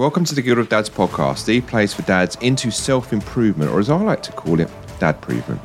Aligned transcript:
Welcome 0.00 0.24
to 0.24 0.34
the 0.34 0.40
Guild 0.40 0.56
of 0.56 0.70
Dads 0.70 0.88
podcast, 0.88 1.44
the 1.44 1.60
place 1.60 1.92
for 1.92 2.00
dads 2.00 2.34
into 2.36 2.70
self 2.70 3.12
improvement, 3.12 3.70
or 3.70 3.80
as 3.80 3.90
I 3.90 4.00
like 4.00 4.22
to 4.22 4.32
call 4.32 4.58
it, 4.58 4.70
dad 4.98 5.16
improvement. 5.16 5.60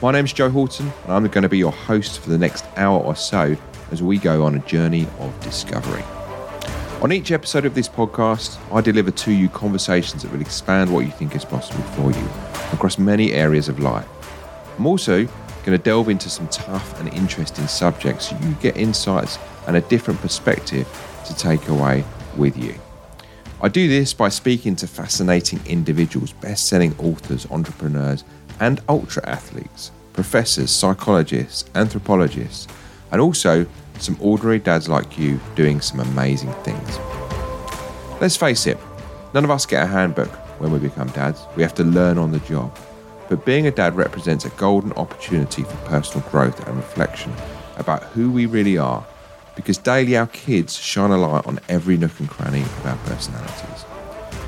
My 0.00 0.12
name's 0.12 0.32
Joe 0.32 0.50
Horton, 0.50 0.92
and 1.02 1.12
I'm 1.12 1.26
going 1.26 1.42
to 1.42 1.48
be 1.48 1.58
your 1.58 1.72
host 1.72 2.20
for 2.20 2.30
the 2.30 2.38
next 2.38 2.64
hour 2.76 3.00
or 3.00 3.16
so 3.16 3.56
as 3.90 4.00
we 4.00 4.18
go 4.18 4.44
on 4.44 4.54
a 4.54 4.60
journey 4.60 5.08
of 5.18 5.40
discovery. 5.40 6.04
On 7.02 7.10
each 7.10 7.32
episode 7.32 7.64
of 7.64 7.74
this 7.74 7.88
podcast, 7.88 8.56
I 8.72 8.82
deliver 8.82 9.10
to 9.10 9.32
you 9.32 9.48
conversations 9.48 10.22
that 10.22 10.30
will 10.30 10.42
expand 10.42 10.94
what 10.94 11.04
you 11.04 11.10
think 11.10 11.34
is 11.34 11.44
possible 11.44 11.82
for 11.82 12.12
you 12.12 12.28
across 12.72 12.98
many 12.98 13.32
areas 13.32 13.68
of 13.68 13.80
life. 13.80 14.06
I'm 14.78 14.86
also 14.86 15.24
going 15.24 15.76
to 15.76 15.78
delve 15.78 16.08
into 16.08 16.30
some 16.30 16.46
tough 16.50 17.00
and 17.00 17.12
interesting 17.12 17.66
subjects 17.66 18.28
so 18.28 18.38
you 18.42 18.52
get 18.60 18.76
insights 18.76 19.40
and 19.66 19.74
a 19.74 19.80
different 19.80 20.20
perspective 20.20 20.86
to 21.26 21.34
take 21.34 21.66
away 21.66 22.04
with 22.36 22.56
you. 22.56 22.76
I 23.64 23.68
do 23.68 23.86
this 23.86 24.12
by 24.12 24.28
speaking 24.28 24.74
to 24.74 24.88
fascinating 24.88 25.60
individuals, 25.66 26.32
best 26.32 26.66
selling 26.66 26.96
authors, 26.98 27.46
entrepreneurs, 27.48 28.24
and 28.58 28.80
ultra 28.88 29.24
athletes, 29.24 29.92
professors, 30.14 30.72
psychologists, 30.72 31.70
anthropologists, 31.76 32.66
and 33.12 33.20
also 33.20 33.64
some 34.00 34.16
ordinary 34.20 34.58
dads 34.58 34.88
like 34.88 35.16
you 35.16 35.38
doing 35.54 35.80
some 35.80 36.00
amazing 36.00 36.52
things. 36.64 36.98
Let's 38.20 38.36
face 38.36 38.66
it, 38.66 38.78
none 39.32 39.44
of 39.44 39.50
us 39.52 39.64
get 39.64 39.84
a 39.84 39.86
handbook 39.86 40.32
when 40.60 40.72
we 40.72 40.80
become 40.80 41.10
dads. 41.10 41.42
We 41.54 41.62
have 41.62 41.74
to 41.76 41.84
learn 41.84 42.18
on 42.18 42.32
the 42.32 42.40
job. 42.40 42.76
But 43.28 43.44
being 43.44 43.68
a 43.68 43.70
dad 43.70 43.94
represents 43.94 44.44
a 44.44 44.50
golden 44.50 44.92
opportunity 44.94 45.62
for 45.62 45.76
personal 45.86 46.28
growth 46.30 46.66
and 46.66 46.76
reflection 46.76 47.32
about 47.76 48.02
who 48.06 48.28
we 48.32 48.46
really 48.46 48.76
are 48.76 49.06
because 49.54 49.78
daily 49.78 50.16
our 50.16 50.26
kids 50.28 50.76
shine 50.76 51.10
a 51.10 51.16
light 51.18 51.46
on 51.46 51.60
every 51.68 51.96
nook 51.96 52.18
and 52.20 52.28
cranny 52.28 52.62
of 52.62 52.86
our 52.86 52.96
personalities. 52.98 53.84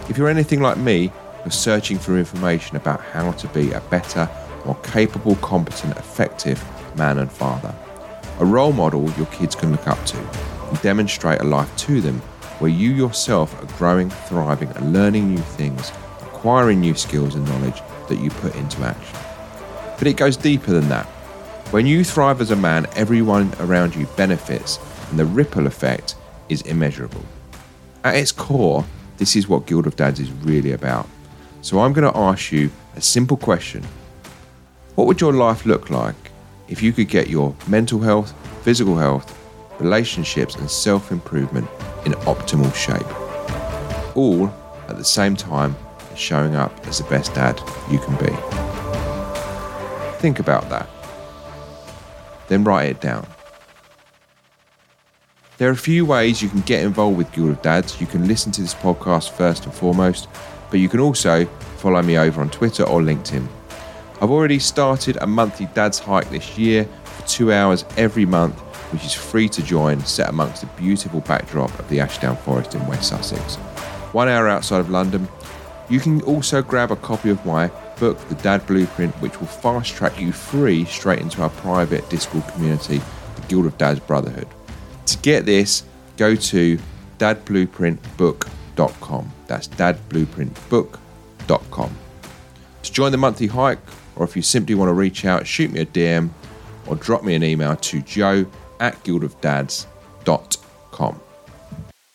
If 0.09 0.19
you're 0.19 0.29
anything 0.29 0.61
like 0.61 0.79
me, 0.79 1.13
you're 1.45 1.51
searching 1.51 1.99
for 1.99 2.17
information 2.17 2.77
about 2.77 3.01
how 3.01 3.33
to 3.33 3.49
be 3.49 3.73
a 3.73 3.81
better, 3.81 4.29
more 4.65 4.77
capable, 4.77 5.37
competent, 5.37 5.97
effective 5.97 6.63
man 6.97 7.19
and 7.19 7.31
father. 7.31 7.75
A 8.39 8.45
role 8.45 8.73
model 8.73 9.11
your 9.13 9.27
kids 9.27 9.55
can 9.55 9.71
look 9.71 9.87
up 9.87 10.05
to 10.07 10.19
and 10.19 10.81
demonstrate 10.83 11.41
a 11.41 11.45
life 11.45 11.75
to 11.79 12.01
them 12.01 12.21
where 12.59 12.71
you 12.71 12.91
yourself 12.91 13.61
are 13.63 13.79
growing, 13.79 14.11
thriving, 14.11 14.69
and 14.71 14.93
learning 14.93 15.29
new 15.35 15.41
things, 15.41 15.91
acquiring 16.23 16.81
new 16.81 16.95
skills 16.95 17.35
and 17.35 17.47
knowledge 17.47 17.83
that 18.09 18.19
you 18.19 18.31
put 18.31 18.55
into 18.57 18.83
action. 18.83 19.19
But 19.99 20.07
it 20.07 20.17
goes 20.17 20.37
deeper 20.37 20.71
than 20.71 20.89
that. 20.89 21.07
When 21.71 21.87
you 21.87 22.05
thrive 22.05 22.41
as 22.41 22.51
a 22.51 22.57
man, 22.57 22.87
everyone 22.95 23.53
around 23.61 23.95
you 23.97 24.07
benefits 24.17 24.79
and 25.15 25.21
the 25.21 25.25
ripple 25.27 25.69
effect 25.69 26.17
is 26.49 26.63
immeasurable. 26.63 27.25
At 28.03 28.17
its 28.17 28.33
core, 28.33 28.85
this 29.17 29.37
is 29.37 29.49
what 29.49 29.65
Guild 29.65 29.87
of 29.87 29.95
Dads 29.95 30.19
is 30.19 30.29
really 30.43 30.73
about. 30.73 31.09
So 31.63 31.79
I'm 31.79 31.93
going 31.93 32.13
to 32.13 32.19
ask 32.19 32.51
you 32.51 32.69
a 32.97 33.01
simple 33.01 33.37
question 33.37 33.85
What 34.97 35.07
would 35.07 35.21
your 35.21 35.33
life 35.33 35.67
look 35.67 35.89
like 35.89 36.17
if 36.67 36.83
you 36.83 36.93
could 36.93 37.09
get 37.09 37.29
your 37.29 37.55
mental 37.69 38.01
health, 38.01 38.35
physical 38.65 38.97
health, 38.97 39.39
relationships, 39.79 40.57
and 40.57 40.69
self 40.69 41.13
improvement 41.13 41.71
in 42.05 42.15
optimal 42.27 42.75
shape? 42.75 44.17
All 44.17 44.49
at 44.89 44.97
the 44.97 45.05
same 45.05 45.37
time 45.37 45.77
as 46.11 46.19
showing 46.19 46.57
up 46.57 46.73
as 46.89 46.99
the 46.99 47.05
best 47.05 47.33
dad 47.35 47.57
you 47.89 48.01
can 48.01 48.17
be. 48.17 48.35
Think 50.19 50.41
about 50.41 50.69
that. 50.71 50.89
Then 52.49 52.65
write 52.65 52.89
it 52.89 53.01
down. 53.01 53.29
There 55.57 55.69
are 55.69 55.73
a 55.73 55.77
few 55.77 56.05
ways 56.05 56.43
you 56.43 56.49
can 56.49 56.63
get 56.63 56.83
involved 56.83 57.17
with 57.17 57.31
Guild 57.31 57.51
of 57.51 57.63
Dads. 57.63 58.01
You 58.01 58.09
can 58.09 58.27
listen 58.27 58.51
to 58.53 58.61
this 58.61 58.75
podcast 58.75 59.31
first 59.31 59.65
and 59.65 59.73
foremost, 59.73 60.27
but 60.69 60.81
you 60.81 60.89
can 60.89 60.99
also 60.99 61.45
follow 61.77 62.03
me 62.03 62.19
over 62.19 62.41
on 62.41 62.51
Twitter 62.51 62.83
or 62.83 63.01
LinkedIn. 63.01 63.47
I've 64.21 64.33
already 64.33 64.59
started 64.59 65.17
a 65.21 65.29
monthly 65.29 65.67
Dads 65.67 66.01
Hike 66.01 66.29
this 66.31 66.59
year 66.59 66.89
for 67.05 67.29
two 67.29 67.53
hours 67.53 67.85
every 67.97 68.27
month, 68.27 68.59
which 68.93 69.05
is 69.05 69.15
free 69.15 69.49
to 69.51 69.63
join, 69.63 70.01
set 70.01 70.29
amongst 70.29 70.63
the 70.63 70.67
beautiful 70.77 71.21
backdrop 71.21 71.79
of 71.79 71.89
the 71.89 72.01
Ashdown 72.01 72.37
Forest 72.39 72.75
in 72.75 72.85
West 72.89 73.11
Sussex. 73.11 73.55
One 74.13 74.27
hour 74.27 74.49
outside 74.49 74.81
of 74.81 74.91
London. 74.91 75.29
You 75.89 76.01
can 76.01 76.21
also 76.23 76.63
grab 76.63 76.91
a 76.91 76.97
copy 76.97 77.31
of 77.31 77.47
my 77.47 77.69
book, 78.01 78.19
The 78.29 78.35
Dad 78.37 78.67
Blueprint, 78.67 79.15
which 79.17 79.39
will 79.39 79.47
fast 79.47 79.95
track 79.95 80.21
you 80.21 80.33
free 80.33 80.85
straight 80.87 81.21
into 81.21 81.43
our 81.43 81.51
private 81.51 82.11
Discord 82.11 82.49
community, 82.49 83.01
the 83.37 83.43
Guild 83.47 83.67
of 83.67 83.79
Dads 83.79 84.01
Brotherhood. 84.01 84.49
Get 85.25 85.45
this, 85.47 85.83
go 86.19 86.37
to 86.37 86.79
dadblueprintbook.com. 87.17 89.33
That's 89.47 89.69
dadblueprintbook.com. 89.69 91.97
To 92.83 92.93
join 92.93 93.11
the 93.11 93.17
monthly 93.17 93.47
hike, 93.47 93.79
or 94.17 94.27
if 94.27 94.37
you 94.37 94.43
simply 94.43 94.75
want 94.75 94.91
to 94.91 94.93
reach 94.93 95.25
out, 95.25 95.47
shoot 95.47 95.73
me 95.73 95.81
a 95.81 95.87
DM 95.87 96.29
or 96.87 96.97
drop 96.97 97.25
me 97.25 97.35
an 97.35 97.43
email 97.43 97.75
to 97.75 98.03
joe 98.03 98.45
at 98.81 99.03
guildofdads.com. 99.03 101.21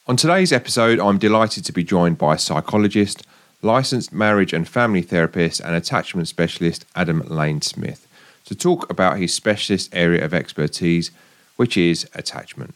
On 0.06 0.16
today's 0.16 0.53
episode, 0.53 1.00
I'm 1.00 1.18
delighted 1.18 1.66
to 1.66 1.74
be 1.74 1.84
joined 1.84 2.20
by 2.20 2.36
psychologist, 2.36 3.26
licensed 3.64 4.14
marriage 4.14 4.53
and 4.53 4.68
family 4.68 5.02
therapist, 5.02 5.62
and 5.62 5.74
attachment 5.74 6.28
specialist 6.28 6.86
Adam 6.96 7.22
Lane 7.22 7.64
Smith 7.64 8.06
to 8.46 8.53
talk 8.53 8.88
about 8.91 9.18
his 9.18 9.34
specialist 9.34 9.90
area 9.94 10.24
of 10.24 10.31
expertise, 10.31 11.09
which 11.56 11.76
is 11.76 12.08
attachment. 12.14 12.76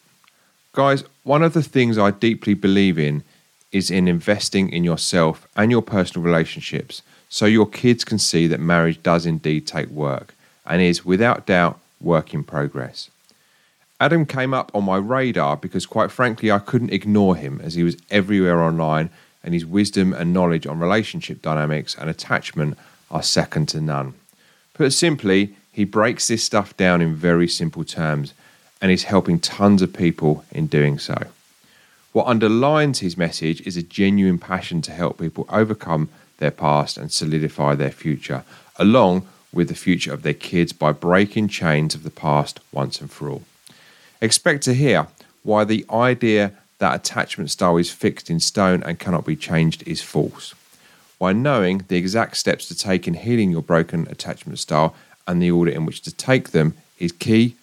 Guys, 0.73 1.03
one 1.21 1.43
of 1.43 1.53
the 1.53 1.61
things 1.61 1.99
I 1.99 2.09
deeply 2.09 2.55
believe 2.55 2.97
in 2.97 3.21
is 3.71 3.91
in 3.91 4.07
investing 4.07 4.69
in 4.69 4.83
yourself 4.83 5.47
and 5.55 5.69
your 5.69 5.83
personal 5.83 6.25
relationships 6.25 7.03
so 7.29 7.45
your 7.45 7.67
kids 7.67 8.03
can 8.03 8.17
see 8.17 8.47
that 8.47 8.59
marriage 8.59 9.01
does 9.03 9.27
indeed 9.27 9.67
take 9.67 9.89
work 9.89 10.33
and 10.65 10.81
is 10.81 11.05
without 11.05 11.45
doubt 11.45 11.79
work 12.01 12.33
in 12.33 12.43
progress. 12.43 13.11
Adam 13.99 14.25
came 14.25 14.51
up 14.51 14.71
on 14.73 14.83
my 14.83 14.97
radar 14.97 15.55
because, 15.57 15.85
quite 15.85 16.09
frankly, 16.09 16.51
I 16.51 16.57
couldn't 16.57 16.91
ignore 16.91 17.35
him 17.35 17.61
as 17.63 17.75
he 17.75 17.83
was 17.83 17.95
everywhere 18.09 18.63
online 18.63 19.11
and 19.43 19.53
his 19.53 19.67
wisdom 19.67 20.11
and 20.11 20.33
knowledge 20.33 20.65
on 20.65 20.79
relationship 20.79 21.43
dynamics 21.43 21.95
and 21.99 22.09
attachment 22.09 22.79
are 23.11 23.21
second 23.21 23.67
to 23.69 23.79
none. 23.79 24.15
Put 24.73 24.91
simply, 24.91 25.55
he 25.71 25.83
breaks 25.83 26.29
this 26.29 26.43
stuff 26.43 26.75
down 26.77 26.99
in 26.99 27.13
very 27.13 27.47
simple 27.47 27.83
terms 27.83 28.33
and 28.83 28.91
he's 28.91 29.05
helping 29.05 29.39
tons 29.39 29.81
of 29.81 29.93
people 29.93 30.43
in 30.51 30.67
doing 30.67 30.99
so. 30.99 31.15
What 32.11 32.27
underlines 32.27 32.99
his 32.99 33.17
message 33.17 33.61
is 33.61 33.77
a 33.77 33.81
genuine 33.81 34.37
passion 34.37 34.81
to 34.81 34.91
help 34.91 35.19
people 35.19 35.45
overcome 35.47 36.09
their 36.39 36.51
past 36.51 36.97
and 36.97 37.09
solidify 37.09 37.75
their 37.75 37.91
future, 37.91 38.43
along 38.75 39.25
with 39.53 39.69
the 39.69 39.73
future 39.73 40.11
of 40.11 40.23
their 40.23 40.33
kids 40.33 40.73
by 40.73 40.91
breaking 40.91 41.47
chains 41.47 41.95
of 41.95 42.03
the 42.03 42.09
past 42.09 42.59
once 42.73 42.99
and 42.99 43.09
for 43.09 43.29
all. 43.29 43.43
Expect 44.19 44.63
to 44.63 44.73
hear 44.73 45.07
why 45.43 45.63
the 45.63 45.85
idea 45.89 46.51
that 46.79 46.93
attachment 46.93 47.51
style 47.51 47.77
is 47.77 47.89
fixed 47.89 48.29
in 48.29 48.41
stone 48.41 48.83
and 48.83 48.99
cannot 48.99 49.25
be 49.25 49.37
changed 49.37 49.87
is 49.87 50.01
false. 50.01 50.53
Why 51.19 51.31
knowing 51.31 51.85
the 51.87 51.95
exact 51.95 52.35
steps 52.35 52.67
to 52.67 52.77
take 52.77 53.07
in 53.07 53.13
healing 53.13 53.49
your 53.49 53.61
broken 53.61 54.07
attachment 54.09 54.59
style 54.59 54.93
and 55.25 55.41
the 55.41 55.51
order 55.51 55.71
in 55.71 55.85
which 55.85 56.01
to 56.01 56.13
take 56.13 56.49
them 56.49 56.73
is 56.99 57.13
key 57.13 57.55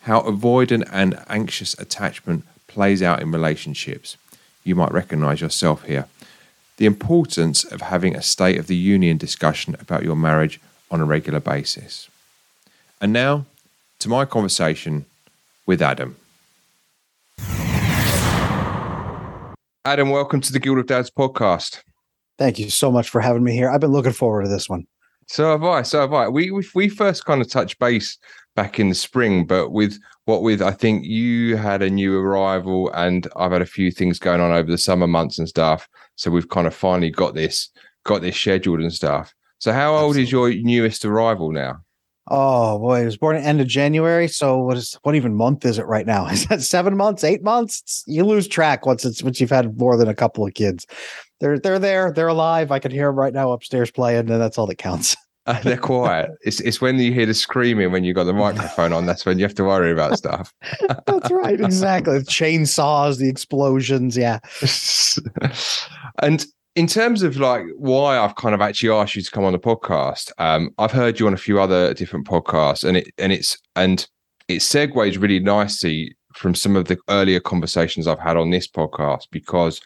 how 0.00 0.20
avoidant 0.22 0.88
and 0.90 1.22
anxious 1.28 1.78
attachment 1.78 2.44
plays 2.66 3.02
out 3.02 3.20
in 3.20 3.30
relationships. 3.30 4.16
You 4.64 4.74
might 4.74 4.92
recognize 4.92 5.40
yourself 5.40 5.84
here. 5.84 6.06
The 6.78 6.86
importance 6.86 7.64
of 7.64 7.82
having 7.82 8.16
a 8.16 8.22
state 8.22 8.58
of 8.58 8.66
the 8.66 8.76
union 8.76 9.18
discussion 9.18 9.76
about 9.78 10.02
your 10.02 10.16
marriage 10.16 10.60
on 10.90 11.00
a 11.00 11.04
regular 11.04 11.40
basis. 11.40 12.08
And 13.00 13.12
now 13.12 13.44
to 13.98 14.08
my 14.08 14.24
conversation 14.24 15.04
with 15.66 15.82
Adam. 15.82 16.16
Adam, 19.84 20.10
welcome 20.10 20.40
to 20.40 20.52
the 20.52 20.58
Guild 20.58 20.78
of 20.78 20.86
Dads 20.86 21.10
podcast. 21.10 21.82
Thank 22.38 22.58
you 22.58 22.70
so 22.70 22.90
much 22.90 23.10
for 23.10 23.20
having 23.20 23.44
me 23.44 23.52
here. 23.52 23.70
I've 23.70 23.80
been 23.80 23.92
looking 23.92 24.12
forward 24.12 24.44
to 24.44 24.48
this 24.48 24.68
one. 24.68 24.86
So 25.26 25.50
have 25.50 25.62
I. 25.62 25.82
So 25.82 26.00
have 26.00 26.12
I. 26.12 26.28
We 26.28 26.50
we, 26.50 26.66
we 26.74 26.88
first 26.88 27.24
kind 27.24 27.40
of 27.40 27.48
touched 27.48 27.78
base 27.78 28.18
back 28.56 28.78
in 28.80 28.88
the 28.88 28.94
spring, 28.94 29.46
but 29.46 29.70
with 29.70 29.98
what 30.24 30.42
with 30.42 30.62
I 30.62 30.72
think 30.72 31.04
you 31.04 31.56
had 31.56 31.82
a 31.82 31.90
new 31.90 32.18
arrival 32.18 32.90
and 32.92 33.26
I've 33.36 33.52
had 33.52 33.62
a 33.62 33.66
few 33.66 33.90
things 33.90 34.18
going 34.18 34.40
on 34.40 34.52
over 34.52 34.70
the 34.70 34.78
summer 34.78 35.06
months 35.06 35.38
and 35.38 35.48
stuff. 35.48 35.88
So 36.16 36.30
we've 36.30 36.48
kind 36.48 36.66
of 36.66 36.74
finally 36.74 37.10
got 37.10 37.34
this 37.34 37.68
got 38.04 38.22
this 38.22 38.36
scheduled 38.36 38.80
and 38.80 38.92
stuff. 38.92 39.34
So 39.58 39.72
how 39.72 39.92
old 39.94 40.16
Absolutely. 40.16 40.22
is 40.22 40.32
your 40.32 40.64
newest 40.64 41.04
arrival 41.04 41.52
now? 41.52 41.80
Oh 42.28 42.78
boy, 42.78 43.02
it 43.02 43.06
was 43.06 43.16
born 43.16 43.36
at 43.36 43.44
end 43.44 43.60
of 43.60 43.66
January. 43.66 44.28
So 44.28 44.58
what 44.58 44.76
is 44.76 44.96
what 45.02 45.14
even 45.16 45.34
month 45.34 45.64
is 45.64 45.78
it 45.78 45.86
right 45.86 46.06
now? 46.06 46.26
Is 46.30 46.46
that 46.46 46.62
seven 46.62 46.96
months, 46.96 47.24
eight 47.24 47.42
months? 47.42 48.04
You 48.06 48.24
lose 48.24 48.46
track 48.46 48.86
once 48.86 49.04
it's 49.04 49.22
once 49.22 49.40
you've 49.40 49.50
had 49.50 49.76
more 49.78 49.96
than 49.96 50.08
a 50.08 50.14
couple 50.14 50.46
of 50.46 50.54
kids. 50.54 50.86
They're 51.40 51.58
they're 51.58 51.78
there, 51.78 52.12
they're 52.12 52.28
alive. 52.28 52.70
I 52.70 52.78
can 52.78 52.92
hear 52.92 53.06
them 53.06 53.18
right 53.18 53.32
now 53.32 53.52
upstairs 53.52 53.90
playing, 53.90 54.30
and 54.30 54.40
that's 54.40 54.58
all 54.58 54.66
that 54.66 54.78
counts. 54.78 55.16
They're 55.64 55.78
quiet. 55.78 56.30
It's 56.42 56.60
it's 56.60 56.80
when 56.80 56.98
you 56.98 57.12
hear 57.12 57.26
the 57.26 57.34
screaming 57.34 57.92
when 57.92 58.04
you 58.04 58.12
got 58.12 58.24
the 58.24 58.32
microphone 58.32 58.92
on. 58.92 59.06
That's 59.06 59.24
when 59.24 59.38
you 59.38 59.44
have 59.44 59.54
to 59.54 59.64
worry 59.64 59.90
about 59.90 60.16
stuff. 60.16 60.52
That's 61.06 61.30
right, 61.30 61.60
exactly. 61.60 62.18
The 62.18 62.24
chainsaws, 62.24 63.18
the 63.18 63.28
explosions, 63.28 64.16
yeah. 64.16 64.38
and 66.22 66.44
in 66.76 66.86
terms 66.86 67.22
of 67.22 67.36
like 67.36 67.64
why 67.76 68.18
I've 68.18 68.36
kind 68.36 68.54
of 68.54 68.60
actually 68.60 68.90
asked 68.90 69.16
you 69.16 69.22
to 69.22 69.30
come 69.30 69.44
on 69.44 69.52
the 69.52 69.58
podcast, 69.58 70.30
um, 70.38 70.70
I've 70.78 70.92
heard 70.92 71.18
you 71.18 71.26
on 71.26 71.34
a 71.34 71.38
few 71.38 71.60
other 71.60 71.94
different 71.94 72.26
podcasts, 72.26 72.84
and 72.84 72.98
it 72.98 73.10
and 73.16 73.32
it's 73.32 73.56
and 73.76 74.06
it 74.48 74.58
segues 74.58 75.20
really 75.20 75.40
nicely 75.40 76.14
from 76.34 76.54
some 76.54 76.76
of 76.76 76.86
the 76.86 76.98
earlier 77.08 77.40
conversations 77.40 78.06
I've 78.06 78.20
had 78.20 78.36
on 78.36 78.50
this 78.50 78.68
podcast 78.68 79.24
because 79.30 79.80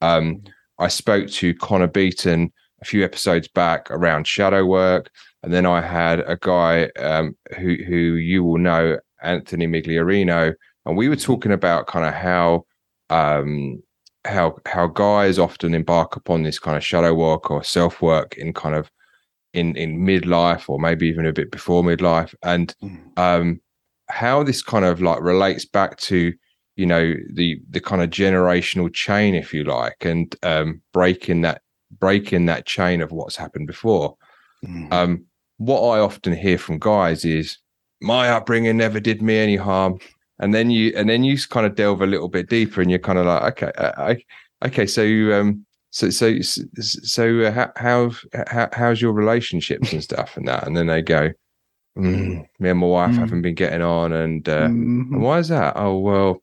um, 0.00 0.42
I 0.78 0.88
spoke 0.88 1.28
to 1.28 1.54
Connor 1.54 1.88
Beaton 1.88 2.52
a 2.82 2.84
few 2.84 3.04
episodes 3.04 3.48
back 3.48 3.90
around 3.90 4.26
shadow 4.26 4.64
work, 4.64 5.10
and 5.42 5.52
then 5.52 5.66
I 5.66 5.80
had 5.80 6.20
a 6.20 6.36
guy 6.40 6.90
um, 6.98 7.36
who 7.58 7.76
who 7.86 8.14
you 8.14 8.44
will 8.44 8.58
know, 8.58 8.98
Anthony 9.22 9.66
Migliorino, 9.66 10.54
and 10.86 10.96
we 10.96 11.08
were 11.08 11.16
talking 11.16 11.52
about 11.52 11.86
kind 11.86 12.06
of 12.06 12.14
how 12.14 12.64
um, 13.10 13.82
how 14.24 14.56
how 14.66 14.86
guys 14.86 15.38
often 15.38 15.74
embark 15.74 16.16
upon 16.16 16.42
this 16.42 16.58
kind 16.58 16.76
of 16.76 16.84
shadow 16.84 17.14
work 17.14 17.50
or 17.50 17.62
self 17.62 18.02
work 18.02 18.36
in 18.36 18.52
kind 18.52 18.74
of 18.74 18.90
in 19.52 19.76
in 19.76 19.98
midlife 19.98 20.68
or 20.68 20.78
maybe 20.78 21.08
even 21.08 21.26
a 21.26 21.32
bit 21.32 21.50
before 21.50 21.82
midlife, 21.82 22.34
and 22.42 22.74
hmm. 22.80 22.96
um, 23.16 23.60
how 24.08 24.42
this 24.42 24.62
kind 24.62 24.84
of 24.84 25.00
like 25.00 25.20
relates 25.20 25.64
back 25.64 25.96
to 25.98 26.32
you 26.76 26.86
know 26.86 27.14
the 27.32 27.60
the 27.70 27.80
kind 27.80 28.02
of 28.02 28.10
generational 28.10 28.92
chain, 28.92 29.34
if 29.34 29.52
you 29.52 29.64
like, 29.64 30.04
and 30.04 30.36
um, 30.42 30.80
breaking 30.92 31.42
that 31.42 31.62
breaking 32.00 32.46
that 32.46 32.66
chain 32.66 33.00
of 33.02 33.12
what's 33.12 33.36
happened 33.36 33.66
before. 33.66 34.16
Mm. 34.64 34.92
Um, 34.92 35.24
what 35.58 35.82
I 35.82 36.00
often 36.00 36.34
hear 36.34 36.58
from 36.58 36.78
guys 36.78 37.24
is 37.24 37.58
my 38.00 38.30
upbringing 38.30 38.76
never 38.76 38.98
did 38.98 39.22
me 39.22 39.38
any 39.38 39.56
harm, 39.56 39.98
and 40.38 40.54
then 40.54 40.70
you 40.70 40.92
and 40.96 41.08
then 41.08 41.22
you 41.22 41.38
kind 41.48 41.66
of 41.66 41.74
delve 41.74 42.00
a 42.00 42.06
little 42.06 42.28
bit 42.28 42.48
deeper, 42.48 42.80
and 42.80 42.90
you're 42.90 42.98
kind 42.98 43.18
of 43.18 43.26
like, 43.26 43.62
okay, 43.62 43.72
uh, 43.76 43.92
I, 43.96 44.24
okay, 44.66 44.86
so 44.86 45.04
um, 45.38 45.64
so 45.90 46.08
so 46.08 46.40
so 46.40 47.40
uh, 47.40 47.68
how, 47.76 48.10
how 48.46 48.68
how's 48.72 49.02
your 49.02 49.12
relationships 49.12 49.92
and 49.92 50.02
stuff 50.10 50.36
and 50.36 50.48
that, 50.48 50.66
and 50.66 50.76
then 50.76 50.86
they 50.86 51.02
go, 51.02 51.30
mm, 51.96 52.46
me 52.58 52.70
and 52.70 52.78
my 52.78 52.86
wife 52.86 53.14
mm. 53.14 53.18
haven't 53.18 53.42
been 53.42 53.54
getting 53.54 53.82
on, 53.82 54.12
and, 54.12 54.48
uh, 54.48 54.68
mm-hmm. 54.68 55.14
and 55.14 55.22
why 55.22 55.38
is 55.38 55.48
that? 55.48 55.74
Oh 55.76 55.98
well, 55.98 56.42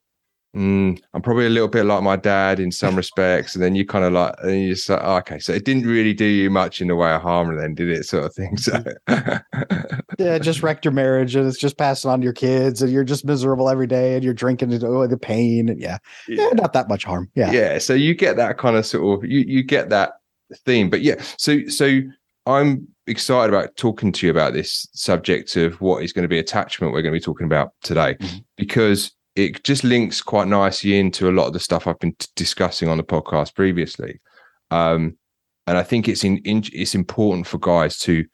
mm, 0.56 1.00
I'm 1.14 1.22
probably 1.22 1.46
a 1.46 1.50
little 1.50 1.68
bit 1.68 1.86
like 1.86 2.04
my 2.04 2.16
dad 2.16 2.60
in 2.60 2.72
some 2.72 2.96
respects. 2.96 3.56
And 3.56 3.64
then 3.64 3.76
you 3.76 3.86
kind 3.86 4.06
of 4.06 4.14
like, 4.14 4.36
and 4.44 4.62
you 4.62 4.74
just 4.74 4.90
like, 4.90 5.02
oh, 5.04 5.18
okay, 5.18 5.40
so 5.40 5.54
it 5.54 5.66
didn't 5.66 5.86
really 5.86 6.14
do 6.14 6.26
you 6.26 6.50
much 6.50 6.82
in 6.82 6.88
the 6.88 6.96
way 6.96 7.14
of 7.14 7.22
harm, 7.22 7.56
then 7.56 7.76
did 7.76 7.90
it? 7.90 8.06
Sort 8.06 8.26
of 8.26 8.34
thing. 8.34 8.58
So, 8.58 8.84
yeah, 10.20 10.40
just 10.40 10.64
wrecked 10.64 10.86
your 10.86 10.94
marriage 10.94 11.36
and 11.36 11.48
it's 11.48 11.60
just 11.60 11.78
passing 11.78 12.10
on 12.10 12.22
to 12.22 12.24
your 12.24 12.34
kids 12.34 12.82
and 12.82 12.92
you're 12.92 13.04
just 13.04 13.26
miserable 13.26 13.70
every 13.70 13.88
day 13.88 14.16
and 14.16 14.24
you're 14.24 14.34
drinking 14.34 14.84
oh, 14.84 15.08
the 15.08 15.18
pain. 15.18 15.70
And 15.70 15.80
yeah, 15.80 15.98
yeah, 16.28 16.48
yeah, 16.48 16.50
not 16.54 16.74
that 16.74 16.90
much 16.90 17.04
harm. 17.04 17.30
Yeah. 17.36 17.52
Yeah. 17.52 17.78
So 17.78 17.94
you 17.94 18.16
get 18.16 18.38
that 18.38 18.58
kind 18.58 18.76
of 18.76 18.86
sort 18.86 19.24
of, 19.24 19.30
you, 19.30 19.40
you 19.40 19.64
get 19.64 19.90
that 19.90 20.14
theme. 20.66 20.90
But 20.90 21.02
yeah, 21.02 21.22
so, 21.38 21.68
so 21.68 22.02
I'm 22.46 22.88
excited 23.08 23.54
about 23.54 23.76
talking 23.76 24.12
to 24.12 24.26
you 24.26 24.32
about 24.32 24.54
this 24.54 24.88
subject 24.94 25.56
of 25.56 25.80
what 25.82 26.04
is 26.04 26.14
going 26.14 26.24
to 26.24 26.30
be 26.30 26.40
attachment 26.40 26.94
we're 26.94 27.02
going 27.02 27.14
to 27.14 27.20
be 27.20 27.24
talking 27.24 27.46
about 27.46 27.74
today 27.82 28.16
mm-hmm. 28.16 28.38
because 28.58 29.12
it 29.38 29.64
just 29.64 29.84
links 29.84 30.20
quite 30.22 30.48
nicely 30.48 30.98
into 30.98 31.30
a 31.30 31.32
lot 31.32 31.46
of 31.46 31.54
the 31.54 31.60
stuff 31.60 31.86
I've 31.86 32.00
been 32.00 32.16
t- 32.16 32.28
discussing 32.36 32.90
on 32.90 32.98
the 32.98 33.04
podcast 33.04 33.54
previously. 33.54 34.20
Um, 34.72 35.16
and 35.68 35.78
I 35.78 35.84
think 35.84 36.08
it's 36.08 36.24
in, 36.24 36.38
in, 36.40 36.64
it's 36.74 36.96
important 36.96 37.46
for 37.46 37.60
guys 37.60 38.00
to 38.00 38.26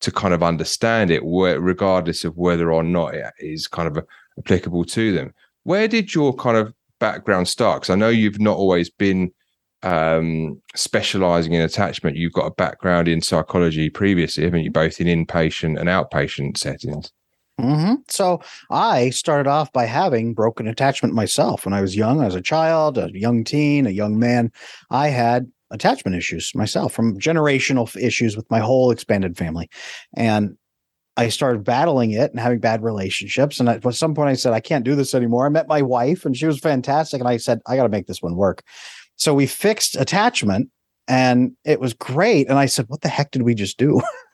to 0.00 0.12
kind 0.12 0.34
of 0.34 0.42
understand 0.42 1.10
it, 1.10 1.22
regardless 1.24 2.24
of 2.24 2.36
whether 2.36 2.70
or 2.72 2.82
not 2.82 3.14
it 3.14 3.32
is 3.38 3.66
kind 3.66 3.88
of 3.88 3.96
a, 3.96 4.04
applicable 4.38 4.84
to 4.84 5.12
them. 5.12 5.32
Where 5.62 5.88
did 5.88 6.14
your 6.14 6.34
kind 6.34 6.56
of 6.56 6.72
background 7.00 7.48
start? 7.48 7.80
Because 7.80 7.90
I 7.90 7.96
know 7.96 8.10
you've 8.10 8.40
not 8.40 8.56
always 8.56 8.90
been 8.90 9.32
um, 9.82 10.60
specializing 10.74 11.54
in 11.54 11.62
attachment. 11.62 12.16
You've 12.16 12.34
got 12.34 12.46
a 12.46 12.54
background 12.54 13.08
in 13.08 13.22
psychology 13.22 13.88
previously, 13.88 14.44
haven't 14.44 14.64
you? 14.64 14.70
Both 14.70 15.00
in 15.00 15.06
inpatient 15.06 15.78
and 15.80 15.88
outpatient 15.88 16.58
settings. 16.58 17.10
Mm-hmm. 17.60 17.94
So 18.08 18.40
I 18.70 19.10
started 19.10 19.48
off 19.48 19.72
by 19.72 19.86
having 19.86 20.34
broken 20.34 20.66
attachment 20.66 21.14
myself 21.14 21.64
when 21.64 21.72
I 21.72 21.80
was 21.80 21.96
young, 21.96 22.22
as 22.22 22.34
a 22.34 22.42
child, 22.42 22.98
a 22.98 23.10
young 23.12 23.44
teen, 23.44 23.86
a 23.86 23.90
young 23.90 24.18
man. 24.18 24.52
I 24.90 25.08
had 25.08 25.50
attachment 25.70 26.16
issues 26.16 26.54
myself 26.54 26.92
from 26.92 27.18
generational 27.18 27.94
issues 27.96 28.36
with 28.36 28.50
my 28.50 28.60
whole 28.60 28.90
expanded 28.90 29.36
family. 29.36 29.70
And 30.14 30.56
I 31.16 31.30
started 31.30 31.64
battling 31.64 32.10
it 32.10 32.30
and 32.30 32.38
having 32.38 32.58
bad 32.58 32.82
relationships. 32.82 33.58
And 33.58 33.68
at 33.68 33.94
some 33.94 34.14
point, 34.14 34.28
I 34.28 34.34
said, 34.34 34.52
I 34.52 34.60
can't 34.60 34.84
do 34.84 34.94
this 34.94 35.14
anymore. 35.14 35.46
I 35.46 35.48
met 35.48 35.66
my 35.66 35.80
wife 35.80 36.26
and 36.26 36.36
she 36.36 36.46
was 36.46 36.58
fantastic. 36.58 37.20
And 37.20 37.28
I 37.28 37.38
said, 37.38 37.60
I 37.66 37.76
got 37.76 37.84
to 37.84 37.88
make 37.88 38.06
this 38.06 38.20
one 38.20 38.36
work. 38.36 38.62
So 39.16 39.32
we 39.32 39.46
fixed 39.46 39.96
attachment 39.96 40.68
and 41.08 41.52
it 41.64 41.80
was 41.80 41.94
great. 41.94 42.48
And 42.48 42.58
I 42.58 42.66
said, 42.66 42.86
What 42.88 43.00
the 43.00 43.08
heck 43.08 43.30
did 43.30 43.42
we 43.42 43.54
just 43.54 43.78
do? 43.78 44.02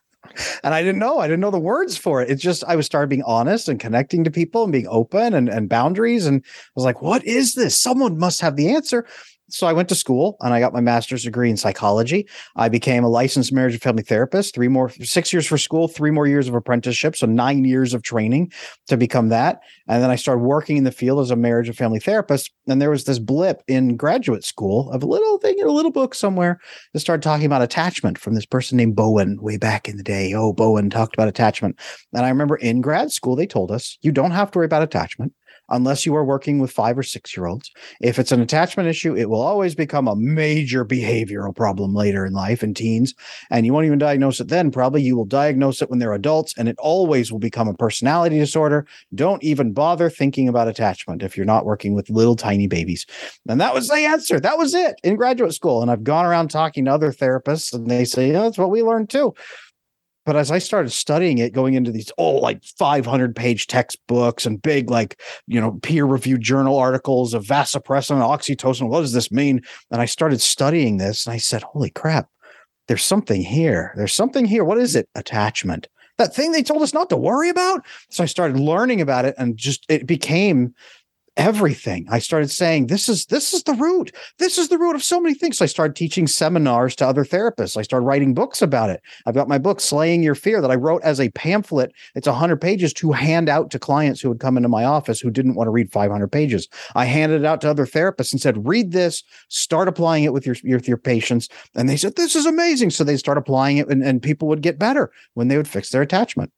and 0.63 0.75
I 0.75 0.83
didn't 0.83 0.99
know. 0.99 1.19
I 1.19 1.27
didn't 1.27 1.41
know 1.41 1.51
the 1.51 1.59
words 1.59 1.97
for 1.97 2.23
it. 2.23 2.31
It's 2.31 2.43
just 2.43 2.65
I 2.65 2.77
was 2.77 2.87
started 2.87 3.09
being 3.09 3.23
honest 3.23 3.69
and 3.69 3.81
connecting 3.81 4.25
to 4.25 4.31
people 4.31 4.63
and 4.65 4.73
being 4.73 4.89
open 4.89 5.35
and, 5.35 5.49
and 5.49 5.69
boundaries. 5.69 6.27
And 6.27 6.43
I 6.45 6.71
was 6.75 6.85
like, 6.85 7.03
what 7.03 7.25
is 7.25 7.55
this? 7.55 7.77
Someone 7.77 8.19
must 8.19 8.41
have 8.41 8.57
the 8.57 8.69
answer 8.69 9.07
so 9.53 9.67
I 9.67 9.73
went 9.73 9.89
to 9.91 9.95
school 9.95 10.37
and 10.41 10.55
I 10.55 10.61
got 10.61 10.73
my 10.73 10.81
master's 10.81 11.25
degree 11.25 11.51
in 11.51 11.57
psychology. 11.57 12.27
I 12.57 12.69
became 12.69 13.05
a 13.05 13.09
licensed 13.09 13.53
marriage 13.53 13.75
and 13.75 13.83
family 13.83 14.03
therapist, 14.03 14.55
three 14.55 14.69
more, 14.69 14.89
six 14.89 15.33
years 15.33 15.47
for 15.47 15.59
school, 15.59 15.89
three 15.89 16.11
more 16.11 16.27
years 16.27 16.49
of 16.49 16.55
apprenticeship. 16.55 17.17
So 17.17 17.27
nine 17.27 17.65
years 17.65 17.93
of 17.93 18.03
training 18.03 18.53
to 18.89 18.97
become 18.97 19.29
that. 19.29 19.61
And 19.89 20.03
then 20.03 20.11
I 20.11 20.17
started 20.17 20.41
working 20.41 20.79
in 20.79 20.85
the 20.85 20.91
field 20.91 21.21
as 21.21 21.31
a 21.31 21.37
marriage 21.37 21.69
and 21.69 21.77
family 21.77 22.01
therapist. 22.01 22.51
And 22.67 22.81
there 22.81 22.91
was 22.91 23.05
this 23.05 23.19
blip 23.19 23.63
in 23.69 23.97
graduate 23.97 24.45
school 24.45 24.91
of 24.91 25.03
a 25.03 25.07
little 25.07 25.39
thing 25.39 25.59
in 25.59 25.67
a 25.67 25.73
little 25.73 25.93
book 25.93 26.15
somewhere 26.15 26.59
that 26.95 27.01
started 27.01 27.23
talking 27.23 27.47
about 27.47 27.63
attachment 27.63 28.17
from 28.17 28.35
this 28.35 28.47
person 28.47 28.79
named 28.79 28.97
Bowen 28.97 29.39
way 29.43 29.59
back 29.59 29.87
in 29.87 29.99
the 29.99 30.03
day. 30.03 30.33
Oh, 30.35 30.55
Bowen 30.55 30.89
talked 30.89 31.15
about 31.15 31.29
attachment. 31.29 31.79
And 32.15 32.25
I 32.25 32.31
remember 32.31 32.57
in 32.57 32.81
grad 32.81 33.13
school, 33.13 33.37
they 33.37 33.47
told 33.47 33.71
us 33.71 33.99
you 34.01 34.13
don't 34.13 34.31
have 34.31 34.51
to 34.53 34.59
worry 34.59 34.67
about 34.67 34.83
attachment 34.83 35.35
unless 35.69 36.05
you 36.05 36.15
are 36.15 36.25
working 36.25 36.59
with 36.59 36.71
five 36.71 36.99
or 36.99 37.03
six 37.03 37.37
year 37.37 37.47
olds. 37.47 37.71
If 38.01 38.19
it's 38.19 38.33
an 38.33 38.41
attachment 38.41 38.89
issue, 38.89 39.17
it 39.17 39.31
will 39.31 39.41
always 39.41 39.75
become 39.75 40.09
a 40.09 40.17
major 40.17 40.85
behavioral 40.85 41.55
problem 41.55 41.95
later 41.95 42.27
in 42.27 42.33
life 42.33 42.63
in 42.63 42.75
teens. 42.75 43.15
And 43.51 43.65
you 43.67 43.73
won't 43.73 43.87
even 43.87 43.99
diagnose 43.99 44.41
it 44.41 44.49
then. 44.49 44.71
Probably 44.71 45.03
you 45.03 45.17
will 45.17 45.25
diagnose 45.25 45.83
it 45.83 45.91
when 45.91 45.99
they're 45.99 46.13
adults, 46.13 46.55
and 46.57 46.69
it 46.69 46.77
always 46.79 47.33
will 47.33 47.39
become 47.39 47.69
a 47.69 47.75
personality 47.75 48.39
disorder. 48.39 48.87
Don't 49.15 49.43
even 49.43 49.73
bother 49.73 50.11
thinking 50.11 50.49
about 50.49 50.69
attachment 50.69 51.23
if 51.23 51.37
you're 51.37 51.47
not 51.47 51.65
working 51.65 51.95
with 51.95 52.11
little 52.11 52.37
tiny 52.37 52.67
babies. 52.67 53.07
And 53.49 53.61
that 53.61 53.75
was 53.75 53.89
the 53.89 53.97
answer. 53.97 54.41
That 54.41 54.59
was 54.59 54.75
it 54.75 54.97
in 55.03 55.17
graduate 55.17 55.55
school. 55.55 55.83
And 55.83 55.91
I've 55.91 56.05
gone 56.05 56.27
around 56.27 56.49
talking 56.49 56.85
to 56.85 56.93
other 56.93 57.13
therapists, 57.13 57.73
and 57.73 57.91
they 57.91 58.05
say, 58.05 58.33
yeah, 58.33 58.43
that's 58.43 58.59
what 58.59 58.71
we 58.71 58.83
learned 58.83 59.11
too. 59.11 59.35
But 60.25 60.37
as 60.37 60.51
I 60.51 60.59
started 60.59 60.91
studying 60.91 61.39
it, 61.39 61.53
going 61.53 61.75
into 61.75 61.91
these 61.91 62.13
oh 62.17 62.37
like 62.37 62.63
500 62.79 63.35
page 63.35 63.67
textbooks 63.67 64.47
and 64.47 64.63
big 64.63 64.91
like 64.91 65.21
you 65.47 65.61
know 65.61 65.73
peer 65.83 66.05
reviewed 66.05 66.43
journal 66.43 66.79
articles 66.79 67.35
of 67.35 67.45
vasopressin 67.45 68.13
and 68.13 68.23
oxytocin, 68.23 68.89
what 68.89 69.01
does 69.01 69.13
this 69.13 69.33
mean? 69.33 69.63
And 69.91 70.01
I 70.01 70.07
started 70.07 70.41
studying 70.41 70.99
this, 70.99 71.27
and 71.27 71.35
I 71.35 71.39
said, 71.39 71.63
"Holy 71.63 71.91
crap! 71.91 72.29
There's 72.89 73.05
something 73.05 73.43
here. 73.43 73.93
There's 73.97 74.15
something 74.15 74.45
here. 74.45 74.65
What 74.65 74.79
is 74.79 74.95
it? 74.95 75.09
Attachment." 75.15 75.89
That 76.19 76.35
thing 76.35 76.53
they 76.53 76.63
told 76.63 76.83
us 76.83 76.95
not 76.95 77.09
to 77.09 77.17
worry 77.17 77.49
about. 77.49 77.85
So 78.11 78.23
I 78.23 78.27
started 78.27 78.61
learning 78.61 79.01
about 79.01 79.25
it, 79.25 79.35
and 79.39 79.57
just 79.57 79.85
it 79.89 80.07
became 80.07 80.75
everything. 81.37 82.07
I 82.11 82.19
started 82.19 82.51
saying, 82.51 82.89
this 82.89 83.09
is 83.09 83.27
this 83.27 83.55
is 83.55 83.63
the 83.63 83.73
root. 83.75 84.15
This 84.39 84.59
is 84.59 84.69
the 84.69 84.79
root 84.79 84.95
of 84.95 85.03
so 85.03 85.21
many 85.21 85.35
things. 85.35 85.59
So 85.59 85.65
I 85.65 85.69
started 85.69 85.97
teaching 85.97 86.27
seminars 86.27 86.95
to 86.97 87.07
other 87.07 87.25
therapists. 87.25 87.77
I 87.77 87.83
started 87.83 88.05
writing 88.05 88.35
books 88.35 88.61
about 88.61 88.91
it. 88.91 89.03
I've 89.27 89.35
got 89.35 89.49
my 89.49 89.59
book, 89.59 89.81
Slaying 89.81 90.23
Your 90.23 90.35
Fear, 90.35 90.61
that 90.61 90.71
I 90.71 90.75
wrote 90.75 91.03
as 91.03 91.21
a 91.21 91.31
pamphlet. 91.31 91.93
It's 92.15 92.27
100 92.27 92.61
pages 92.61 92.93
to 92.95 93.13
hand 93.13 93.49
out 93.49 93.71
to 93.71 93.79
clients 93.79 94.21
who 94.21 94.29
would 94.29 94.41
come 94.41 94.57
into 94.57 94.69
my 94.69 94.85
office 94.85 95.21
who 95.21 95.31
didn't 95.31 95.55
want 95.55 95.67
to 95.67 95.73
read 95.73 95.91
500 95.91 96.29
pages. 96.29 96.69
I 96.95 97.07
handed 97.07 97.43
it 97.43 97.47
out 97.47 97.61
to 97.63 97.71
other 97.71 97.87
therapists 97.87 98.33
and 98.33 98.41
said, 98.41 98.67
read 98.67 98.93
this, 98.93 99.23
start 99.49 99.89
applying 99.89 100.25
it 100.25 100.33
with 100.33 100.47
your, 100.47 100.57
your, 100.63 100.81
your 100.81 100.99
patients. 100.99 101.49
And 101.75 101.89
they 101.89 101.97
said, 101.97 102.17
this 102.17 102.37
is 102.37 102.47
amazing. 102.47 102.91
So 102.91 103.05
they 103.05 103.17
start 103.17 103.39
applying 103.39 103.79
it 103.79 103.89
and, 103.89 104.03
and 104.03 104.23
people 104.23 104.49
would 104.49 104.63
get 104.63 104.79
better 104.79 105.11
when 105.35 105.49
they 105.49 105.57
would 105.57 105.69
fix 105.69 105.91
their 105.91 106.03
attachment. 106.03 106.53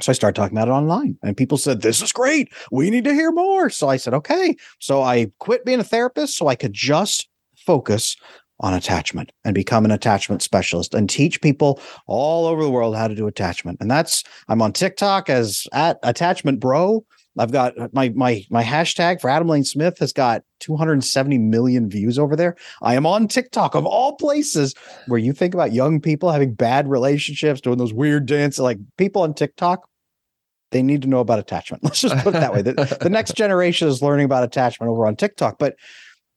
So 0.00 0.10
I 0.10 0.14
started 0.14 0.38
talking 0.38 0.56
about 0.56 0.68
it 0.68 0.72
online 0.72 1.16
and 1.22 1.36
people 1.36 1.58
said, 1.58 1.80
This 1.80 2.02
is 2.02 2.12
great. 2.12 2.52
We 2.70 2.90
need 2.90 3.04
to 3.04 3.14
hear 3.14 3.32
more. 3.32 3.70
So 3.70 3.88
I 3.88 3.96
said, 3.96 4.14
Okay. 4.14 4.56
So 4.78 5.02
I 5.02 5.30
quit 5.38 5.64
being 5.64 5.80
a 5.80 5.84
therapist 5.84 6.36
so 6.36 6.48
I 6.48 6.54
could 6.54 6.74
just 6.74 7.28
focus 7.56 8.16
on 8.60 8.74
attachment 8.74 9.32
and 9.44 9.54
become 9.54 9.84
an 9.84 9.90
attachment 9.90 10.42
specialist 10.42 10.94
and 10.94 11.10
teach 11.10 11.40
people 11.40 11.80
all 12.06 12.46
over 12.46 12.62
the 12.62 12.70
world 12.70 12.96
how 12.96 13.08
to 13.08 13.14
do 13.14 13.26
attachment. 13.26 13.78
And 13.80 13.90
that's, 13.90 14.24
I'm 14.48 14.62
on 14.62 14.72
TikTok 14.72 15.28
as 15.28 15.66
at 15.72 15.98
attachment 16.02 16.60
bro. 16.60 17.04
I've 17.38 17.52
got 17.52 17.78
uh, 17.78 17.88
my 17.92 18.10
my 18.10 18.44
my 18.50 18.62
hashtag 18.62 19.20
for 19.20 19.30
Adam 19.30 19.48
Lane 19.48 19.64
Smith 19.64 19.98
has 19.98 20.12
got 20.12 20.42
270 20.60 21.38
million 21.38 21.88
views 21.88 22.18
over 22.18 22.36
there. 22.36 22.56
I 22.82 22.94
am 22.94 23.06
on 23.06 23.28
TikTok 23.28 23.74
of 23.74 23.84
all 23.84 24.16
places 24.16 24.74
where 25.06 25.18
you 25.18 25.32
think 25.32 25.54
about 25.54 25.72
young 25.72 26.00
people 26.00 26.30
having 26.30 26.54
bad 26.54 26.88
relationships, 26.88 27.60
doing 27.60 27.78
those 27.78 27.92
weird 27.92 28.26
dances. 28.26 28.60
Like 28.60 28.78
people 28.96 29.22
on 29.22 29.34
TikTok, 29.34 29.88
they 30.70 30.82
need 30.82 31.02
to 31.02 31.08
know 31.08 31.20
about 31.20 31.38
attachment. 31.38 31.84
Let's 31.84 32.00
just 32.00 32.16
put 32.24 32.34
it 32.34 32.40
that 32.40 32.52
way. 32.52 32.62
The, 32.62 32.98
the 33.00 33.10
next 33.10 33.34
generation 33.34 33.88
is 33.88 34.02
learning 34.02 34.24
about 34.24 34.44
attachment 34.44 34.90
over 34.90 35.06
on 35.06 35.16
TikTok, 35.16 35.58
but 35.58 35.76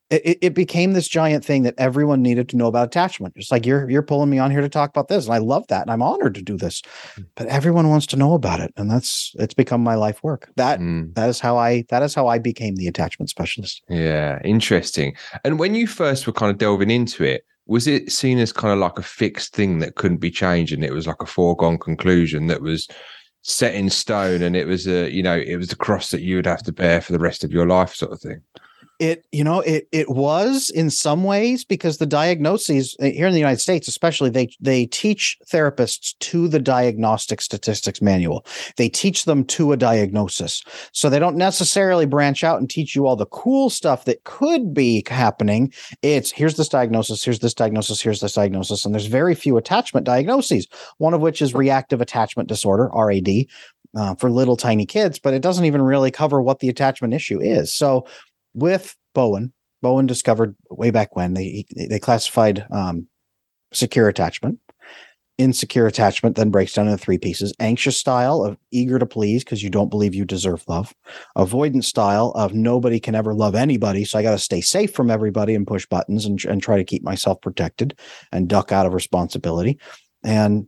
it, 0.10 0.40
it 0.42 0.54
became 0.54 0.94
this 0.94 1.08
giant 1.08 1.46
thing 1.46 1.64
that 1.64 1.76
everyone 1.78 2.22
needed 2.22 2.50
to 2.50 2.58
know 2.58 2.68
about 2.68 2.88
attachment. 2.88 3.36
Just 3.36 3.52
like 3.52 3.66
you're 3.66 3.90
you're 3.90 4.02
pulling 4.02 4.30
me 4.30 4.40
on 4.40 4.52
here 4.52 4.62
to 4.62 4.70
talk 4.70 4.90
about 4.90 5.08
this, 5.08 5.26
and 5.26 5.34
I 5.34 5.38
love 5.38 5.68
that, 5.68 5.84
and 5.84 5.92
I'm 5.92 6.02
honored 6.02 6.36
to 6.36 6.42
do 6.42 6.58
this. 6.58 6.82
Hmm. 7.16 7.24
But 7.36 7.48
everyone 7.48 7.90
wants 7.90 8.08
to 8.08 8.18
know 8.18 8.34
about 8.34 8.60
it, 8.60 8.74
and 8.76 8.90
that's 8.90 9.34
it's 9.38 9.54
become 9.54 9.82
my 9.82 9.96
life 9.96 10.24
work. 10.24 10.52
That 10.56 10.80
mm. 10.80 11.14
that 11.16 11.30
is 11.30 11.40
how 11.40 11.58
I 11.58 11.86
that 11.90 12.02
is 12.02 12.16
how 12.16 12.28
I 12.28 12.40
became 12.40 12.76
the 12.76 12.88
attachment 12.88 13.30
specialist. 13.30 13.84
Yeah, 13.88 14.40
interesting. 14.44 15.16
And 15.44 15.60
when 15.60 15.76
you 15.76 15.86
first 15.86 16.26
were 16.26 16.34
kind 16.34 16.52
of 16.52 16.58
delving 16.58 16.90
into 16.90 17.24
it, 17.24 17.44
was 17.68 17.88
it 17.88 18.12
seen 18.12 18.40
as 18.40 18.52
kind 18.52 18.74
of 18.74 18.80
like 18.80 18.98
a 18.98 19.04
fixed 19.04 19.54
thing 19.54 19.80
that 19.80 19.96
couldn't 19.96 20.18
be 20.18 20.32
changed, 20.32 20.74
and 20.74 20.84
it 20.84 20.94
was 20.94 21.06
like 21.06 21.22
a 21.22 21.28
foregone 21.28 21.78
conclusion 21.78 22.48
that 22.48 22.62
was 22.62 22.88
set 23.44 23.76
in 23.76 23.90
stone, 23.92 24.42
and 24.42 24.56
it 24.56 24.66
was 24.66 24.88
a 24.88 25.12
you 25.12 25.22
know 25.22 25.38
it 25.38 25.58
was 25.58 25.68
the 25.68 25.76
cross 25.76 26.10
that 26.10 26.22
you 26.22 26.36
would 26.36 26.48
have 26.48 26.64
to 26.64 26.74
bear 26.74 27.00
for 27.00 27.12
the 27.12 27.20
rest 27.20 27.44
of 27.44 27.52
your 27.52 27.68
life, 27.68 27.94
sort 27.94 28.12
of 28.12 28.20
thing 28.20 28.42
it 29.00 29.26
you 29.32 29.44
know 29.44 29.62
it 29.62 29.88
it 29.92 30.10
was 30.10 30.70
in 30.70 30.90
some 30.90 31.24
ways 31.24 31.64
because 31.64 31.98
the 31.98 32.06
diagnoses 32.06 32.96
eh, 33.00 33.12
here 33.12 33.28
in 33.28 33.34
the 33.34 33.40
United 33.40 33.62
States 33.62 33.88
especially 33.88 34.30
they 34.30 34.50
they 34.60 34.86
teach 34.86 35.38
therapists 35.52 36.18
to 36.20 36.48
the 36.48 36.60
diagnostic 36.60 37.42
statistics 37.42 38.02
manual. 38.02 38.46
They 38.76 38.90
teach 38.90 39.26
them 39.26 39.46
to 39.46 39.72
a 39.72 39.78
diagnosis. 39.78 40.62
So 40.92 41.10
they 41.10 41.20
don't 41.20 41.38
necessarily 41.38 42.06
branch 42.06 42.44
out 42.44 42.60
and 42.60 42.70
teach 42.70 42.96
you 42.96 43.08
all 43.08 43.16
the 43.16 43.26
cool 43.28 43.70
stuff 43.70 44.06
that 44.06 44.24
could 44.26 44.74
be 44.74 45.04
happening. 45.08 45.74
It's 46.02 46.32
here's 46.32 46.56
this 46.56 46.70
diagnosis 46.70 47.24
here's 47.24 47.40
this 47.40 47.54
diagnosis 47.54 48.02
here's 48.02 48.20
this 48.20 48.34
diagnosis. 48.34 48.86
And 48.86 48.94
there's 48.94 49.06
very 49.06 49.36
few 49.36 49.58
attachment 49.58 50.06
diagnoses 50.06 50.68
one 50.98 51.14
of 51.14 51.22
which 51.22 51.42
is 51.42 51.54
reactive 51.54 52.02
attachment 52.02 52.50
disorder 52.50 52.90
RAD 52.94 53.28
uh, 53.96 54.16
for 54.16 54.30
little 54.30 54.58
tiny 54.58 54.86
kids, 54.86 55.20
but 55.20 55.34
it 55.34 55.42
doesn't 55.42 55.66
even 55.66 55.82
really 55.82 56.12
cover 56.12 56.42
what 56.42 56.60
the 56.60 56.70
attachment 56.70 57.14
issue 57.14 57.40
is. 57.40 57.74
So 57.74 58.06
with 58.54 58.96
Bowen. 59.14 59.54
Bowen 59.82 60.08
discovered 60.08 60.56
way 60.70 60.92
back 60.92 61.16
when 61.16 61.34
they 61.34 61.66
they 61.76 62.00
classified 62.00 62.66
um, 62.72 63.08
secure 63.72 64.08
attachment. 64.08 64.60
Insecure 65.38 65.88
attachment 65.88 66.36
then 66.36 66.50
breaks 66.50 66.74
down 66.74 66.88
into 66.88 66.98
three 66.98 67.18
pieces: 67.18 67.54
anxious 67.62 67.96
style 67.96 68.44
of 68.44 68.58
eager 68.72 69.00
to 69.00 69.06
please 69.06 69.42
because 69.42 69.64
you 69.64 69.70
don't 69.70 69.90
believe 69.90 70.14
you 70.14 70.26
deserve 70.26 70.66
love, 70.68 70.94
avoidance 71.38 71.88
style 71.88 72.34
of 72.36 72.54
nobody 72.54 73.00
can 73.00 73.16
ever 73.16 73.34
love 73.34 73.56
anybody, 73.56 74.04
so 74.04 74.20
I 74.20 74.22
got 74.22 74.32
to 74.32 74.38
stay 74.38 74.60
safe 74.60 74.94
from 74.94 75.10
everybody 75.10 75.56
and 75.56 75.66
push 75.66 75.86
buttons 75.86 76.26
and, 76.26 76.44
and 76.44 76.62
try 76.62 76.76
to 76.76 76.84
keep 76.84 77.04
myself 77.04 77.40
protected 77.40 77.98
and 78.34 78.50
duck 78.50 78.74
out 78.74 78.86
of 78.86 78.94
responsibility, 78.94 79.80
and 80.26 80.68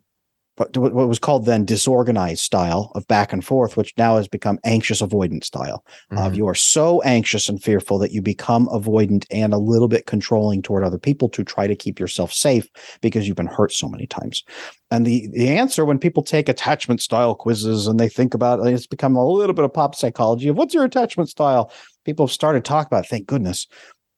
what 0.76 0.94
was 0.94 1.20
called 1.20 1.46
then 1.46 1.66
disorganized 1.66 2.42
style 2.42 2.92
of 2.96 3.08
back 3.08 3.34
and 3.34 3.44
forth, 3.44 3.78
which 3.78 3.94
now 3.98 4.18
has 4.18 4.28
become 4.28 4.60
anxious 4.64 5.02
avoidant 5.02 5.44
style. 5.44 5.86
Mm-hmm. 6.12 6.18
Of 6.18 6.36
you 6.36 6.48
are 6.48 6.56
so 6.56 7.02
anxious 7.02 7.50
and 7.50 7.62
fearful 7.62 7.98
that 8.00 8.12
you 8.12 8.22
become 8.22 8.68
avoidant 8.68 9.26
and 9.32 9.54
a 9.54 9.58
little 9.58 9.88
bit 9.88 10.06
controlling 10.06 10.62
toward 10.62 10.84
other 10.84 10.98
people 10.98 11.30
to 11.30 11.44
try 11.44 11.68
to 11.68 11.76
keep 11.76 12.00
yourself 12.00 12.32
safe 12.32 12.68
because 13.02 13.28
you've 13.28 13.38
been 13.38 13.48
hurt 13.48 13.72
so 13.72 13.88
many 13.88 14.08
times. 14.08 14.44
And 14.90 15.06
the 15.06 15.28
the 15.34 15.50
answer 15.50 15.86
when 15.86 16.00
people 16.00 16.24
take 16.24 16.50
attachment 16.50 17.02
style 17.02 17.36
quizzes 17.36 17.88
and 17.88 18.00
they 18.00 18.10
think 18.10 18.34
about 18.34 18.60
it, 18.60 18.74
it's 18.74 18.88
become 18.88 19.16
a 19.16 19.28
little 19.28 19.54
bit 19.54 19.66
of 19.66 19.74
pop 19.74 19.96
psychology 19.96 20.48
of 20.48 20.58
what's 20.58 20.74
your 20.74 20.84
attachment 20.84 21.30
style. 21.30 21.72
People 22.06 22.26
have 22.26 22.34
started 22.34 22.66
talking 22.66 22.88
about. 22.88 23.08
Thank 23.08 23.28
goodness 23.28 23.68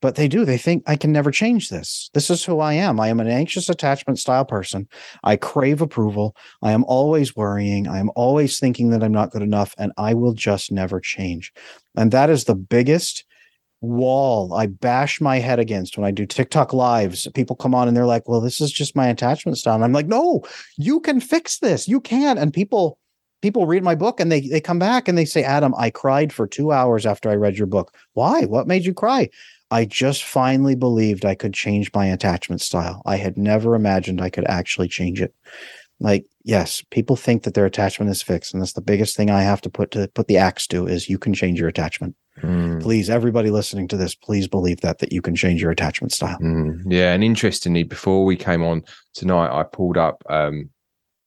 but 0.04 0.16
they 0.16 0.28
do. 0.28 0.44
They 0.44 0.58
think 0.58 0.84
I 0.86 0.98
can 0.98 1.14
never 1.14 1.32
change 1.32 1.70
this. 1.70 2.10
This 2.14 2.30
is 2.30 2.44
who 2.44 2.60
I 2.60 2.74
am. 2.74 3.00
I 3.00 3.08
am 3.08 3.22
an 3.22 3.30
anxious 3.30 3.70
attachment 3.70 4.20
style 4.20 4.44
person. 4.44 4.86
I 5.24 5.38
crave 5.38 5.82
approval. 5.82 6.36
I 6.62 6.74
am 6.74 6.84
always 6.90 7.38
worrying. 7.38 7.88
I 7.88 8.00
am 8.00 8.12
always 8.14 8.60
thinking 8.60 8.90
that 8.90 9.02
I'm 9.02 9.14
not 9.14 9.32
good 9.32 9.42
enough, 9.42 9.74
and 9.78 9.94
I 9.98 10.14
will 10.14 10.34
just 10.34 10.74
never 10.74 11.00
change. 11.00 11.54
And 11.96 12.12
that 12.12 12.30
is 12.30 12.44
the 12.44 12.54
biggest 12.54 13.24
wall 13.80 14.54
I 14.54 14.66
bash 14.66 15.22
my 15.22 15.40
head 15.40 15.60
against 15.60 15.98
when 15.98 16.06
I 16.06 16.12
do 16.12 16.26
TikTok 16.26 16.74
lives. 16.74 17.26
People 17.34 17.56
come 17.56 17.74
on 17.74 17.88
and 17.88 17.96
they're 17.96 18.06
like, 18.06 18.28
well, 18.28 18.42
this 18.42 18.60
is 18.60 18.74
just 18.74 18.98
my 18.98 19.08
attachment 19.08 19.58
style. 19.58 19.76
And 19.76 19.86
I'm 19.86 19.94
like, 19.94 20.08
no, 20.08 20.42
you 20.78 21.00
can 21.00 21.22
fix 21.22 21.60
this. 21.60 21.88
You 21.88 22.02
can. 22.02 22.38
And 22.38 22.54
people, 22.54 23.00
people 23.42 23.68
read 23.68 23.84
my 23.84 23.96
book 23.96 24.20
and 24.20 24.30
they 24.30 24.42
they 24.42 24.60
come 24.60 24.80
back 24.80 25.08
and 25.08 25.18
they 25.18 25.26
say, 25.26 25.44
Adam, 25.44 25.74
I 25.78 25.92
cried 25.92 26.34
for 26.34 26.46
two 26.46 26.74
hours 26.74 27.06
after 27.06 27.30
I 27.30 27.36
read 27.36 27.58
your 27.58 27.68
book. 27.68 27.96
Why? 28.14 28.44
What 28.44 28.68
made 28.68 28.84
you 28.84 28.94
cry? 28.94 29.30
I 29.74 29.86
just 29.86 30.24
finally 30.24 30.76
believed 30.76 31.26
I 31.26 31.34
could 31.34 31.56
change 31.56 31.90
my 31.96 32.06
attachment 32.06 32.62
style. 32.62 33.02
I 33.08 33.16
had 33.16 33.38
never 33.38 33.74
imagined 33.74 34.22
I 34.22 34.30
could 34.30 34.46
actually 34.46 34.88
change 34.88 35.20
it. 35.20 35.34
Like, 36.00 36.26
yes, 36.44 36.84
people 36.92 37.16
think 37.16 37.42
that 37.42 37.56
their 37.56 37.66
attachment 37.66 38.12
is 38.12 38.22
fixed, 38.22 38.54
and 38.54 38.62
that's 38.62 38.74
the 38.74 38.82
biggest 38.82 39.18
thing 39.18 39.32
I 39.32 39.42
have 39.42 39.62
to 39.62 39.72
put 39.72 39.90
to 39.92 40.08
put 40.10 40.28
the 40.28 40.38
axe 40.38 40.68
to 40.68 40.86
is 40.86 41.10
you 41.10 41.18
can 41.18 41.34
change 41.34 41.60
your 41.60 41.70
attachment. 41.70 42.16
Mm. 42.44 42.84
Please, 42.84 43.10
everybody 43.10 43.50
listening 43.50 43.88
to 43.88 43.98
this, 43.98 44.14
please 44.14 44.48
believe 44.48 44.82
that 44.82 45.00
that 45.00 45.12
you 45.12 45.24
can 45.24 45.36
change 45.36 45.60
your 45.60 45.72
attachment 45.72 46.12
style. 46.12 46.38
Mm. 46.38 46.84
Yeah, 46.86 47.14
and 47.14 47.24
interestingly, 47.24 47.82
before 47.82 48.26
we 48.26 48.36
came 48.36 48.62
on 48.64 48.84
tonight, 49.16 49.50
I 49.60 49.64
pulled 49.64 49.98
up 49.98 50.22
um, 50.30 50.70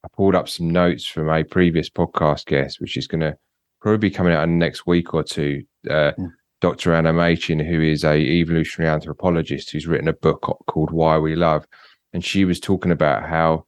I 0.05 0.09
pulled 0.15 0.37
up 0.37 0.49
some 0.49 0.71
notes 0.71 1.05
from 1.05 1.29
a 1.29 1.43
previous 1.43 1.91
podcast 1.91 2.47
guest, 2.47 2.81
which 2.81 2.97
is 2.97 3.09
going 3.09 3.23
to 3.23 3.37
probably 3.81 4.09
be 4.09 4.15
coming 4.15 4.35
out 4.35 4.45
in 4.45 4.51
the 4.51 4.65
next 4.65 4.87
week 4.87 5.15
or 5.15 5.25
two. 5.25 5.65
Uh, 5.91 6.13
mm. 6.17 6.31
Dr. 6.61 6.95
Anna 6.95 7.13
Machin, 7.13 7.61
who 7.61 7.81
is 7.81 8.05
a 8.05 8.17
evolutionary 8.17 8.91
anthropologist 8.91 9.71
who's 9.71 9.87
written 9.87 10.09
a 10.09 10.13
book 10.13 10.41
called 10.67 10.91
Why 10.91 11.19
We 11.19 11.35
Love, 11.35 11.67
and 12.13 12.25
she 12.25 12.45
was 12.45 12.61
talking 12.61 12.93
about 12.93 13.29
how 13.29 13.67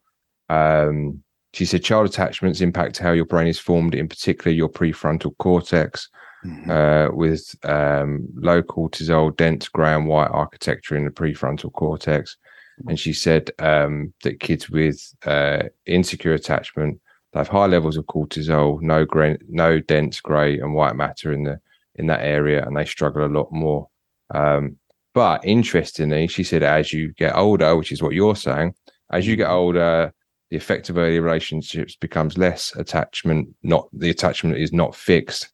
um, 0.49 1.23
she 1.53 1.65
said 1.65 1.85
child 1.85 2.07
attachments 2.07 2.61
impact 2.61 2.99
how 2.99 3.13
your 3.13 3.27
brain 3.27 3.47
is 3.47 3.59
formed, 3.59 3.95
in 3.95 4.09
particular 4.09 4.55
your 4.55 4.69
prefrontal 4.69 5.37
cortex, 5.39 6.09
mm-hmm. 6.45 6.71
uh, 6.71 7.15
with 7.15 7.55
um, 7.65 8.27
low 8.35 8.63
cortisol, 8.63 9.37
dense 9.37 9.69
grey 9.69 9.95
and 9.95 10.07
white 10.07 10.31
architecture 10.31 10.97
in 10.97 11.05
the 11.05 11.11
prefrontal 11.11 11.73
cortex. 11.73 12.37
Mm-hmm. 12.81 12.91
And 12.91 13.01
she 13.01 13.13
said 13.13 13.51
um, 13.59 14.15
that 14.23 14.41
kids 14.41 14.71
with 14.71 15.15
uh, 15.27 15.65
insecure 15.87 16.35
attachment 16.35 17.01
they 17.33 17.41
have 17.41 17.49
high 17.49 17.67
levels 17.67 17.97
of 17.97 18.07
cortisol, 18.07 18.81
no 18.81 19.05
gray, 19.05 19.37
no 19.49 19.81
dense 19.81 20.21
grey 20.21 20.59
and 20.59 20.75
white 20.75 20.97
matter 20.97 21.33
in 21.33 21.45
the 21.45 21.61
in 21.99 22.07
that 22.07 22.23
area 22.23 22.65
and 22.65 22.77
they 22.77 22.85
struggle 22.85 23.25
a 23.25 23.29
lot 23.29 23.53
more. 23.53 23.89
Um, 24.35 24.77
but 25.15 25.45
interestingly, 25.45 26.29
she 26.29 26.45
said, 26.45 26.63
as 26.63 26.93
you 26.93 27.13
get 27.15 27.35
older, 27.35 27.77
which 27.77 27.93
is 27.93 28.03
what 28.03 28.15
you're 28.15 28.37
saying, 28.37 28.75
as 29.11 29.27
you 29.27 29.37
get 29.37 29.47
mm-hmm. 29.47 29.57
older, 29.57 30.13
the 30.51 30.57
effect 30.57 30.89
of 30.89 30.97
early 30.97 31.21
relationships 31.21 31.97
becomes 31.97 32.39
less 32.39 32.75
attachment, 32.77 33.49
not 33.63 33.89
the 33.93 34.11
attachment 34.11 34.57
is 34.57 34.73
not 34.73 34.95
fixed, 34.95 35.49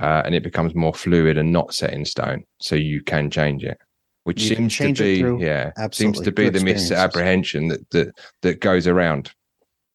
uh, 0.00 0.22
and 0.24 0.34
it 0.34 0.42
becomes 0.42 0.74
more 0.74 0.94
fluid 0.94 1.38
and 1.38 1.52
not 1.52 1.74
set 1.74 1.92
in 1.92 2.04
stone. 2.04 2.44
So 2.60 2.76
you 2.76 3.02
can 3.02 3.30
change 3.30 3.64
it, 3.64 3.78
which 4.24 4.42
you 4.42 4.56
seems 4.56 4.76
to 4.76 4.92
be, 4.92 5.44
yeah, 5.44 5.72
seems 5.90 6.20
to 6.20 6.30
be 6.30 6.50
the 6.50 6.60
misapprehension 6.60 7.68
that, 7.68 7.90
that 7.90 8.18
that 8.42 8.60
goes 8.60 8.86
around 8.86 9.32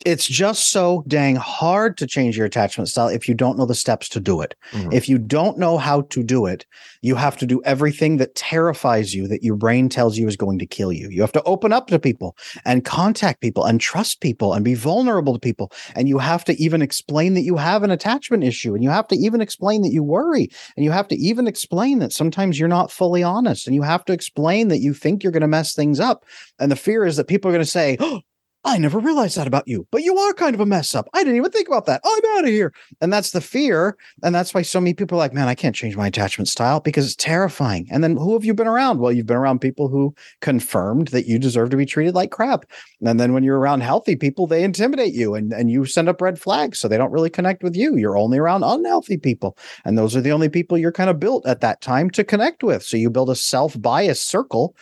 it's 0.05 0.27
just 0.27 0.69
so 0.71 1.03
dang 1.07 1.35
hard 1.35 1.97
to 1.97 2.07
change 2.07 2.37
your 2.37 2.45
attachment 2.45 2.89
style 2.89 3.07
if 3.07 3.27
you 3.27 3.33
don't 3.33 3.57
know 3.57 3.65
the 3.65 3.75
steps 3.75 4.09
to 4.09 4.19
do 4.19 4.41
it. 4.41 4.55
Mm-hmm. 4.71 4.91
If 4.91 5.07
you 5.07 5.17
don't 5.17 5.57
know 5.57 5.77
how 5.77 6.01
to 6.01 6.23
do 6.23 6.45
it, 6.45 6.65
you 7.01 7.15
have 7.15 7.37
to 7.37 7.45
do 7.45 7.61
everything 7.63 8.17
that 8.17 8.35
terrifies 8.35 9.13
you 9.13 9.27
that 9.27 9.43
your 9.43 9.55
brain 9.55 9.89
tells 9.89 10.17
you 10.17 10.27
is 10.27 10.35
going 10.35 10.59
to 10.59 10.65
kill 10.65 10.91
you. 10.91 11.09
You 11.09 11.21
have 11.21 11.31
to 11.33 11.43
open 11.43 11.73
up 11.73 11.87
to 11.87 11.99
people 11.99 12.37
and 12.65 12.85
contact 12.85 13.41
people 13.41 13.65
and 13.65 13.79
trust 13.79 14.21
people 14.21 14.53
and 14.53 14.63
be 14.63 14.73
vulnerable 14.73 15.33
to 15.33 15.39
people. 15.39 15.71
And 15.95 16.07
you 16.07 16.17
have 16.17 16.43
to 16.45 16.53
even 16.61 16.81
explain 16.81 17.33
that 17.33 17.41
you 17.41 17.57
have 17.57 17.83
an 17.83 17.91
attachment 17.91 18.43
issue 18.43 18.73
and 18.73 18.83
you 18.83 18.89
have 18.89 19.07
to 19.07 19.15
even 19.15 19.41
explain 19.41 19.81
that 19.83 19.91
you 19.91 20.03
worry 20.03 20.49
and 20.75 20.83
you 20.83 20.91
have 20.91 21.07
to 21.09 21.15
even 21.15 21.47
explain 21.47 21.99
that 21.99 22.13
sometimes 22.13 22.59
you're 22.59 22.67
not 22.67 22.91
fully 22.91 23.23
honest 23.23 23.67
and 23.67 23.75
you 23.75 23.81
have 23.81 24.05
to 24.05 24.13
explain 24.13 24.67
that 24.67 24.79
you 24.79 24.93
think 24.93 25.23
you're 25.23 25.31
going 25.31 25.41
to 25.41 25.47
mess 25.47 25.73
things 25.73 25.99
up. 25.99 26.25
And 26.59 26.71
the 26.71 26.75
fear 26.75 27.05
is 27.05 27.17
that 27.17 27.27
people 27.27 27.49
are 27.49 27.53
going 27.53 27.65
to 27.65 27.69
say, 27.69 27.97
oh, 27.99 28.21
I 28.65 28.77
never 28.77 28.97
realized 28.99 29.35
that 29.35 29.47
about 29.47 29.67
you, 29.67 29.85
but 29.91 30.03
you 30.03 30.17
are 30.17 30.33
kind 30.33 30.55
of 30.55 30.61
a 30.61 30.65
mess 30.65 30.95
up. 30.95 31.09
I 31.13 31.19
didn't 31.19 31.35
even 31.35 31.51
think 31.51 31.67
about 31.67 31.85
that. 31.87 31.99
I'm 32.05 32.37
out 32.37 32.45
of 32.45 32.49
here. 32.49 32.73
And 33.01 33.11
that's 33.11 33.31
the 33.31 33.41
fear. 33.41 33.97
And 34.23 34.33
that's 34.33 34.53
why 34.53 34.61
so 34.61 34.79
many 34.79 34.93
people 34.93 35.17
are 35.17 35.19
like, 35.19 35.33
man, 35.33 35.49
I 35.49 35.55
can't 35.55 35.75
change 35.75 35.97
my 35.97 36.07
attachment 36.07 36.47
style 36.47 36.79
because 36.79 37.05
it's 37.05 37.15
terrifying. 37.15 37.87
And 37.91 38.01
then 38.01 38.15
who 38.15 38.31
have 38.33 38.45
you 38.45 38.53
been 38.53 38.67
around? 38.67 38.99
Well, 38.99 39.11
you've 39.11 39.25
been 39.25 39.35
around 39.35 39.59
people 39.59 39.89
who 39.89 40.15
confirmed 40.39 41.09
that 41.09 41.27
you 41.27 41.39
deserve 41.39 41.71
to 41.71 41.77
be 41.77 41.85
treated 41.85 42.15
like 42.15 42.31
crap. 42.31 42.63
And 43.05 43.19
then 43.19 43.33
when 43.33 43.43
you're 43.43 43.59
around 43.59 43.81
healthy 43.81 44.15
people, 44.15 44.47
they 44.47 44.63
intimidate 44.63 45.13
you 45.13 45.35
and, 45.35 45.51
and 45.51 45.69
you 45.69 45.85
send 45.85 46.07
up 46.07 46.21
red 46.21 46.39
flags. 46.39 46.79
So 46.79 46.87
they 46.87 46.97
don't 46.97 47.11
really 47.11 47.29
connect 47.29 47.63
with 47.63 47.75
you. 47.75 47.97
You're 47.97 48.17
only 48.17 48.37
around 48.37 48.63
unhealthy 48.63 49.17
people. 49.17 49.57
And 49.83 49.97
those 49.97 50.15
are 50.15 50.21
the 50.21 50.31
only 50.31 50.47
people 50.47 50.77
you're 50.77 50.93
kind 50.93 51.09
of 51.09 51.19
built 51.19 51.45
at 51.45 51.59
that 51.61 51.81
time 51.81 52.09
to 52.11 52.23
connect 52.23 52.63
with. 52.63 52.83
So 52.83 52.95
you 52.95 53.09
build 53.09 53.29
a 53.29 53.35
self 53.35 53.79
biased 53.81 54.27
circle 54.27 54.73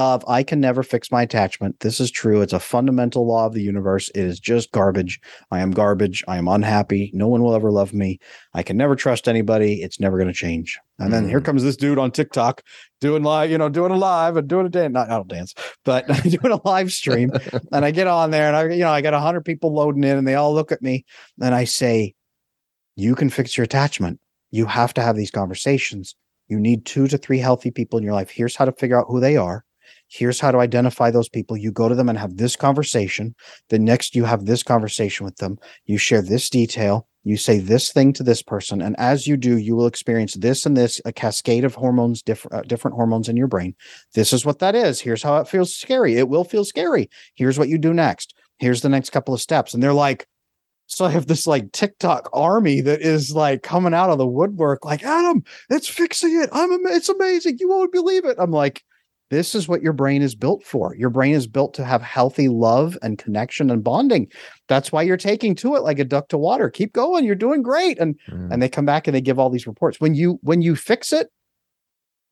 of 0.00 0.24
I 0.26 0.42
can 0.42 0.60
never 0.60 0.82
fix 0.82 1.12
my 1.12 1.22
attachment. 1.22 1.78
This 1.80 2.00
is 2.00 2.10
true. 2.10 2.40
It's 2.40 2.52
a 2.54 2.58
fundamental 2.58 3.26
law 3.26 3.46
of 3.46 3.52
the 3.52 3.62
universe. 3.62 4.08
It 4.14 4.24
is 4.24 4.40
just 4.40 4.72
garbage. 4.72 5.20
I 5.50 5.60
am 5.60 5.70
garbage. 5.70 6.24
I 6.26 6.38
am 6.38 6.48
unhappy. 6.48 7.10
No 7.12 7.28
one 7.28 7.42
will 7.42 7.54
ever 7.54 7.70
love 7.70 7.92
me. 7.92 8.18
I 8.54 8.62
can 8.62 8.76
never 8.76 8.96
trust 8.96 9.28
anybody. 9.28 9.82
It's 9.82 10.00
never 10.00 10.16
going 10.16 10.28
to 10.28 10.34
change. 10.34 10.78
And 10.98 11.12
then 11.12 11.28
here 11.28 11.40
Mm. 11.40 11.44
comes 11.44 11.62
this 11.62 11.76
dude 11.76 11.98
on 11.98 12.10
TikTok 12.10 12.62
doing 13.00 13.22
live, 13.22 13.50
you 13.50 13.58
know, 13.58 13.68
doing 13.68 13.92
a 13.92 13.96
live 13.96 14.36
and 14.36 14.48
doing 14.48 14.66
a 14.66 14.70
dance. 14.70 14.92
Not, 14.92 15.08
I 15.10 15.16
don't 15.16 15.28
dance, 15.28 15.54
but 15.84 16.06
doing 16.22 16.52
a 16.52 16.66
live 16.66 16.92
stream. 16.92 17.30
and 17.72 17.84
I 17.84 17.90
get 17.90 18.06
on 18.06 18.30
there 18.30 18.48
and 18.48 18.56
I, 18.56 18.64
you 18.74 18.80
know, 18.80 18.90
I 18.90 19.02
got 19.02 19.14
a 19.14 19.20
hundred 19.20 19.44
people 19.44 19.72
loading 19.74 20.04
in 20.04 20.16
and 20.16 20.26
they 20.26 20.34
all 20.34 20.54
look 20.54 20.72
at 20.72 20.82
me 20.82 21.04
and 21.40 21.54
I 21.54 21.64
say, 21.64 22.14
you 22.96 23.14
can 23.14 23.30
fix 23.30 23.56
your 23.56 23.64
attachment. 23.64 24.18
You 24.50 24.66
have 24.66 24.94
to 24.94 25.02
have 25.02 25.16
these 25.16 25.30
conversations. 25.30 26.16
You 26.48 26.58
need 26.58 26.84
two 26.84 27.06
to 27.06 27.16
three 27.18 27.38
healthy 27.38 27.70
people 27.70 27.98
in 27.98 28.04
your 28.04 28.14
life. 28.14 28.30
Here's 28.30 28.56
how 28.56 28.64
to 28.64 28.72
figure 28.72 28.98
out 28.98 29.06
who 29.08 29.20
they 29.20 29.36
are. 29.36 29.64
Here's 30.10 30.40
how 30.40 30.50
to 30.50 30.58
identify 30.58 31.12
those 31.12 31.28
people. 31.28 31.56
You 31.56 31.70
go 31.70 31.88
to 31.88 31.94
them 31.94 32.08
and 32.08 32.18
have 32.18 32.36
this 32.36 32.56
conversation. 32.56 33.36
The 33.68 33.78
next 33.78 34.16
you 34.16 34.24
have 34.24 34.44
this 34.44 34.64
conversation 34.64 35.24
with 35.24 35.36
them. 35.36 35.56
You 35.86 35.98
share 35.98 36.20
this 36.20 36.50
detail. 36.50 37.06
You 37.22 37.36
say 37.36 37.58
this 37.58 37.92
thing 37.92 38.12
to 38.14 38.24
this 38.24 38.42
person. 38.42 38.82
And 38.82 38.98
as 38.98 39.28
you 39.28 39.36
do, 39.36 39.56
you 39.56 39.76
will 39.76 39.86
experience 39.86 40.34
this 40.34 40.66
and 40.66 40.76
this, 40.76 41.00
a 41.04 41.12
cascade 41.12 41.64
of 41.64 41.76
hormones, 41.76 42.22
different, 42.22 42.54
uh, 42.54 42.62
different 42.62 42.96
hormones 42.96 43.28
in 43.28 43.36
your 43.36 43.46
brain. 43.46 43.76
This 44.14 44.32
is 44.32 44.44
what 44.44 44.58
that 44.58 44.74
is. 44.74 45.00
Here's 45.00 45.22
how 45.22 45.36
it 45.36 45.46
feels 45.46 45.76
scary. 45.76 46.16
It 46.16 46.28
will 46.28 46.44
feel 46.44 46.64
scary. 46.64 47.08
Here's 47.36 47.58
what 47.58 47.68
you 47.68 47.78
do 47.78 47.94
next. 47.94 48.34
Here's 48.58 48.80
the 48.80 48.88
next 48.88 49.10
couple 49.10 49.32
of 49.32 49.40
steps. 49.40 49.74
And 49.74 49.82
they're 49.82 49.92
like, 49.92 50.26
so 50.86 51.04
I 51.04 51.10
have 51.10 51.28
this 51.28 51.46
like 51.46 51.70
TikTok 51.70 52.28
army 52.32 52.80
that 52.80 53.00
is 53.00 53.32
like 53.32 53.62
coming 53.62 53.94
out 53.94 54.10
of 54.10 54.18
the 54.18 54.26
woodwork, 54.26 54.84
like 54.84 55.04
Adam, 55.04 55.44
it's 55.68 55.86
fixing 55.86 56.34
it. 56.40 56.48
I'm 56.52 56.72
ama- 56.72 56.96
it's 56.96 57.08
amazing. 57.08 57.58
You 57.60 57.68
won't 57.68 57.92
believe 57.92 58.24
it. 58.24 58.36
I'm 58.40 58.50
like, 58.50 58.82
this 59.30 59.54
is 59.54 59.68
what 59.68 59.82
your 59.82 59.92
brain 59.92 60.22
is 60.22 60.34
built 60.34 60.64
for. 60.64 60.94
Your 60.96 61.10
brain 61.10 61.34
is 61.34 61.46
built 61.46 61.72
to 61.74 61.84
have 61.84 62.02
healthy 62.02 62.48
love 62.48 62.98
and 63.02 63.16
connection 63.16 63.70
and 63.70 63.82
bonding. 63.82 64.28
That's 64.68 64.90
why 64.90 65.02
you're 65.02 65.16
taking 65.16 65.54
to 65.56 65.76
it 65.76 65.82
like 65.82 65.98
a 66.00 66.04
duck 66.04 66.28
to 66.28 66.38
water. 66.38 66.68
Keep 66.68 66.92
going. 66.92 67.24
You're 67.24 67.36
doing 67.36 67.62
great. 67.62 67.98
And 67.98 68.18
Mm. 68.28 68.52
and 68.52 68.62
they 68.62 68.68
come 68.68 68.84
back 68.86 69.06
and 69.06 69.14
they 69.14 69.20
give 69.20 69.38
all 69.38 69.50
these 69.50 69.66
reports. 69.66 70.00
When 70.00 70.14
you 70.14 70.38
when 70.42 70.62
you 70.62 70.76
fix 70.76 71.12
it, 71.12 71.28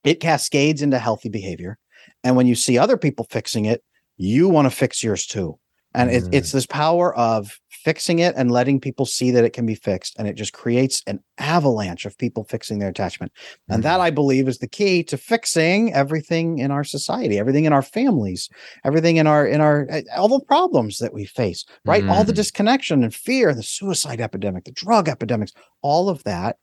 it 0.05 0.21
cascades 0.21 0.83
into 0.83 0.99
healthy 0.99 1.29
behavior. 1.29 1.79
And 2.25 2.37
when 2.37 2.47
you 2.47 2.55
see 2.55 2.79
other 2.79 2.97
people 2.97 3.27
fixing 3.31 3.65
it, 3.65 3.83
you 4.17 4.49
want 4.49 4.67
to 4.67 4.77
fix 4.77 5.03
yours 5.03 5.25
too. 5.27 5.59
And 5.99 6.11
it, 6.11 6.25
Mm. 6.25 6.29
it's 6.33 6.53
this 6.53 6.67
power 6.67 7.15
of 7.17 7.59
fixing 7.69 8.19
it 8.19 8.35
and 8.37 8.51
letting 8.51 8.81
people 8.81 9.07
see 9.07 9.31
that 9.31 9.45
it 9.45 9.53
can 9.53 9.65
be 9.65 9.75
fixed. 9.75 10.15
And 10.19 10.27
it 10.29 10.35
just 10.35 10.53
creates 10.53 11.03
an 11.07 11.21
avalanche 11.39 12.05
of 12.07 12.19
people 12.19 12.45
fixing 12.45 12.79
their 12.81 12.89
attachment. 12.91 13.33
And 13.69 13.83
that 13.83 14.01
I 14.01 14.11
believe 14.11 14.49
is 14.49 14.59
the 14.59 14.67
key 14.69 15.03
to 15.05 15.17
fixing 15.17 15.95
everything 15.95 16.59
in 16.59 16.71
our 16.71 16.85
society, 16.85 17.39
everything 17.39 17.65
in 17.65 17.73
our 17.73 17.83
families, 17.83 18.49
everything 18.85 19.17
in 19.17 19.27
our 19.27 19.47
in 19.47 19.61
our 19.61 19.87
uh, 19.91 20.03
all 20.17 20.29
the 20.29 20.45
problems 20.45 20.99
that 20.99 21.15
we 21.15 21.25
face, 21.25 21.65
right? 21.85 22.05
All 22.09 22.25
the 22.25 22.33
Mm. 22.33 22.37
disconnection 22.37 23.03
and 23.05 23.15
fear, 23.15 23.55
the 23.55 23.63
suicide 23.63 24.21
epidemic, 24.21 24.65
the 24.65 24.73
drug 24.73 25.09
epidemics, 25.09 25.53
all 25.83 26.09
of 26.09 26.23
that. 26.25 26.57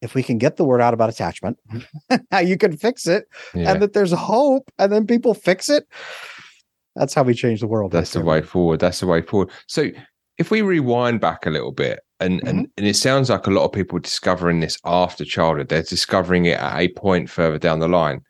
If 0.00 0.14
we 0.14 0.22
can 0.22 0.38
get 0.38 0.56
the 0.56 0.64
word 0.64 0.80
out 0.80 0.94
about 0.94 1.10
attachment, 1.10 1.58
how 2.30 2.38
you 2.38 2.56
can 2.56 2.76
fix 2.76 3.06
it, 3.08 3.24
yeah. 3.54 3.72
and 3.72 3.82
that 3.82 3.94
there's 3.94 4.12
hope, 4.12 4.70
and 4.78 4.92
then 4.92 5.06
people 5.06 5.34
fix 5.34 5.68
it. 5.68 5.86
That's 6.98 7.14
how 7.14 7.22
we 7.22 7.32
change 7.34 7.60
the 7.60 7.66
world. 7.68 7.92
That's 7.92 8.12
the 8.12 8.20
way 8.20 8.42
forward. 8.42 8.80
That's 8.80 9.00
the 9.00 9.06
way 9.06 9.22
forward. 9.22 9.50
So 9.68 9.90
if 10.36 10.50
we 10.50 10.62
rewind 10.62 11.20
back 11.20 11.46
a 11.46 11.50
little 11.50 11.72
bit, 11.72 12.00
and 12.20 12.40
and 12.40 12.58
Mm-hmm. 12.58 12.72
and 12.76 12.86
it 12.86 12.96
sounds 12.96 13.30
like 13.30 13.46
a 13.46 13.50
lot 13.50 13.64
of 13.64 13.72
people 13.72 13.98
discovering 14.00 14.60
this 14.60 14.76
after 14.84 15.24
childhood, 15.24 15.68
they're 15.68 15.82
discovering 15.82 16.46
it 16.46 16.58
at 16.58 16.76
a 16.78 16.88
point 16.88 17.30
further 17.30 17.58
down 17.58 17.78
the 17.78 17.88
line. 17.88 18.20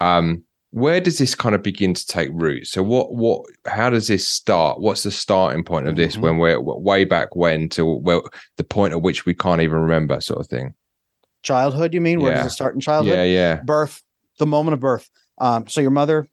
Um, 0.00 0.44
where 0.72 1.00
does 1.00 1.18
this 1.18 1.34
kind 1.34 1.54
of 1.54 1.62
begin 1.62 1.94
to 1.94 2.06
take 2.06 2.28
root? 2.32 2.66
So 2.66 2.82
what 2.82 3.14
what 3.14 3.46
how 3.66 3.88
does 3.90 4.08
this 4.08 4.28
start? 4.28 4.80
What's 4.80 5.02
the 5.02 5.10
starting 5.10 5.64
point 5.64 5.88
of 5.88 5.96
this 5.96 6.16
Mhm. 6.16 6.20
when 6.20 6.38
we're 6.38 6.60
way 6.60 7.04
back 7.06 7.34
when 7.34 7.68
to 7.70 7.84
well 7.86 8.22
the 8.58 8.64
point 8.64 8.92
at 8.92 9.02
which 9.02 9.24
we 9.26 9.34
can't 9.34 9.62
even 9.62 9.78
remember, 9.80 10.20
sort 10.20 10.40
of 10.40 10.46
thing? 10.46 10.74
Childhood, 11.42 11.94
you 11.94 12.00
mean? 12.02 12.20
Where 12.20 12.32
Yeah. 12.32 12.42
does 12.42 12.52
it 12.52 12.54
start 12.54 12.74
in 12.74 12.80
childhood? 12.80 13.14
Yeah, 13.14 13.24
yeah. 13.24 13.62
birth, 13.64 14.02
the 14.38 14.46
moment 14.46 14.74
of 14.74 14.80
birth. 14.80 15.08
Um, 15.38 15.66
so 15.66 15.80
your 15.80 15.90
mother, 15.90 16.28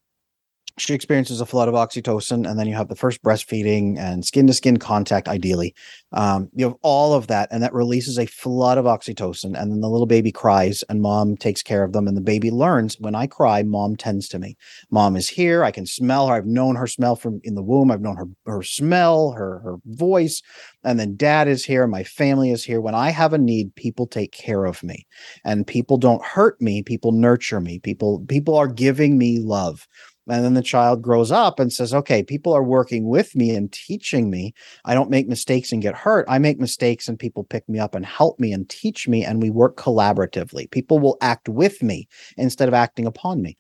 she 0.78 0.94
experiences 0.94 1.42
a 1.42 1.46
flood 1.46 1.68
of 1.68 1.74
oxytocin, 1.74 2.50
and 2.50 2.60
then 2.60 2.68
you 2.68 2.76
have 2.76 2.88
the 2.88 2.96
first 2.96 3.22
breastfeeding 3.24 3.98
and 3.98 4.24
skin 4.24 4.48
to 4.48 4.54
skin 4.54 4.78
contact, 4.78 5.28
ideally. 5.28 5.74
Um, 6.12 6.50
you 6.54 6.66
have 6.66 6.76
all 6.84 7.14
of 7.14 7.28
that, 7.28 7.50
and 7.52 7.64
that 7.64 7.74
releases 7.74 8.20
a 8.20 8.28
flood 8.28 8.78
of 8.78 8.86
oxytocin. 8.86 9.60
And 9.60 9.72
then 9.72 9.82
the 9.82 9.90
little 9.90 10.06
baby 10.06 10.32
cries, 10.32 10.84
and 10.90 11.02
mom 11.02 11.36
takes 11.36 11.64
care 11.64 11.84
of 11.84 11.94
them. 11.94 12.08
And 12.08 12.16
the 12.16 12.22
baby 12.22 12.52
learns 12.52 12.96
when 13.00 13.16
I 13.16 13.28
cry, 13.28 13.64
mom 13.64 13.96
tends 13.96 14.28
to 14.30 14.40
me. 14.40 14.56
Mom 14.92 15.16
is 15.16 15.28
here. 15.28 15.64
I 15.64 15.72
can 15.72 15.86
smell 15.86 16.28
her. 16.28 16.36
I've 16.36 16.46
known 16.46 16.76
her 16.76 16.88
smell 16.88 17.16
from 17.16 17.42
in 17.44 17.56
the 17.56 17.64
womb. 17.64 17.92
I've 17.92 18.02
known 18.02 18.18
her 18.18 18.28
her 18.46 18.64
smell, 18.64 19.32
her 19.32 19.60
her 19.60 19.78
voice. 19.86 20.42
And 20.84 21.00
then 21.00 21.16
dad 21.16 21.48
is 21.48 21.66
here. 21.66 21.88
My 21.88 22.04
family 22.04 22.52
is 22.52 22.64
here. 22.64 22.82
When 22.82 22.96
I 22.96 23.10
have 23.10 23.34
a 23.34 23.38
need, 23.38 23.76
people 23.76 24.08
take 24.08 24.32
care 24.32 24.66
of 24.66 24.84
me 24.84 25.08
and 25.44 25.66
people 25.66 25.98
don't 25.98 26.24
hurt 26.24 26.60
me 26.62 26.84
people 26.84 27.12
nurture 27.12 27.60
me 27.60 27.80
people 27.80 28.24
people 28.28 28.56
are 28.56 28.68
giving 28.68 29.18
me 29.18 29.40
love 29.40 29.88
and 30.28 30.44
then 30.44 30.54
the 30.54 30.62
child 30.62 31.02
grows 31.02 31.32
up 31.32 31.60
and 31.60 31.72
says 31.72 31.94
okay 31.94 32.24
people 32.24 32.54
are 32.54 32.64
working 32.64 33.08
with 33.08 33.36
me 33.36 33.56
and 33.56 33.72
teaching 33.72 34.30
me. 34.30 34.54
I 34.86 34.94
don't 34.94 35.10
make 35.10 35.28
mistakes 35.28 35.72
and 35.72 35.82
get 35.82 35.96
hurt. 35.96 36.26
I 36.28 36.40
make 36.40 36.60
mistakes 36.60 37.08
and 37.08 37.18
people 37.18 37.44
pick 37.44 37.68
me 37.70 37.80
up 37.80 37.96
and 37.96 38.06
help 38.06 38.40
me 38.40 38.52
and 38.52 38.68
teach 38.70 39.08
me 39.08 39.24
and 39.24 39.42
we 39.42 39.50
work 39.50 39.78
collaboratively. 39.78 40.70
People 40.72 41.00
will 41.00 41.18
act 41.22 41.50
with 41.50 41.82
me 41.82 42.08
instead 42.38 42.68
of 42.68 42.74
acting 42.74 43.06
upon 43.06 43.42
me. 43.42 43.58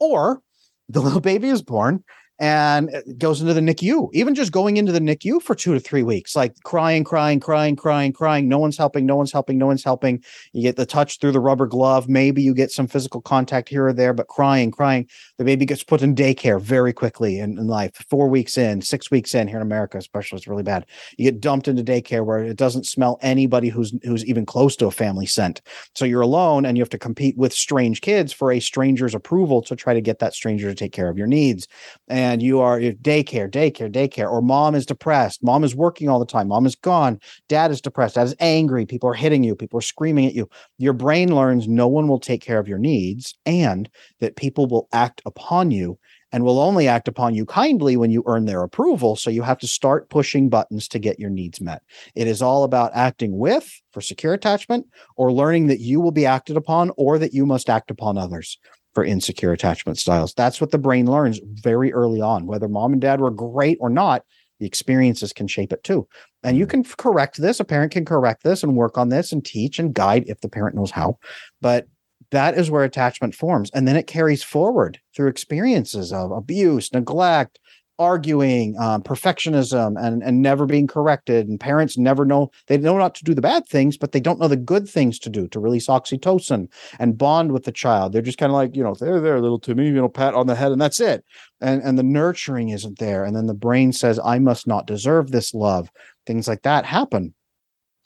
Or 0.00 0.42
the 0.88 1.00
little 1.02 1.20
baby 1.20 1.48
is 1.48 1.62
born 1.62 2.02
and 2.38 2.90
it 2.90 3.18
goes 3.18 3.40
into 3.40 3.52
the 3.52 3.60
NICU, 3.60 4.10
even 4.12 4.34
just 4.34 4.52
going 4.52 4.76
into 4.76 4.92
the 4.92 5.00
NICU 5.00 5.42
for 5.42 5.54
two 5.54 5.74
to 5.74 5.80
three 5.80 6.04
weeks, 6.04 6.36
like 6.36 6.54
crying, 6.62 7.02
crying, 7.02 7.40
crying, 7.40 7.74
crying, 7.74 8.12
crying. 8.12 8.48
No 8.48 8.58
one's 8.58 8.76
helping, 8.76 9.06
no 9.06 9.16
one's 9.16 9.32
helping, 9.32 9.58
no 9.58 9.66
one's 9.66 9.82
helping. 9.82 10.22
You 10.52 10.62
get 10.62 10.76
the 10.76 10.86
touch 10.86 11.18
through 11.18 11.32
the 11.32 11.40
rubber 11.40 11.66
glove. 11.66 12.08
Maybe 12.08 12.42
you 12.42 12.54
get 12.54 12.70
some 12.70 12.86
physical 12.86 13.20
contact 13.20 13.68
here 13.68 13.86
or 13.86 13.92
there, 13.92 14.12
but 14.12 14.28
crying, 14.28 14.70
crying. 14.70 15.08
The 15.38 15.44
baby 15.44 15.66
gets 15.66 15.82
put 15.82 16.00
in 16.00 16.14
daycare 16.14 16.60
very 16.60 16.92
quickly 16.92 17.40
in, 17.40 17.58
in 17.58 17.66
life. 17.66 17.94
Four 18.08 18.28
weeks 18.28 18.56
in, 18.56 18.82
six 18.82 19.10
weeks 19.10 19.34
in 19.34 19.48
here 19.48 19.58
in 19.58 19.62
America, 19.62 19.98
especially, 19.98 20.36
it's 20.36 20.46
really 20.46 20.62
bad. 20.62 20.86
You 21.16 21.24
get 21.24 21.40
dumped 21.40 21.66
into 21.66 21.82
daycare 21.82 22.24
where 22.24 22.44
it 22.44 22.56
doesn't 22.56 22.86
smell 22.86 23.18
anybody 23.20 23.68
who's 23.68 23.92
who's 24.04 24.24
even 24.26 24.46
close 24.46 24.76
to 24.76 24.86
a 24.86 24.92
family 24.92 25.26
scent. 25.26 25.60
So 25.96 26.04
you're 26.04 26.20
alone 26.20 26.66
and 26.66 26.76
you 26.76 26.82
have 26.82 26.90
to 26.90 26.98
compete 26.98 27.36
with 27.36 27.52
strange 27.52 28.00
kids 28.00 28.32
for 28.32 28.52
a 28.52 28.60
stranger's 28.60 29.14
approval 29.14 29.60
to 29.62 29.74
try 29.74 29.92
to 29.92 30.00
get 30.00 30.20
that 30.20 30.34
stranger 30.34 30.68
to 30.68 30.74
take 30.74 30.92
care 30.92 31.08
of 31.08 31.18
your 31.18 31.26
needs 31.26 31.66
and 32.06 32.27
you 32.40 32.60
are 32.60 32.78
daycare, 32.80 33.50
daycare, 33.50 33.90
daycare, 33.90 34.30
or 34.30 34.42
mom 34.42 34.74
is 34.74 34.86
depressed, 34.86 35.42
mom 35.42 35.64
is 35.64 35.74
working 35.74 36.08
all 36.08 36.18
the 36.18 36.26
time, 36.26 36.48
mom 36.48 36.66
is 36.66 36.74
gone, 36.74 37.18
dad 37.48 37.70
is 37.70 37.80
depressed, 37.80 38.14
dad 38.16 38.26
is 38.26 38.34
angry, 38.40 38.86
people 38.86 39.08
are 39.08 39.14
hitting 39.14 39.44
you, 39.44 39.54
people 39.54 39.78
are 39.78 39.82
screaming 39.82 40.26
at 40.26 40.34
you. 40.34 40.48
Your 40.78 40.92
brain 40.92 41.34
learns 41.34 41.68
no 41.68 41.88
one 41.88 42.08
will 42.08 42.20
take 42.20 42.40
care 42.40 42.58
of 42.58 42.68
your 42.68 42.78
needs 42.78 43.36
and 43.46 43.88
that 44.20 44.36
people 44.36 44.66
will 44.66 44.88
act 44.92 45.22
upon 45.26 45.70
you 45.70 45.98
and 46.32 46.44
will 46.44 46.58
only 46.58 46.86
act 46.88 47.08
upon 47.08 47.34
you 47.34 47.46
kindly 47.46 47.96
when 47.96 48.10
you 48.10 48.22
earn 48.26 48.44
their 48.44 48.62
approval. 48.62 49.16
So 49.16 49.30
you 49.30 49.42
have 49.42 49.58
to 49.58 49.66
start 49.66 50.10
pushing 50.10 50.48
buttons 50.48 50.86
to 50.88 50.98
get 50.98 51.18
your 51.18 51.30
needs 51.30 51.60
met. 51.60 51.82
It 52.14 52.26
is 52.26 52.42
all 52.42 52.64
about 52.64 52.92
acting 52.94 53.38
with 53.38 53.70
for 53.92 54.00
secure 54.00 54.34
attachment 54.34 54.86
or 55.16 55.32
learning 55.32 55.68
that 55.68 55.80
you 55.80 56.00
will 56.00 56.12
be 56.12 56.26
acted 56.26 56.56
upon 56.56 56.90
or 56.96 57.18
that 57.18 57.32
you 57.32 57.46
must 57.46 57.70
act 57.70 57.90
upon 57.90 58.18
others 58.18 58.58
for 58.94 59.04
insecure 59.04 59.52
attachment 59.52 59.98
styles. 59.98 60.34
That's 60.34 60.60
what 60.60 60.70
the 60.70 60.78
brain 60.78 61.06
learns 61.06 61.40
very 61.44 61.92
early 61.92 62.20
on. 62.20 62.46
Whether 62.46 62.68
mom 62.68 62.92
and 62.92 63.00
dad 63.00 63.20
were 63.20 63.30
great 63.30 63.78
or 63.80 63.90
not, 63.90 64.24
the 64.60 64.66
experiences 64.66 65.32
can 65.32 65.46
shape 65.46 65.72
it 65.72 65.84
too. 65.84 66.08
And 66.42 66.56
you 66.56 66.66
mm-hmm. 66.66 66.82
can 66.82 66.96
correct 66.96 67.40
this. 67.40 67.60
A 67.60 67.64
parent 67.64 67.92
can 67.92 68.04
correct 68.04 68.42
this 68.42 68.62
and 68.62 68.76
work 68.76 68.98
on 68.98 69.08
this 69.08 69.32
and 69.32 69.44
teach 69.44 69.78
and 69.78 69.94
guide 69.94 70.24
if 70.26 70.40
the 70.40 70.48
parent 70.48 70.76
knows 70.76 70.90
how. 70.90 71.18
But 71.60 71.86
that 72.30 72.58
is 72.58 72.70
where 72.70 72.84
attachment 72.84 73.34
forms. 73.34 73.70
And 73.72 73.88
then 73.88 73.96
it 73.96 74.06
carries 74.06 74.42
forward 74.42 74.98
through 75.14 75.28
experiences 75.28 76.12
of 76.12 76.30
abuse, 76.30 76.92
neglect, 76.92 77.58
arguing, 77.98 78.78
um, 78.78 79.02
perfectionism, 79.02 79.94
and, 79.98 80.22
and 80.22 80.42
never 80.42 80.66
being 80.66 80.86
corrected. 80.86 81.48
And 81.48 81.58
parents 81.58 81.98
never 81.98 82.24
know, 82.24 82.50
they 82.66 82.78
know 82.78 82.98
not 82.98 83.14
to 83.16 83.24
do 83.24 83.34
the 83.34 83.42
bad 83.42 83.66
things, 83.66 83.96
but 83.96 84.12
they 84.12 84.20
don't 84.20 84.38
know 84.38 84.48
the 84.48 84.56
good 84.56 84.88
things 84.88 85.18
to 85.20 85.30
do 85.30 85.48
to 85.48 85.60
release 85.60 85.88
oxytocin 85.88 86.68
and 86.98 87.18
bond 87.18 87.52
with 87.52 87.64
the 87.64 87.72
child. 87.72 88.12
They're 88.12 88.22
just 88.22 88.38
kind 88.38 88.50
of 88.50 88.54
like, 88.54 88.76
you 88.76 88.82
know, 88.82 88.94
they're 88.94 89.20
there, 89.20 89.40
little 89.40 89.58
Timmy, 89.58 89.86
you 89.86 89.92
know, 89.92 90.08
pat 90.08 90.34
on 90.34 90.46
the 90.46 90.54
head, 90.54 90.72
and 90.72 90.80
that's 90.80 91.00
it. 91.00 91.24
And 91.60 91.82
and 91.82 91.98
the 91.98 92.02
nurturing 92.02 92.68
isn't 92.68 92.98
there. 92.98 93.24
And 93.24 93.34
then 93.34 93.46
the 93.46 93.54
brain 93.54 93.92
says, 93.92 94.20
I 94.24 94.38
must 94.38 94.66
not 94.66 94.86
deserve 94.86 95.30
this 95.30 95.54
love. 95.54 95.90
Things 96.26 96.46
like 96.46 96.62
that 96.62 96.84
happen. 96.84 97.34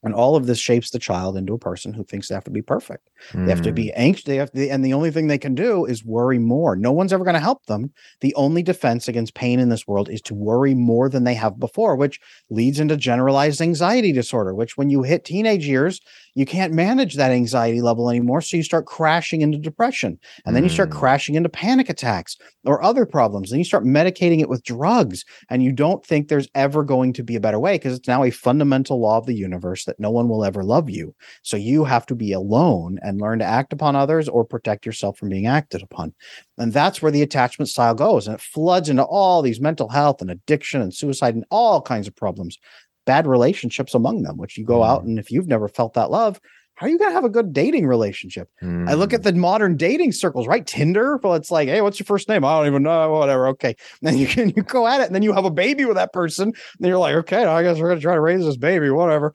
And 0.03 0.15
all 0.15 0.37
of 0.37 0.47
this 0.47 0.59
shapes 0.59 0.91
the 0.91 0.99
child 0.99 1.37
into 1.37 1.53
a 1.55 1.59
person 1.59 1.93
who 1.93 2.05
thinks 2.05 2.29
they 2.29 2.35
have 2.35 2.45
to 2.45 2.51
be 2.51 2.62
perfect. 2.62 3.09
Mm. 3.33 3.45
They 3.47 3.51
have 3.53 3.62
to 3.62 3.73
be 3.73 3.87
Hmm. 3.88 3.95
anxious. 3.97 4.25
They 4.25 4.37
have 4.37 4.51
to, 4.53 4.69
and 4.69 4.85
the 4.85 4.95
only 4.95 5.11
thing 5.11 5.27
they 5.27 5.38
can 5.38 5.55
do 5.55 5.85
is 5.85 6.05
worry 6.05 6.38
more. 6.38 6.77
No 6.77 6.93
one's 6.93 7.12
ever 7.12 7.25
going 7.25 7.35
to 7.35 7.41
help 7.41 7.67
them. 7.67 7.93
The 8.21 8.35
only 8.35 8.62
defense 8.62 9.09
against 9.09 9.35
pain 9.35 9.61
in 9.61 9.69
this 9.69 9.87
world 9.87 10.09
is 10.09 10.21
to 10.23 10.35
worry 10.35 10.75
more 10.75 11.09
than 11.09 11.25
they 11.25 11.35
have 11.35 11.59
before, 11.61 11.97
which 11.97 12.19
leads 12.51 12.81
into 12.81 12.97
generalized 12.97 13.61
anxiety 13.61 14.12
disorder, 14.12 14.55
which 14.55 14.77
when 14.77 14.91
you 14.91 15.03
hit 15.03 15.25
teenage 15.25 15.67
years, 15.67 16.01
you 16.35 16.47
can't 16.47 16.73
manage 16.73 17.15
that 17.17 17.31
anxiety 17.31 17.81
level 17.83 18.09
anymore. 18.09 18.41
So 18.41 18.57
you 18.57 18.62
start 18.62 18.87
crashing 18.87 19.43
into 19.43 19.59
depression 19.59 20.19
and 20.47 20.57
then 20.57 20.62
you 20.65 20.71
start 20.71 20.88
Mm. 20.91 20.95
crashing 20.95 21.35
into 21.35 21.49
panic 21.51 21.91
attacks 21.91 22.37
or 22.65 22.83
other 22.83 23.05
problems. 23.05 23.51
Then 23.51 23.59
you 23.59 23.65
start 23.65 23.85
medicating 23.85 24.41
it 24.41 24.49
with 24.49 24.65
drugs 24.65 25.25
and 25.51 25.62
you 25.62 25.73
don't 25.73 26.05
think 26.07 26.29
there's 26.29 26.49
ever 26.55 26.85
going 26.85 27.12
to 27.15 27.23
be 27.23 27.37
a 27.37 27.41
better 27.41 27.59
way 27.61 27.75
because 27.75 27.97
it's 27.99 28.09
now 28.09 28.25
a 28.25 28.31
fundamental 28.31 28.99
law 29.01 29.19
of 29.19 29.27
the 29.27 29.35
universe 29.35 29.85
that 29.92 30.00
no 30.00 30.11
one 30.11 30.28
will 30.28 30.44
ever 30.44 30.64
love 30.64 30.88
you. 30.88 31.14
So 31.42 31.57
you 31.57 31.85
have 31.85 32.07
to 32.07 32.14
be 32.14 32.33
alone 32.33 32.98
and 33.02 33.20
learn 33.20 33.38
to 33.40 33.44
act 33.44 33.72
upon 33.72 33.94
others 33.94 34.28
or 34.28 34.44
protect 34.44 34.87
yourself 34.87 35.18
from 35.18 35.28
being 35.28 35.46
acted 35.46 35.83
upon. 35.83 36.14
And 36.57 36.72
that's 36.72 37.02
where 37.02 37.12
the 37.12 37.22
attachment 37.22 37.68
style 37.68 37.94
goes. 37.94 38.26
And 38.26 38.35
it 38.35 38.40
floods 38.40 38.88
into 38.88 39.02
all 39.05 39.42
these 39.42 39.61
mental 39.61 39.88
health 39.90 40.22
and 40.22 40.31
addiction 40.31 40.81
and 40.81 40.94
suicide 40.94 41.35
and 41.35 41.44
all 41.50 41.83
kinds 41.83 42.09
of 42.09 42.16
problems, 42.16 42.59
bad 43.05 43.26
relationships 43.26 43.94
among 43.94 44.22
them, 44.22 44.38
which 44.38 44.57
you 44.57 44.64
go 44.64 44.83
out 44.83 45.02
Mm. 45.02 45.09
and 45.09 45.18
if 45.18 45.31
you've 45.31 45.48
never 45.48 45.68
felt 45.68 45.94
that 45.94 46.11
love, 46.11 46.40
how 46.76 46.87
are 46.87 46.88
you 46.88 46.98
going 46.98 47.11
to 47.11 47.14
have 47.14 47.24
a 47.24 47.28
good 47.28 47.52
dating 47.52 47.87
relationship? 47.87 48.48
I 48.62 48.94
look 48.94 49.12
at 49.12 49.22
the 49.22 49.33
modern 49.35 49.76
dating 49.76 50.12
circles, 50.12 50.48
right? 50.48 50.66
Tinder. 50.66 51.18
Well, 51.22 51.35
it's 51.35 51.50
like, 51.50 51.68
hey, 51.68 51.83
what's 51.83 52.00
your 52.00 52.07
first 52.07 52.31
name? 52.31 52.44
I 52.46 52.59
don't 52.59 52.66
even 52.66 52.83
know. 52.83 53.11
Whatever. 53.11 53.46
Okay. 53.48 53.76
Then 54.00 54.16
you 54.16 54.26
can 54.26 54.48
you 54.57 54.62
go 54.62 54.87
at 54.87 55.00
it, 55.02 55.07
and 55.07 55.14
then 55.14 55.22
you 55.22 55.33
have 55.35 55.44
a 55.44 55.50
baby 55.50 55.85
with 55.85 55.96
that 55.96 56.12
person. 56.14 56.48
And 56.48 56.87
you're 56.88 56.98
like, 56.98 57.14
okay, 57.14 57.44
I 57.44 57.62
guess 57.62 57.78
we're 57.78 57.88
gonna 57.88 58.00
try 58.00 58.14
to 58.14 58.20
raise 58.20 58.44
this 58.44 58.57
baby. 58.57 58.88
Whatever. 58.90 59.35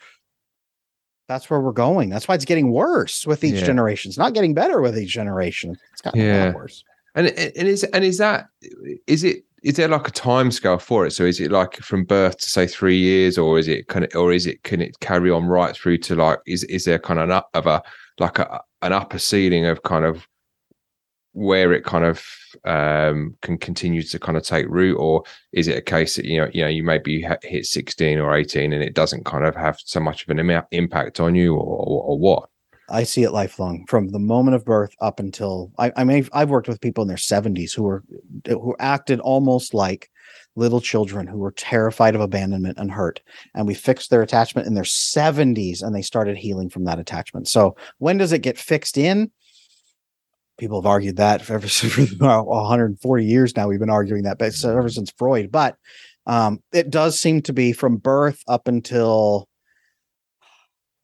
That's 1.27 1.49
where 1.49 1.59
we're 1.59 1.71
going. 1.73 2.09
That's 2.09 2.27
why 2.27 2.35
it's 2.35 2.45
getting 2.45 2.71
worse 2.71 3.25
with 3.25 3.43
each 3.43 3.55
Yeah. 3.55 3.65
generation. 3.65 4.09
It's 4.09 4.17
not 4.17 4.33
getting 4.33 4.53
better 4.53 4.81
with 4.81 4.97
each 4.97 5.11
generation. 5.11 5.77
It's 5.91 6.01
gotten 6.01 6.19
Yeah. 6.21 6.53
worse. 6.53 6.83
And 7.15 7.27
and 7.27 7.67
is 7.67 7.83
and 7.83 8.03
is 8.03 8.17
that 8.19 8.47
is 9.07 9.23
it 9.23 9.43
is 9.63 9.75
there 9.75 9.87
like 9.87 10.07
a 10.07 10.11
time 10.11 10.51
scale 10.51 10.77
for 10.77 11.05
it? 11.05 11.11
So 11.11 11.23
is 11.25 11.39
it 11.41 11.51
like 11.51 11.75
from 11.77 12.03
birth 12.05 12.37
to 12.37 12.49
say 12.49 12.67
three 12.67 12.97
years, 12.97 13.37
or 13.37 13.57
is 13.59 13.67
it 13.67 13.87
kind 13.87 14.05
of, 14.05 14.15
or 14.15 14.31
is 14.31 14.45
it 14.45 14.63
can 14.63 14.81
it 14.81 14.99
carry 15.01 15.31
on 15.31 15.47
right 15.47 15.75
through 15.75 15.97
to 15.99 16.15
like 16.15 16.39
is 16.45 16.63
is 16.65 16.85
there 16.85 16.99
kind 16.99 17.19
of 17.19 17.25
an 17.25 17.31
up 17.31 17.49
of 17.55 17.65
a 17.65 17.81
like 18.19 18.39
a 18.39 18.61
an 18.83 18.93
upper 18.93 19.17
ceiling 19.19 19.65
of 19.65 19.81
kind 19.83 20.05
of 20.05 20.27
where 21.37 21.71
it 21.71 21.83
kind 21.83 22.03
of 22.03 22.25
um 22.65 23.35
can 23.43 23.59
continue 23.59 24.01
to 24.01 24.17
kind 24.17 24.37
of 24.37 24.43
take 24.43 24.65
root, 24.67 24.97
or 24.97 25.23
is 25.53 25.67
it 25.67 25.77
a 25.77 25.81
case 25.81 26.15
that 26.15 26.25
you 26.25 26.41
know 26.41 26.49
you 26.51 26.63
know 26.63 26.67
you 26.67 26.83
maybe 26.83 27.23
hit 27.43 27.65
sixteen 27.65 28.17
or 28.17 28.35
eighteen 28.35 28.73
and 28.73 28.83
it 28.83 28.95
doesn't 28.95 29.25
kind 29.25 29.45
of 29.45 29.55
have 29.55 29.77
so 29.85 29.99
much 29.99 30.23
of 30.23 30.29
an 30.29 30.39
ima- 30.39 30.67
impact 30.71 31.19
on 31.19 31.35
you, 31.35 31.53
or 31.53 31.59
or, 31.59 32.03
or 32.03 32.17
what? 32.17 32.49
I 32.89 33.03
see 33.03 33.23
it 33.23 33.31
lifelong 33.31 33.85
from 33.87 34.09
the 34.09 34.19
moment 34.19 34.55
of 34.55 34.65
birth 34.65 34.95
up 34.99 35.19
until 35.19 35.71
I, 35.77 35.91
I 35.95 36.03
mean 36.03 36.27
I've 36.33 36.49
worked 36.49 36.67
with 36.67 36.81
people 36.81 37.03
in 37.03 37.07
their 37.07 37.17
70s 37.17 37.75
who 37.75 37.83
were 37.83 38.03
who 38.47 38.75
acted 38.79 39.19
almost 39.19 39.73
like 39.73 40.09
little 40.55 40.81
children 40.81 41.27
who 41.27 41.37
were 41.37 41.51
terrified 41.51 42.15
of 42.15 42.21
abandonment 42.21 42.77
and 42.79 42.89
hurt 42.89 43.21
and 43.53 43.67
we 43.67 43.73
fixed 43.73 44.09
their 44.09 44.21
attachment 44.21 44.67
in 44.67 44.73
their 44.73 44.83
70s 44.83 45.83
and 45.83 45.93
they 45.93 46.01
started 46.01 46.37
healing 46.37 46.69
from 46.69 46.85
that 46.85 46.97
attachment. 46.97 47.47
So 47.47 47.75
when 47.99 48.17
does 48.17 48.31
it 48.31 48.41
get 48.41 48.57
fixed 48.57 48.97
in? 48.97 49.31
People 50.57 50.81
have 50.81 50.87
argued 50.87 51.17
that 51.17 51.49
ever 51.49 51.67
since 51.67 52.19
well, 52.19 52.45
140 52.45 53.25
years 53.25 53.55
now 53.55 53.67
we've 53.67 53.79
been 53.79 53.89
arguing 53.89 54.23
that 54.23 54.39
ever 54.65 54.89
since 54.89 55.11
Freud 55.17 55.51
but 55.51 55.75
um, 56.25 56.59
it 56.73 56.89
does 56.89 57.19
seem 57.19 57.41
to 57.43 57.53
be 57.53 57.71
from 57.71 57.97
birth 57.97 58.43
up 58.47 58.67
until 58.67 59.47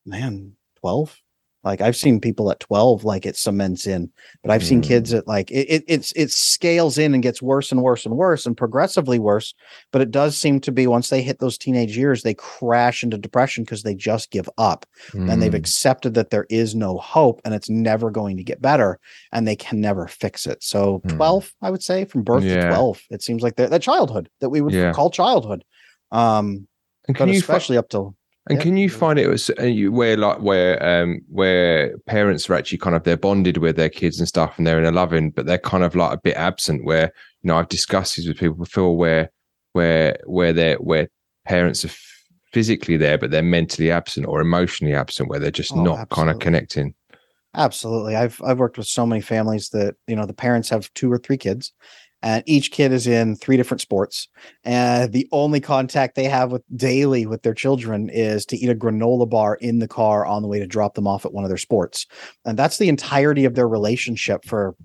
man 0.05 0.53
12 0.81 1.22
like 1.63 1.79
I've 1.81 1.95
seen 1.95 2.19
people 2.19 2.51
at 2.51 2.59
12 2.59 3.03
like 3.05 3.25
it 3.25 3.37
cements 3.37 3.87
in, 3.87 4.09
but 4.41 4.51
I've 4.51 4.63
seen 4.65 4.81
Mm. 4.81 4.87
kids 4.87 5.13
at 5.13 5.27
like 5.27 5.49
it, 5.51 5.67
it 5.69 5.83
it's 5.87 6.11
it 6.13 6.29
scales 6.31 6.97
in 6.97 7.13
and 7.13 7.23
gets 7.23 7.41
worse 7.41 7.71
and 7.71 7.81
worse 7.81 8.05
and 8.05 8.15
worse 8.17 8.45
and 8.45 8.57
progressively 8.57 9.17
worse. 9.19 9.53
But 9.91 10.01
it 10.01 10.11
does 10.11 10.35
seem 10.37 10.59
to 10.61 10.71
be 10.71 10.87
once 10.87 11.09
they 11.09 11.21
hit 11.21 11.39
those 11.39 11.57
teenage 11.57 11.97
years, 11.97 12.23
they 12.23 12.33
crash 12.33 13.03
into 13.03 13.17
depression 13.17 13.63
because 13.63 13.83
they 13.83 13.95
just 13.95 14.29
give 14.31 14.49
up 14.57 14.85
and 15.13 15.41
they've 15.41 15.51
Mm. 15.51 15.55
accepted 15.57 16.15
that 16.15 16.31
there 16.31 16.45
is 16.49 16.75
no 16.75 16.97
hope 16.97 17.41
and 17.45 17.53
it's 17.53 17.69
never 17.69 18.11
going 18.11 18.35
to 18.37 18.43
get 18.43 18.61
better 18.61 18.99
and 19.31 19.47
they 19.47 19.55
can 19.55 19.79
never 19.79 20.07
fix 20.07 20.45
it. 20.45 20.61
So 20.63 20.99
Mm. 21.05 21.15
12, 21.15 21.53
I 21.61 21.71
would 21.71 21.83
say, 21.83 22.05
from 22.05 22.23
birth 22.23 22.43
Yeah. 22.43 22.55
to 22.69 22.75
12, 22.75 23.01
it 23.09 23.21
seems 23.23 23.41
like 23.41 23.55
that 23.55 23.69
that 23.69 23.81
childhood 23.81 24.29
that 24.41 24.49
we 24.49 24.61
would 24.61 24.73
Yeah. 24.73 24.91
call 24.91 25.09
childhood. 25.09 25.63
Um, 26.11 26.67
And 27.07 27.15
but 27.15 27.17
can 27.17 27.27
you 27.29 27.35
fi- 27.35 27.39
especially 27.39 27.77
up 27.77 27.89
till 27.89 28.15
And 28.49 28.59
can 28.59 28.75
you 28.75 28.89
find 28.89 29.17
it 29.17 29.29
was 29.29 29.49
uh, 29.59 29.63
you- 29.63 29.91
where 29.91 30.17
like 30.17 30.39
where 30.41 30.83
um 30.85 31.21
where 31.29 31.97
parents 32.07 32.49
are 32.49 32.55
actually 32.55 32.77
kind 32.79 32.95
of 32.95 33.03
they're 33.03 33.15
bonded 33.15 33.57
with 33.57 33.77
their 33.77 33.89
kids 33.89 34.19
and 34.19 34.27
stuff 34.27 34.57
and 34.57 34.67
they're 34.67 34.79
in 34.79 34.85
a 34.85 34.91
loving, 34.91 35.31
but 35.31 35.45
they're 35.45 35.57
kind 35.57 35.83
of 35.83 35.95
like 35.95 36.13
a 36.13 36.21
bit 36.21 36.35
absent. 36.35 36.83
Where 36.83 37.11
you 37.41 37.47
know 37.47 37.57
I've 37.57 37.69
discussed 37.69 38.17
this 38.17 38.27
with 38.27 38.37
people 38.37 38.57
before, 38.57 38.97
where 38.97 39.31
where 39.71 40.17
where 40.25 40.51
they're 40.51 40.75
where 40.75 41.07
parents 41.45 41.85
are 41.85 41.91
physically 42.51 42.97
there, 42.97 43.17
but 43.17 43.31
they're 43.31 43.41
mentally 43.41 43.89
absent 43.91 44.27
or 44.27 44.41
emotionally 44.41 44.93
absent, 44.93 45.29
where 45.29 45.39
they're 45.39 45.49
just 45.49 45.71
Oh, 45.71 45.81
not 45.81 46.09
kind 46.09 46.29
of 46.29 46.39
connecting. 46.39 46.93
Absolutely. 47.55 48.15
I've 48.15 48.41
I've 48.43 48.59
worked 48.59 48.77
with 48.77 48.87
so 48.87 49.05
many 49.05 49.21
families 49.21 49.69
that, 49.69 49.95
you 50.07 50.15
know, 50.15 50.25
the 50.25 50.33
parents 50.33 50.69
have 50.69 50.91
two 50.95 51.11
or 51.11 51.17
three 51.19 51.37
kids 51.37 51.71
and 52.23 52.43
each 52.47 52.71
kid 52.71 52.91
is 52.91 53.05
in 53.05 53.35
three 53.35 53.57
different 53.57 53.81
sports 53.81 54.27
and 54.63 55.11
the 55.13 55.27
only 55.31 55.59
contact 55.59 56.15
they 56.15 56.23
have 56.23 56.51
with 56.51 56.63
daily 56.75 57.25
with 57.27 57.43
their 57.43 57.53
children 57.53 58.09
is 58.09 58.45
to 58.47 58.57
eat 58.57 58.69
a 58.69 58.75
granola 58.75 59.29
bar 59.29 59.55
in 59.55 59.77
the 59.79 59.87
car 59.87 60.25
on 60.25 60.41
the 60.41 60.47
way 60.47 60.57
to 60.57 60.65
drop 60.65 60.95
them 60.95 61.05
off 61.05 61.25
at 61.25 61.33
one 61.33 61.43
of 61.43 61.49
their 61.49 61.57
sports. 61.57 62.07
And 62.45 62.57
that's 62.57 62.77
the 62.77 62.89
entirety 62.89 63.45
of 63.45 63.53
their 63.55 63.67
relationship 63.67 64.45
for 64.45 64.75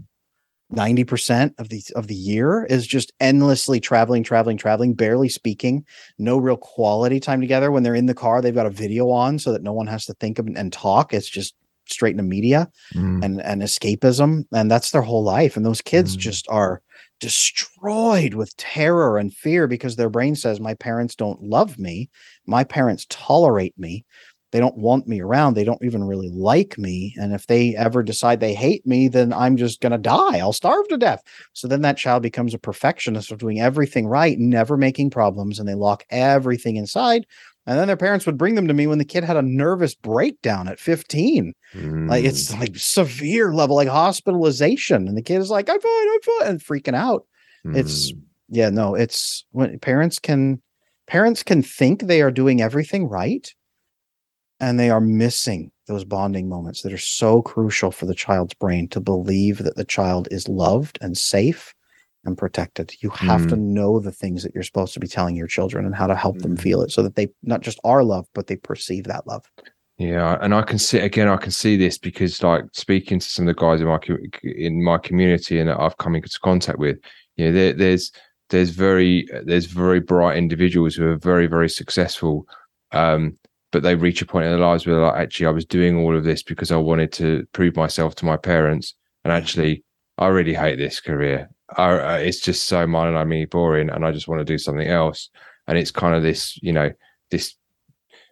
90% 0.75 1.55
of 1.59 1.71
the 1.71 1.83
of 1.97 2.09
the 2.09 2.15
year 2.15 2.65
is 2.67 2.87
just 2.87 3.13
endlessly 3.21 3.81
traveling 3.81 4.23
traveling 4.23 4.59
traveling 4.59 4.93
barely 4.93 5.31
speaking 5.31 5.83
no 6.19 6.37
real 6.37 6.59
quality 6.59 7.19
time 7.21 7.41
together 7.41 7.71
when 7.73 7.83
they're 7.83 7.95
in 7.95 8.05
the 8.05 8.13
car 8.15 8.43
they've 8.43 8.55
got 8.55 8.67
a 8.67 8.71
video 8.71 9.09
on 9.09 9.39
so 9.39 9.51
that 9.51 9.63
no 9.63 9.73
one 9.73 9.87
has 9.87 10.05
to 10.05 10.13
think 10.15 10.39
of 10.39 10.47
and 10.47 10.71
talk 10.71 11.15
it's 11.15 11.29
just 11.29 11.55
straight 11.89 12.11
into 12.11 12.23
media 12.23 12.69
Mm. 12.95 13.25
and 13.25 13.41
and 13.41 13.63
escapism 13.63 14.45
and 14.53 14.71
that's 14.71 14.91
their 14.91 15.01
whole 15.01 15.25
life 15.25 15.57
and 15.57 15.65
those 15.65 15.81
kids 15.81 16.15
Mm. 16.15 16.21
just 16.21 16.47
are 16.51 16.83
destroyed 17.21 18.35
with 18.35 18.57
terror 18.57 19.19
and 19.19 19.35
fear 19.35 19.67
because 19.67 19.97
their 19.97 20.11
brain 20.11 20.35
says 20.35 20.61
my 20.61 20.75
parents 20.75 21.15
don't 21.15 21.43
love 21.43 21.79
me. 21.79 22.11
My 22.47 22.65
parents 22.65 23.07
tolerate 23.09 23.79
me. 23.79 24.05
They 24.51 24.61
don't 24.61 24.79
want 24.79 25.07
me 25.07 25.21
around. 25.21 25.55
They 25.55 25.65
don't 25.65 25.85
even 25.85 26.05
really 26.05 26.31
like 26.31 26.79
me. 26.79 27.15
And 27.19 27.35
if 27.35 27.47
they 27.47 27.77
ever 27.77 28.03
decide 28.03 28.41
they 28.41 28.55
hate 28.55 28.87
me 28.87 29.09
then 29.09 29.33
i'm 29.33 29.57
just 29.57 29.81
going 29.81 29.93
to 29.93 29.99
die. 29.99 30.39
I'll 30.39 30.53
starve 30.53 30.89
to 30.89 30.97
death. 30.97 31.23
So 31.53 31.69
then 31.69 31.83
that 31.83 31.99
child 31.99 32.23
becomes 32.23 32.55
a 32.55 32.59
perfectionist 32.59 33.31
of 33.31 33.39
doing 33.39 33.61
everything 33.61 34.07
right 34.07 34.39
never 34.39 34.77
making 34.77 35.11
problems 35.11 35.59
and 35.59 35.69
they 35.69 35.75
lock 35.75 36.05
everything 36.11 36.77
inside 36.77 37.27
and 37.69 37.79
then 37.79 37.87
their 37.87 37.97
parents 37.97 38.25
would 38.27 38.39
bring 38.39 38.55
them 38.55 38.67
to 38.67 38.75
me 38.75 38.87
when 38.87 38.99
the 38.99 39.05
kid 39.05 39.23
had 39.23 39.37
a 39.37 39.43
nervous 39.43 39.95
breakdown 39.95 40.67
at 40.69 40.81
15 40.81 41.53
like 41.75 42.25
Mm. 42.25 42.27
it's 42.27 42.53
like 42.59 42.77
severe 42.77 43.53
level, 43.53 43.77
like 43.77 43.89
hospitalization, 43.89 45.07
and 45.07 45.17
the 45.17 45.23
kid 45.23 45.39
is 45.41 45.51
like, 45.51 45.69
"I'm 45.69 45.79
fine, 45.81 46.09
I'm 46.09 46.21
fine," 46.23 46.49
and 46.49 46.61
freaking 46.61 46.97
out. 46.97 47.27
It's 47.77 48.13
Mm. 48.13 48.21
yeah, 48.49 48.71
no, 48.71 48.95
it's 48.95 49.45
when 49.53 49.79
parents 49.79 50.19
can 50.19 50.63
parents 51.07 51.43
can 51.43 51.63
think 51.63 52.03
they 52.03 52.23
are 52.23 52.31
doing 52.31 52.61
everything 52.63 53.07
right, 53.09 53.53
and 54.61 54.81
they 54.81 54.91
are 54.91 55.01
missing 55.01 55.71
those 55.87 56.05
bonding 56.05 56.49
moments 56.49 56.83
that 56.83 56.93
are 56.93 56.99
so 56.99 57.43
crucial 57.43 57.91
for 57.91 58.07
the 58.07 58.15
child's 58.15 58.55
brain 58.55 58.89
to 58.89 59.01
believe 59.01 59.59
that 59.59 59.77
the 59.77 59.85
child 59.85 60.29
is 60.31 60.49
loved 60.49 60.99
and 61.01 61.17
safe 61.17 61.75
and 62.25 62.37
protected. 62.37 62.93
You 63.01 63.11
have 63.11 63.47
to 63.49 63.57
know 63.57 64.01
the 64.01 64.13
things 64.13 64.43
that 64.43 64.55
you're 64.55 64.65
supposed 64.65 64.93
to 64.95 65.01
be 65.01 65.07
telling 65.07 65.37
your 65.37 65.47
children 65.47 65.87
and 65.87 65.95
how 65.95 66.07
to 66.07 66.15
help 66.15 66.39
them 66.39 66.57
Mm. 66.57 66.61
feel 66.61 66.83
it 66.83 66.91
so 66.91 67.03
that 67.03 67.15
they 67.15 67.29
not 67.43 67.61
just 67.61 67.79
are 67.85 68.03
loved, 68.03 68.29
but 68.35 68.47
they 68.49 68.57
perceive 68.57 69.05
that 69.05 69.27
love. 69.27 69.51
Yeah, 69.99 70.39
and 70.41 70.55
I 70.55 70.63
can 70.63 70.79
see 70.79 70.99
again. 70.99 71.29
I 71.29 71.37
can 71.37 71.51
see 71.51 71.77
this 71.77 71.99
because, 71.99 72.41
like, 72.43 72.65
speaking 72.73 73.19
to 73.19 73.27
some 73.29 73.49
of 73.49 73.57
the 73.57 73.61
guys 73.61 73.81
in 73.81 73.87
my 73.89 73.99
in 74.43 74.83
my 74.83 74.99
community 74.99 75.59
and 75.59 75.69
that 75.69 75.81
I've 75.81 75.99
come 75.99 76.15
into 76.15 76.39
contact 76.41 76.79
with, 76.79 76.99
you 77.37 77.47
know, 77.47 77.53
there, 77.53 77.73
there's 77.73 78.13
there's 78.51 78.71
very 78.71 79.29
there's 79.45 79.67
very 79.67 79.99
bright 80.01 80.37
individuals 80.37 80.95
who 80.95 81.07
are 81.09 81.17
very 81.17 81.47
very 81.49 81.69
successful, 81.69 82.47
um, 82.93 83.37
but 83.73 83.83
they 83.83 83.97
reach 83.97 84.23
a 84.23 84.27
point 84.27 84.45
in 84.45 84.53
their 84.53 84.61
lives 84.61 84.87
where, 84.87 85.01
like, 85.01 85.17
actually, 85.21 85.47
I 85.47 85.51
was 85.51 85.65
doing 85.65 85.97
all 85.97 86.17
of 86.17 86.23
this 86.25 86.45
because 86.45 86.71
I 86.71 86.77
wanted 86.77 87.11
to 87.15 87.45
prove 87.53 87.75
myself 87.75 88.15
to 88.17 88.25
my 88.25 88.37
parents, 88.37 88.95
and 89.25 89.33
actually, 89.33 89.83
I 90.17 90.29
really 90.29 90.55
hate 90.55 90.77
this 90.77 91.01
career. 91.01 91.51
I, 91.77 91.91
I- 91.91 92.19
it's 92.19 92.41
just 92.41 92.65
so 92.67 92.87
monotonous, 92.87 93.49
boring, 93.51 93.91
and 93.91 94.05
I 94.05 94.13
just 94.13 94.29
want 94.29 94.41
to 94.41 94.45
do 94.45 94.59
something 94.59 94.87
else. 94.89 95.31
And 95.67 95.77
it's 95.77 95.91
kind 95.91 96.15
of 96.15 96.23
this, 96.23 96.57
you 96.63 96.73
know, 96.73 96.91
this, 97.31 97.55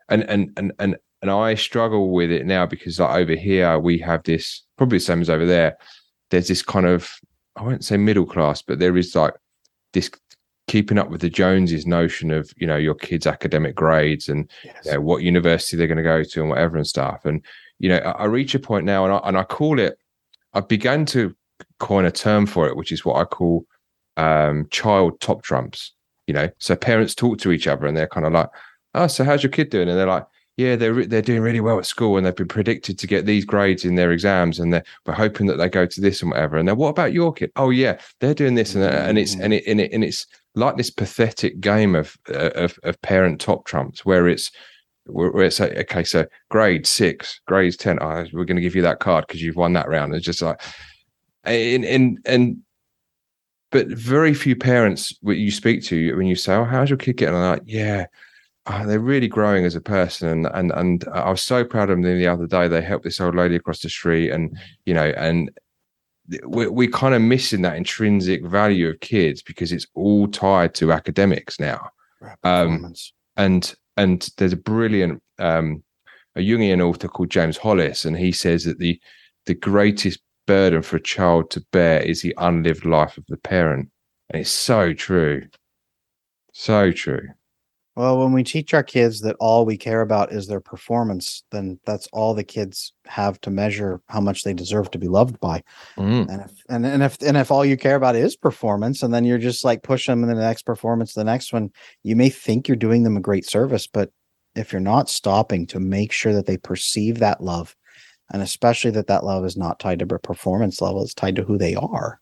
and 0.09 0.22
and 0.25 0.51
and 0.57 0.72
and 0.79 0.96
and 1.22 1.31
I 1.31 1.55
struggle 1.55 2.12
with 2.12 2.31
it 2.31 2.46
now 2.46 2.64
because 2.66 2.99
like 3.01 3.16
over 3.22 3.35
here 3.35 3.79
we 3.79 3.99
have 3.99 4.22
this 4.22 4.62
probably 4.79 4.99
the 4.99 5.05
same 5.05 5.20
as 5.20 5.29
over 5.31 5.44
there. 5.44 5.77
There's 6.31 6.49
this 6.49 6.62
kind 6.62 6.87
of 6.87 7.11
I 7.57 7.62
won't 7.62 7.85
say 7.85 7.96
middle 7.96 8.27
class, 8.27 8.62
but 8.62 8.79
there 8.79 8.96
is 8.96 9.14
like 9.14 9.35
this 9.92 10.11
keeping 10.68 10.99
up 10.99 11.11
with 11.11 11.20
the 11.20 11.31
Joneses 11.31 11.87
notion 11.87 12.31
of 12.31 12.51
you 12.57 12.66
know 12.66 12.77
your 12.77 12.94
kids' 12.94 13.27
academic 13.27 13.75
grades 13.75 14.29
and 14.29 14.51
Yes. 14.64 14.87
you 14.87 14.92
know, 14.92 15.01
what 15.01 15.22
university 15.22 15.77
they're 15.77 15.87
going 15.87 15.96
to 15.99 16.03
go 16.03 16.22
to 16.22 16.40
and 16.40 16.49
whatever 16.51 16.77
and 16.79 16.87
stuff. 16.87 17.25
And 17.27 17.44
you 17.79 17.88
know, 17.90 17.99
I, 17.99 18.11
I 18.12 18.25
reach 18.25 18.55
a 18.55 18.59
point 18.59 18.87
now, 18.87 19.05
and 19.05 19.12
I, 19.12 19.18
and 19.25 19.37
I 19.37 19.42
call 19.44 19.79
it. 19.79 19.99
I've 20.55 20.68
begun 20.68 21.05
to 21.07 21.37
coin 21.79 22.05
a 22.05 22.11
term 22.11 22.47
for 22.47 22.67
it, 22.67 22.77
which 22.77 22.93
is 22.93 23.05
what 23.05 23.17
I 23.17 23.25
call 23.25 23.67
um, 24.17 24.67
child 24.71 25.21
top 25.21 25.43
trumps. 25.43 25.93
You 26.27 26.35
know, 26.35 26.49
so 26.59 26.75
parents 26.75 27.15
talk 27.15 27.39
to 27.39 27.53
each 27.53 27.67
other, 27.67 27.87
and 27.87 27.97
they're 27.97 28.09
kind 28.09 28.27
of 28.27 28.33
like, 28.33 28.49
"Oh, 28.95 29.07
so 29.07 29.25
how's 29.25 29.43
your 29.43 29.51
kid 29.51 29.71
doing?" 29.71 29.89
And 29.89 29.97
they're 29.97 30.07
like, 30.07 30.27
"Yeah, 30.57 30.75
they're 30.77 31.07
they're 31.07 31.23
doing 31.23 31.43
really 31.43 31.61
well 31.61 31.79
at 31.79 31.87
school, 31.87 32.17
and 32.17 32.27
they've 32.27 32.35
been 32.35 32.49
predicted 32.49 32.99
to 32.99 33.07
get 33.07 33.27
these 33.27 33.45
grades 33.45 33.85
in 33.85 33.95
their 33.95 34.11
exams, 34.11 34.59
and 34.59 34.73
they're 34.73 34.85
we're 35.07 35.15
hoping 35.15 35.47
that 35.47 35.57
they 35.57 35.69
go 35.69 35.87
to 35.87 36.01
this 36.01 36.23
and 36.23 36.31
whatever." 36.33 36.57
And 36.57 36.69
then, 36.69 36.77
what 36.77 36.89
about 36.89 37.12
your 37.12 37.33
kid? 37.33 37.53
Oh, 37.57 37.71
yeah, 37.71 37.99
they're 38.21 38.35
doing 38.35 38.57
this, 38.57 38.75
and 38.75 38.83
and 38.85 39.19
it's 39.19 39.35
and 39.35 39.55
it 39.55 39.65
and 39.67 39.81
it 39.81 39.93
and 39.93 40.03
it's 40.03 40.27
like 40.57 40.77
this 40.77 40.91
pathetic 40.91 41.61
game 41.61 41.95
of 41.95 42.17
uh, 42.29 42.51
of, 42.55 42.79
of 42.83 43.01
parent 43.03 43.41
top 43.41 43.67
trumps 43.67 44.05
where 44.05 44.27
it's 44.27 44.51
where 45.07 45.45
it's 45.45 45.61
like, 45.61 45.77
okay, 45.77 46.05
so 46.05 46.27
grade 46.51 46.87
six, 46.87 47.41
grade 47.47 47.79
ten, 47.79 47.99
oh, 48.01 48.27
we're 48.33 48.45
going 48.45 48.57
to 48.57 48.62
give 48.62 48.75
you 48.75 48.83
that 48.83 49.01
card 49.01 49.25
because 49.27 49.43
you've 49.43 49.57
won 49.57 49.73
that 49.75 49.89
round. 49.89 50.15
It's 50.15 50.25
just 50.25 50.43
like, 50.43 50.61
and 51.47 51.85
and 51.85 52.19
and, 52.27 52.59
but 53.71 53.89
very 53.89 54.35
few 54.35 54.57
parents 54.57 55.17
what 55.23 55.37
you 55.37 55.51
speak 55.51 55.83
to 55.85 56.17
when 56.17 56.27
you 56.27 56.37
say, 56.37 56.55
"Oh, 56.55 56.65
how's 56.65 56.91
your 56.91 56.99
kid 56.99 57.17
getting?" 57.17 57.35
on?" 57.35 57.51
like, 57.51 57.63
yeah. 57.67 58.07
oh, 58.67 58.87
they're 58.87 59.01
really 59.01 59.29
growing 59.29 59.65
as 59.65 59.75
a 59.77 59.81
person, 59.81 60.29
and 60.29 60.47
and 60.55 60.73
and 60.73 61.05
I 61.13 61.31
was 61.31 61.43
so 61.43 61.65
proud 61.65 61.91
of 61.91 62.01
them 62.01 62.19
the 62.19 62.27
other 62.27 62.47
day. 62.47 62.69
They 62.69 62.83
helped 62.83 63.05
this 63.05 63.21
old 63.21 63.35
lady 63.37 63.57
across 63.57 63.81
the 63.81 63.89
street, 63.89 64.31
and 64.31 64.57
you 64.87 64.95
know, 64.95 65.13
and 65.17 65.51
we 66.47 66.67
we 66.69 66.89
kind 66.89 67.15
of 67.15 67.23
missing 67.23 67.63
that 67.63 67.77
intrinsic 67.77 68.45
value 68.45 68.89
of 68.89 69.01
kids 69.01 69.43
because 69.43 69.73
it's 69.73 69.87
all 69.95 70.27
tied 70.29 70.75
to 70.75 70.93
academics 70.93 71.61
now 71.61 71.89
Um, 72.43 72.95
and 73.37 73.75
and 73.97 74.29
there's 74.37 74.53
a 74.53 74.57
brilliant 74.57 75.23
um 75.39 75.83
a 76.35 76.41
Jungian 76.41 76.83
author 76.83 77.09
called 77.09 77.31
James 77.31 77.57
Hollis, 77.57 78.05
and 78.05 78.17
he 78.17 78.33
says 78.33 78.65
that 78.65 78.79
the 78.79 79.01
the 79.47 79.55
greatest 79.55 80.21
burden 80.47 80.83
for 80.83 80.97
a 80.97 81.03
child 81.03 81.51
to 81.53 81.65
bear 81.73 82.01
is 82.01 82.23
the 82.23 82.35
unlived 82.39 82.85
life 82.85 83.19
of 83.19 83.25
the 83.29 83.37
parent, 83.37 83.91
and 84.31 84.43
it's 84.43 84.51
so 84.51 84.93
true, 84.93 85.43
so 86.53 86.93
true. 86.93 87.29
Well, 87.97 88.19
when 88.19 88.33
we 88.33 88.45
teach 88.45 88.75
our 88.75 88.83
kids 88.83 89.23
that 89.23 89.37
all 89.41 89.65
we 89.65 89.79
care 89.79 90.03
about 90.03 90.31
is 90.31 90.47
their 90.47 90.61
performance, 90.61 91.45
then 91.51 91.81
that's 91.87 92.07
all 92.13 92.35
the 92.35 92.45
kids 92.45 92.93
have 93.07 93.41
to 93.41 93.51
measure 93.51 94.03
how 94.09 94.21
much 94.21 94.45
they 94.45 94.53
deserve 94.53 94.91
to 94.91 94.99
be 94.99 95.09
loved 95.09 95.41
by. 95.41 95.63
Mm, 95.97 96.29
And 96.29 96.43
if 96.43 96.53
and, 96.69 96.85
and 96.85 97.03
if 97.03 97.17
and 97.23 97.39
if 97.39 97.51
all 97.51 97.65
you 97.65 97.79
care 97.79 97.97
about 97.97 98.15
is 98.15 98.37
performance, 98.37 99.03
and 99.03 99.15
then 99.15 99.25
you're 99.25 99.39
just 99.39 99.65
like 99.65 99.83
push 99.83 100.07
them 100.07 100.23
in 100.23 100.29
the 100.29 100.35
next 100.35 100.67
performance, 100.67 101.15
the 101.15 101.25
next 101.25 101.55
one, 101.55 101.71
you 102.03 102.17
may 102.17 102.29
think 102.29 102.69
you're 102.69 102.77
doing 102.77 103.03
them 103.03 103.17
a 103.17 103.21
great 103.21 103.47
service, 103.47 103.87
but 103.87 104.11
if 104.55 104.73
you're 104.73 104.81
not 104.81 105.09
stopping 105.09 105.67
to 105.69 105.81
make 105.81 106.13
sure 106.13 106.35
that 106.35 106.45
they 106.45 106.59
perceive 106.59 107.19
that 107.21 107.43
love, 107.43 107.75
and 108.33 108.43
especially 108.43 108.91
that 108.93 109.07
that 109.07 109.25
love 109.25 109.45
is 109.45 109.57
not 109.57 109.79
tied 109.79 110.01
to 110.01 110.07
their 110.07 110.19
performance 110.19 110.81
level, 110.81 111.03
it's 111.03 111.15
tied 111.15 111.37
to 111.37 111.45
who 111.45 111.59
they 111.59 111.75
are. 111.75 112.21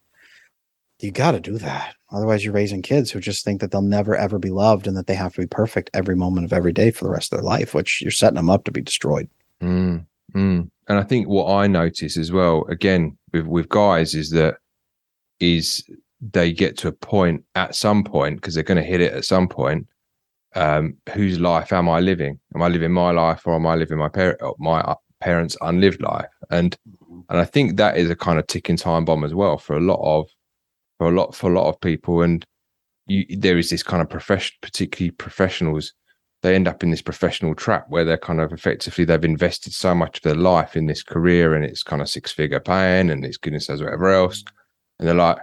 You 1.01 1.11
got 1.11 1.33
to 1.33 1.41
do 1.41 1.59
that. 1.59 1.95
Otherwise, 2.13 2.45
you're 2.45 2.55
raising 2.55 2.83
kids 2.83 3.11
who 3.11 3.21
just 3.21 3.45
think 3.45 3.61
that 3.61 3.71
they'll 3.71 3.83
never 3.83 4.17
ever 4.17 4.39
be 4.39 4.51
loved 4.51 4.87
and 4.87 4.97
that 4.97 5.07
they 5.07 5.15
have 5.15 5.35
to 5.35 5.41
be 5.41 5.47
perfect 5.47 5.91
every 5.93 6.15
moment 6.15 6.45
of 6.45 6.53
every 6.53 6.73
day 6.73 6.91
for 6.91 7.05
the 7.05 7.11
rest 7.11 7.33
of 7.33 7.39
their 7.39 7.45
life, 7.45 7.75
which 7.75 8.01
you're 8.01 8.11
setting 8.11 8.37
them 8.37 8.51
up 8.51 8.65
to 8.65 8.73
be 8.73 8.81
destroyed. 8.81 9.29
mm, 9.63 10.05
mm. 10.35 10.71
And 10.87 10.99
I 10.99 11.03
think 11.03 11.27
what 11.27 11.53
I 11.53 11.67
notice 11.67 12.17
as 12.17 12.31
well, 12.31 12.65
again 12.69 13.17
with 13.33 13.47
with 13.47 13.69
guys, 13.69 14.15
is 14.15 14.31
that 14.31 14.59
is 15.41 15.83
they 16.21 16.53
get 16.53 16.79
to 16.79 16.89
a 16.89 16.93
point 16.93 17.45
at 17.55 17.75
some 17.75 18.05
point 18.05 18.37
because 18.37 18.55
they're 18.55 18.63
going 18.63 18.83
to 18.83 18.89
hit 18.89 19.01
it 19.01 19.13
at 19.13 19.25
some 19.25 19.49
point. 19.49 19.87
Um, 20.57 20.97
whose 21.13 21.41
life 21.41 21.73
am 21.73 21.89
I 21.89 21.99
living? 21.99 22.39
Am 22.55 22.63
I 22.63 22.69
living 22.69 22.93
my 22.93 23.11
life, 23.11 23.43
or 23.45 23.55
am 23.55 23.67
I 23.67 23.75
living 23.75 23.99
my 23.99 24.09
parent 24.09 24.41
my 24.61 24.95
parents' 25.25 25.57
unlived 25.61 26.03
life? 26.03 26.27
And 26.51 26.77
and 27.29 27.39
I 27.39 27.45
think 27.45 27.77
that 27.77 27.97
is 27.97 28.11
a 28.11 28.17
kind 28.17 28.39
of 28.39 28.47
ticking 28.47 28.77
time 28.77 29.05
bomb 29.05 29.25
as 29.25 29.35
well 29.35 29.59
for 29.59 29.77
a 29.77 29.81
lot 29.81 30.01
of 30.03 30.29
for 30.99 31.09
a 31.09 31.11
lot 31.11 31.35
for 31.35 31.51
a 31.51 31.55
lot 31.55 31.69
of 31.69 31.81
people. 31.81 32.23
And 32.23 32.45
you, 33.07 33.25
there 33.31 33.59
is 33.59 33.71
this 33.71 33.83
kind 33.83 34.03
of 34.03 34.11
profession, 34.11 34.55
particularly 34.63 35.11
professionals. 35.13 35.93
They 36.43 36.55
end 36.55 36.69
up 36.69 36.83
in 36.83 36.91
this 36.91 37.03
professional 37.03 37.55
trap 37.55 37.87
where 37.89 38.05
they're 38.05 38.19
kind 38.19 38.41
of 38.41 38.53
effectively 38.53 39.07
they've 39.07 39.25
invested 39.25 39.73
so 39.73 39.95
much 39.95 40.19
of 40.19 40.23
their 40.25 40.35
life 40.35 40.77
in 40.77 40.87
this 40.87 41.03
career 41.03 41.55
and 41.55 41.65
it's 41.65 41.83
kind 41.83 42.03
of 42.03 42.09
six 42.11 42.33
figure 42.33 42.61
paying 42.61 43.09
and 43.09 43.25
it's 43.25 43.39
goodness 43.39 43.71
knows 43.71 43.83
whatever 43.83 44.11
else, 44.11 44.45
and 44.99 45.09
they're 45.09 45.15
like, 45.15 45.39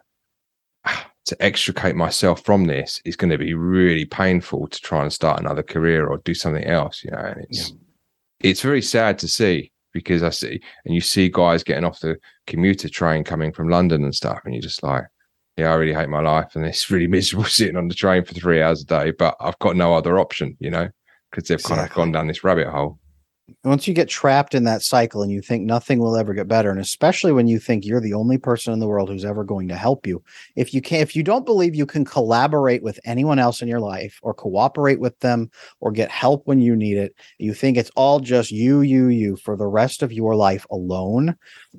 "Ah, 0.86 1.12
to 1.26 1.44
extricate 1.44 1.96
myself 1.96 2.44
from 2.44 2.66
this 2.66 3.02
is 3.06 3.16
going 3.16 3.32
to 3.32 3.38
be 3.38 3.54
really 3.54 4.06
painful 4.06 4.68
to 4.68 4.80
try 4.82 5.02
and 5.02 5.14
start 5.14 5.40
another 5.40 5.64
career 5.64 6.08
or 6.08 6.18
do 6.20 6.34
something 6.34 6.66
else, 6.66 7.04
you 7.04 7.12
know. 7.12 7.18
And 7.18 7.46
it's 7.50 7.74
it's 8.44 8.62
very 8.62 8.82
sad 8.82 9.20
to 9.20 9.28
see 9.28 9.72
because 9.94 10.24
I 10.24 10.30
see 10.30 10.62
and 10.86 10.96
you 10.96 11.02
see 11.02 11.30
guys 11.30 11.64
getting 11.64 11.84
off 11.84 12.00
the 12.00 12.18
commuter 12.48 12.90
train 12.90 13.24
coming 13.24 13.52
from 13.52 13.70
London 13.70 14.04
and 14.04 14.16
stuff, 14.16 14.40
and 14.46 14.54
you're 14.54 14.62
just 14.62 14.84
like, 14.84 15.04
yeah, 15.58 15.72
I 15.72 15.76
really 15.76 15.94
hate 15.94 16.10
my 16.10 16.22
life, 16.22 16.56
and 16.56 16.66
it's 16.66 16.90
really 16.92 17.08
miserable 17.08 17.46
sitting 17.46 17.78
on 17.78 17.88
the 17.88 17.96
train 17.96 18.24
for 18.24 18.34
three 18.34 18.62
hours 18.62 18.82
a 18.82 18.86
day, 18.86 19.12
but 19.12 19.36
I've 19.40 19.60
got 19.60 19.76
no 19.76 19.94
other 19.94 20.20
option, 20.20 20.58
you 20.60 20.72
know, 20.72 20.90
because 21.30 21.48
they've 21.48 21.62
kind 21.62 21.82
of 21.82 21.94
gone 21.94 22.12
down 22.12 22.28
this 22.28 22.44
rabbit 22.44 22.68
hole. 22.68 23.00
Once 23.64 23.88
you 23.88 23.94
get 23.94 24.10
trapped 24.10 24.56
in 24.56 24.64
that 24.64 24.82
cycle 24.82 25.22
and 25.22 25.32
you 25.32 25.42
think 25.42 25.64
nothing 25.64 26.00
will 26.00 26.16
ever 26.16 26.34
get 26.34 26.48
better 26.48 26.70
and 26.70 26.80
especially 26.80 27.32
when 27.32 27.48
you 27.48 27.60
think 27.60 27.86
you're 27.86 28.02
the 28.02 28.14
only 28.14 28.38
person 28.38 28.74
in 28.74 28.80
the 28.80 28.88
world 28.88 29.10
who's 29.10 29.26
ever 29.26 29.44
going 29.44 29.68
to 29.68 29.76
help 29.76 30.06
you 30.06 30.22
if 30.56 30.74
you 30.74 30.82
can 30.82 31.00
if 31.00 31.16
you 31.16 31.24
don't 31.24 31.46
believe 31.46 31.76
you 31.76 31.86
can 31.86 32.06
collaborate 32.06 32.84
with 32.84 33.00
anyone 33.06 33.40
else 33.40 33.62
in 33.62 33.68
your 33.68 33.80
life 33.80 34.20
or 34.22 34.34
cooperate 34.34 35.00
with 35.00 35.18
them 35.20 35.50
or 35.80 35.92
get 35.92 36.10
help 36.12 36.46
when 36.46 36.60
you 36.60 36.76
need 36.76 36.98
it 36.98 37.16
you 37.38 37.54
think 37.54 37.78
it's 37.78 37.92
all 37.96 38.20
just 38.20 38.52
you 38.52 38.82
you 38.82 39.08
you 39.08 39.36
for 39.36 39.56
the 39.56 39.68
rest 39.68 40.04
of 40.04 40.12
your 40.12 40.36
life 40.36 40.66
alone 40.72 41.36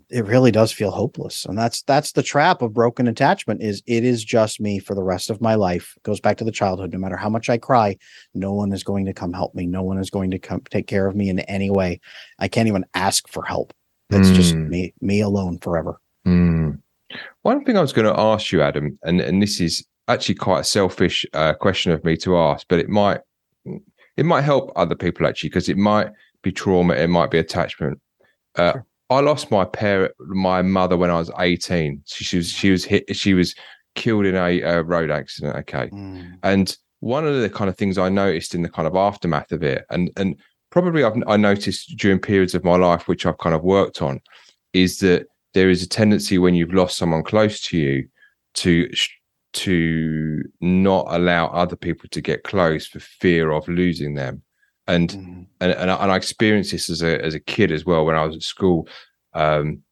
it 0.09 0.25
really 0.27 0.51
does 0.51 0.73
feel 0.73 0.91
hopeless. 0.91 1.45
And 1.45 1.57
that's 1.57 1.83
that's 1.83 2.13
the 2.13 2.23
trap 2.23 2.63
of 2.63 2.73
broken 2.73 3.09
attachment 3.09 3.63
is 3.63 3.83
it 3.87 4.05
is 4.05 4.25
just 4.25 4.61
me 4.61 4.79
for 4.79 4.95
the 4.95 5.03
rest 5.03 5.31
of 5.31 5.41
my 5.41 5.55
life. 5.55 5.95
It 5.97 6.03
goes 6.03 6.21
back 6.21 6.39
to 6.39 6.45
the 6.45 6.53
childhood. 6.53 6.93
No 6.93 6.99
matter 6.99 7.17
how 7.17 7.29
much 7.29 7.49
i 7.49 7.59
cry 7.59 7.97
no 8.35 8.53
one 8.53 8.73
is 8.73 8.83
going 8.83 9.05
to 9.07 9.13
come 9.13 9.33
help 9.33 9.55
me. 9.55 9.67
No 9.67 9.83
one 9.83 9.99
is 9.99 10.11
going 10.11 10.31
to 10.31 10.39
come 10.39 10.63
take 10.71 10.87
care 10.87 11.07
of 11.07 11.17
me 11.17 11.29
in 11.29 11.41
any 11.41 11.62
way 11.71 12.01
i 12.39 12.49
can't 12.49 12.69
even 12.69 12.85
ask 12.95 13.29
for 13.29 13.45
help 13.45 13.73
it's 14.11 14.31
just 14.31 14.55
Mm. 14.55 14.69
me 14.69 14.95
me 15.01 15.21
alone 15.21 15.59
forever 15.59 15.99
Hmm. 16.25 16.73
One 17.43 17.65
thing 17.65 17.77
I 17.77 17.81
was 17.83 17.93
going 17.93 18.07
to 18.13 18.19
ask 18.19 18.53
you, 18.53 18.63
Adam, 18.63 18.99
and, 19.03 19.21
and 19.21 19.43
this 19.43 19.61
is 19.61 19.85
actually 20.09 20.37
quite 20.37 20.61
a 20.61 20.65
selfish 20.65 21.27
uh, 21.35 21.53
question 21.55 21.93
of 21.93 22.03
me 22.05 22.17
to 22.19 22.39
ask, 22.39 22.67
but 22.69 22.79
it 22.79 22.89
might 22.89 23.21
it 24.17 24.25
might 24.25 24.43
help 24.43 24.71
other 24.77 24.95
people 24.95 25.27
actually 25.27 25.49
because 25.51 25.69
it 25.69 25.77
might 25.77 26.09
be 26.43 26.53
trauma, 26.53 26.95
it 26.95 27.09
might 27.09 27.31
be 27.31 27.39
attachment. 27.39 28.01
Uh, 28.57 28.73
Sure. 28.73 28.87
I 29.11 29.21
lost 29.21 29.51
my 29.51 29.65
parent, 29.67 30.13
my 30.21 30.63
mother, 30.63 30.97
when 30.97 31.11
I 31.11 31.19
was 31.19 31.31
eighteen. 31.39 32.03
She, 32.07 32.25
she 32.25 32.37
was 32.39 32.51
she 32.51 32.71
was 32.71 32.85
hit. 32.85 33.15
She 33.17 33.35
was 33.35 33.55
killed 33.95 34.25
in 34.25 34.35
a, 34.37 34.63
uh 34.63 34.81
road 34.83 35.11
accident. 35.11 35.55
Okay, 35.57 35.91
and 36.43 36.77
one 37.01 37.27
of 37.27 37.41
the 37.43 37.51
kind 37.51 37.69
of 37.69 37.77
things 37.77 37.99
I 37.99 38.09
noticed 38.09 38.55
in 38.55 38.63
the 38.63 38.71
kind 38.71 38.87
of 38.89 38.95
aftermath 38.97 39.53
of 39.53 39.63
it, 39.63 39.85
and 39.91 40.11
and 40.17 40.37
probably 40.73 41.05
I've 41.05 41.23
I 41.29 41.37
noticed 41.37 41.97
during 41.97 42.19
periods 42.19 42.55
of 42.57 42.65
my 42.65 42.77
life 42.77 43.07
which 43.07 43.25
I've 43.27 43.39
kind 43.39 43.55
of 43.55 43.63
worked 43.63 44.03
on, 44.03 44.21
is 44.73 44.99
that 44.99 45.27
there 45.55 45.71
is 45.71 45.83
a 45.83 45.89
tendency 45.89 46.39
when 46.39 46.55
you've 46.57 46.75
lost 46.75 46.97
someone 46.99 47.23
close 47.23 47.61
to 47.67 47.79
you 47.79 48.09
to 48.55 48.91
to 49.53 50.43
not 50.63 51.07
allow 51.11 51.47
other 51.49 51.77
people 51.77 52.09
to 52.11 52.21
get 52.23 52.43
close 52.43 52.87
for 52.87 53.01
fear 53.01 53.53
of 53.53 53.69
losing 53.69 54.15
them, 54.15 54.43
and 54.89 55.11
Mm. 55.11 55.47
and 55.61 55.73
and 55.73 55.91
I, 55.91 55.97
and 56.03 56.11
I 56.11 56.17
experienced 56.17 56.73
this 56.73 56.91
as 56.91 57.03
a 57.03 57.23
as 57.25 57.35
a 57.35 57.41
kid 57.41 57.71
as 57.71 57.85
well 57.85 58.05
when 58.05 58.17
I 58.17 58.25
was 58.25 58.37
at 58.37 58.43
school. 58.43 58.89
Um, 59.35 59.83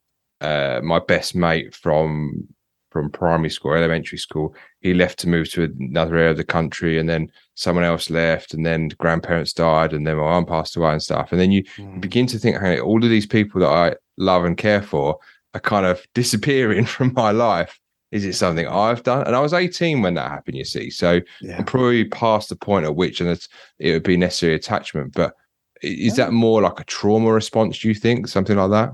uh, 0.40 0.80
my 0.82 0.98
best 0.98 1.34
mate 1.34 1.74
from 1.74 2.48
from 2.90 3.10
primary 3.10 3.50
school, 3.50 3.72
elementary 3.74 4.18
school, 4.18 4.54
he 4.80 4.94
left 4.94 5.18
to 5.20 5.28
move 5.28 5.50
to 5.52 5.72
another 5.78 6.16
area 6.16 6.30
of 6.32 6.36
the 6.36 6.44
country, 6.44 6.98
and 6.98 7.08
then 7.08 7.30
someone 7.54 7.84
else 7.84 8.10
left, 8.10 8.52
and 8.54 8.66
then 8.66 8.88
grandparents 8.98 9.52
died, 9.52 9.92
and 9.92 10.06
then 10.06 10.16
my 10.16 10.22
mum 10.24 10.44
passed 10.46 10.76
away 10.76 10.92
and 10.92 11.02
stuff. 11.02 11.30
And 11.32 11.40
then 11.40 11.52
you 11.52 11.62
Mm. 11.78 12.00
begin 12.00 12.26
to 12.28 12.38
think, 12.38 12.58
hey, 12.58 12.80
all 12.80 13.02
of 13.02 13.10
these 13.10 13.26
people 13.26 13.60
that 13.60 13.68
I 13.68 13.94
love 14.16 14.44
and 14.44 14.56
care 14.56 14.82
for 14.82 15.18
are 15.54 15.60
kind 15.60 15.86
of 15.86 16.02
disappearing 16.14 16.84
from 16.84 17.12
my 17.14 17.30
life. 17.30 17.78
Is 18.10 18.24
it 18.24 18.34
something 18.34 18.66
I've 18.66 19.04
done? 19.04 19.24
And 19.24 19.36
I 19.36 19.40
was 19.40 19.52
18 19.52 20.02
when 20.02 20.14
that 20.14 20.28
happened, 20.30 20.56
you 20.56 20.64
see. 20.64 20.90
So 20.90 21.20
yeah 21.40 21.58
I'm 21.58 21.64
probably 21.64 22.04
past 22.06 22.48
the 22.48 22.56
point 22.56 22.84
at 22.84 22.96
which, 22.96 23.20
and 23.20 23.30
it 23.78 23.92
would 23.92 24.02
be 24.02 24.16
necessary 24.16 24.54
attachment. 24.56 25.12
But 25.14 25.34
is 25.80 26.18
Yeah. 26.18 26.24
that 26.26 26.32
more 26.32 26.60
like 26.60 26.80
a 26.80 26.84
trauma 26.84 27.32
response? 27.32 27.78
Do 27.78 27.86
you 27.88 27.94
think 27.94 28.26
something 28.26 28.56
like 28.56 28.70
that? 28.70 28.90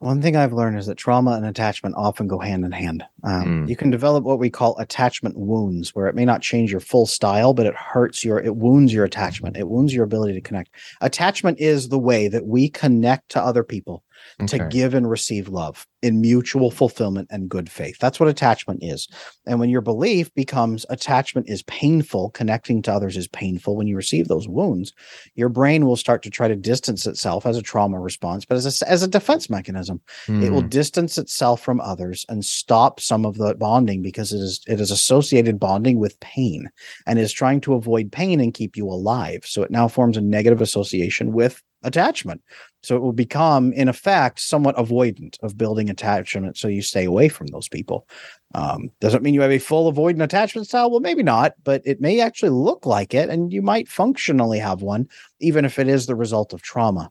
One 0.00 0.22
thing 0.22 0.36
I've 0.36 0.52
learned 0.52 0.78
is 0.78 0.86
that 0.86 0.96
trauma 0.96 1.32
and 1.32 1.44
attachment 1.44 1.94
often 1.96 2.28
go 2.28 2.38
hand 2.38 2.64
in 2.64 2.72
hand. 2.72 3.04
Um, 3.24 3.44
Mm. 3.48 3.68
You 3.68 3.76
can 3.76 3.90
develop 3.90 4.24
what 4.24 4.38
we 4.38 4.50
call 4.50 4.76
attachment 4.78 5.36
wounds, 5.36 5.94
where 5.94 6.06
it 6.06 6.14
may 6.14 6.24
not 6.24 6.42
change 6.42 6.70
your 6.70 6.80
full 6.80 7.06
style, 7.06 7.54
but 7.54 7.66
it 7.66 7.74
hurts 7.74 8.24
your, 8.24 8.38
it 8.40 8.56
wounds 8.56 8.92
your 8.92 9.04
attachment. 9.04 9.56
It 9.56 9.68
wounds 9.68 9.94
your 9.94 10.04
ability 10.04 10.34
to 10.34 10.40
connect. 10.40 10.70
Attachment 11.00 11.58
is 11.58 11.88
the 11.88 11.98
way 11.98 12.28
that 12.28 12.46
we 12.46 12.68
connect 12.68 13.30
to 13.30 13.42
other 13.42 13.64
people. 13.64 14.04
To 14.46 14.68
give 14.68 14.94
and 14.94 15.08
receive 15.08 15.48
love 15.48 15.86
in 16.02 16.20
mutual 16.20 16.70
fulfillment 16.70 17.28
and 17.30 17.48
good 17.48 17.70
faith. 17.70 17.98
That's 17.98 18.20
what 18.20 18.28
attachment 18.28 18.80
is. 18.82 19.08
And 19.46 19.58
when 19.58 19.68
your 19.68 19.80
belief 19.80 20.32
becomes 20.34 20.86
attachment 20.90 21.48
is 21.48 21.62
painful, 21.64 22.30
connecting 22.30 22.82
to 22.82 22.92
others 22.92 23.16
is 23.16 23.26
painful, 23.28 23.76
when 23.76 23.88
you 23.88 23.96
receive 23.96 24.28
those 24.28 24.48
wounds, 24.48 24.92
your 25.34 25.48
brain 25.48 25.86
will 25.86 25.96
start 25.96 26.22
to 26.22 26.30
try 26.30 26.46
to 26.46 26.54
distance 26.54 27.06
itself 27.06 27.46
as 27.46 27.56
a 27.56 27.62
trauma 27.62 27.98
response, 27.98 28.44
but 28.44 28.56
as 28.56 28.82
a, 28.82 28.88
as 28.88 29.02
a 29.02 29.08
defense 29.08 29.50
mechanism. 29.50 30.00
Mm. 30.26 30.44
It 30.44 30.50
will 30.50 30.62
hmm. 30.62 30.68
distance 30.68 31.18
itself 31.18 31.60
from 31.60 31.80
others 31.80 32.24
and 32.28 32.44
stop 32.44 33.00
some 33.00 33.26
of 33.26 33.36
the 33.36 33.54
bonding 33.54 34.02
because 34.02 34.32
it 34.32 34.38
is 34.38 34.62
it 34.68 34.80
is 34.80 34.90
associated 34.90 35.58
bonding 35.58 35.98
with 35.98 36.18
pain 36.20 36.70
and 37.06 37.18
is 37.18 37.32
trying 37.32 37.60
to 37.62 37.74
avoid 37.74 38.12
pain 38.12 38.40
and 38.40 38.54
keep 38.54 38.76
you 38.76 38.86
alive. 38.86 39.44
So 39.44 39.62
it 39.62 39.70
now 39.70 39.88
forms 39.88 40.16
a 40.16 40.20
negative 40.20 40.60
association 40.60 41.32
with 41.32 41.62
attachment. 41.82 42.42
So 42.82 42.96
it 42.96 43.02
will 43.02 43.12
become, 43.12 43.72
in 43.72 43.88
effect, 43.88 44.40
somewhat 44.40 44.76
avoidant 44.76 45.36
of 45.42 45.58
building 45.58 45.90
attachment. 45.90 46.56
So 46.56 46.68
you 46.68 46.82
stay 46.82 47.04
away 47.04 47.28
from 47.28 47.48
those 47.48 47.68
people. 47.68 48.06
Um, 48.54 48.90
doesn't 49.00 49.22
mean 49.22 49.34
you 49.34 49.40
have 49.42 49.50
a 49.50 49.58
full 49.58 49.92
avoidant 49.92 50.22
attachment 50.22 50.68
style. 50.68 50.90
Well, 50.90 51.00
maybe 51.00 51.22
not, 51.22 51.54
but 51.64 51.82
it 51.84 52.00
may 52.00 52.20
actually 52.20 52.50
look 52.50 52.86
like 52.86 53.14
it, 53.14 53.28
and 53.28 53.52
you 53.52 53.62
might 53.62 53.88
functionally 53.88 54.58
have 54.58 54.82
one, 54.82 55.08
even 55.40 55.64
if 55.64 55.78
it 55.78 55.88
is 55.88 56.06
the 56.06 56.16
result 56.16 56.52
of 56.52 56.62
trauma. 56.62 57.10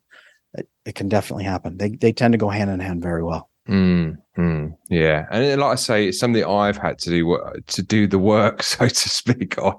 It, 0.53 0.67
it 0.85 0.95
can 0.95 1.09
definitely 1.09 1.43
happen. 1.43 1.77
They 1.77 1.89
they 1.89 2.11
tend 2.11 2.31
to 2.31 2.37
go 2.37 2.49
hand 2.49 2.71
in 2.71 2.79
hand 2.79 3.03
very 3.03 3.23
well. 3.23 3.49
Mm, 3.67 4.17
mm, 4.37 4.77
yeah, 4.89 5.25
and 5.29 5.59
like 5.59 5.73
I 5.73 5.75
say, 5.75 6.07
it's 6.07 6.19
something 6.19 6.43
I've 6.43 6.77
had 6.77 6.97
to 6.99 7.09
do 7.09 7.37
to 7.67 7.83
do 7.83 8.07
the 8.07 8.17
work, 8.17 8.63
so 8.73 8.87
to 8.87 9.09
speak, 9.09 9.57
on, 9.57 9.75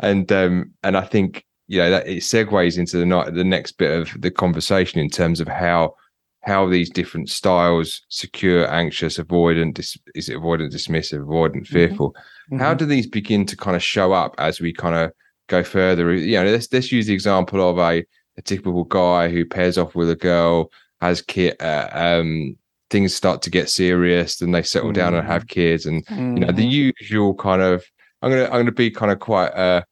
and 0.00 0.30
um, 0.32 0.72
and 0.82 0.96
I 0.96 1.02
think 1.02 1.44
you 1.68 1.78
know 1.78 1.90
that 1.90 2.06
it 2.06 2.18
segues 2.18 2.78
into 2.78 2.96
the 2.96 3.06
night 3.06 3.34
the 3.34 3.44
next 3.44 3.72
bit 3.72 3.90
of 3.90 4.20
the 4.20 4.30
conversation 4.30 5.00
in 5.00 5.10
terms 5.10 5.40
of 5.40 5.48
how 5.48 5.94
how 6.42 6.68
these 6.68 6.88
different 6.88 7.28
styles 7.28 8.02
secure 8.08 8.70
anxious 8.72 9.18
avoidant 9.18 9.74
dis, 9.74 9.98
is 10.14 10.28
it 10.28 10.36
avoidant 10.36 10.72
dismissive 10.72 11.24
avoidant 11.24 11.62
mm-hmm. 11.62 11.74
fearful 11.74 12.12
mm-hmm. 12.12 12.58
how 12.58 12.72
do 12.72 12.86
these 12.86 13.06
begin 13.06 13.44
to 13.44 13.56
kind 13.56 13.76
of 13.76 13.82
show 13.82 14.12
up 14.12 14.34
as 14.38 14.60
we 14.60 14.72
kind 14.72 14.94
of 14.94 15.10
go 15.48 15.62
further 15.62 16.14
you 16.14 16.36
know 16.36 16.50
let's 16.50 16.72
let's 16.72 16.92
use 16.92 17.06
the 17.06 17.14
example 17.14 17.68
of 17.68 17.78
a, 17.78 18.04
a 18.36 18.42
typical 18.42 18.84
guy 18.84 19.28
who 19.28 19.44
pairs 19.44 19.78
off 19.78 19.94
with 19.94 20.10
a 20.10 20.16
girl 20.16 20.70
has 21.00 21.20
kid 21.22 21.60
uh, 21.60 21.88
um 21.92 22.56
things 22.90 23.14
start 23.14 23.42
to 23.42 23.50
get 23.50 23.68
serious 23.68 24.36
then 24.36 24.52
they 24.52 24.62
settle 24.62 24.90
mm-hmm. 24.90 24.98
down 24.98 25.14
and 25.14 25.26
have 25.26 25.42
mm-hmm. 25.42 25.60
kids 25.60 25.86
and 25.86 26.04
you 26.10 26.40
know 26.40 26.52
the 26.52 26.62
mm-hmm. 26.62 26.92
usual 27.00 27.34
kind 27.34 27.60
of 27.62 27.84
i'm 28.22 28.30
gonna 28.30 28.44
i'm 28.44 28.60
gonna 28.60 28.72
be 28.72 28.90
kind 28.90 29.10
of 29.10 29.18
quite 29.18 29.48
uh 29.48 29.82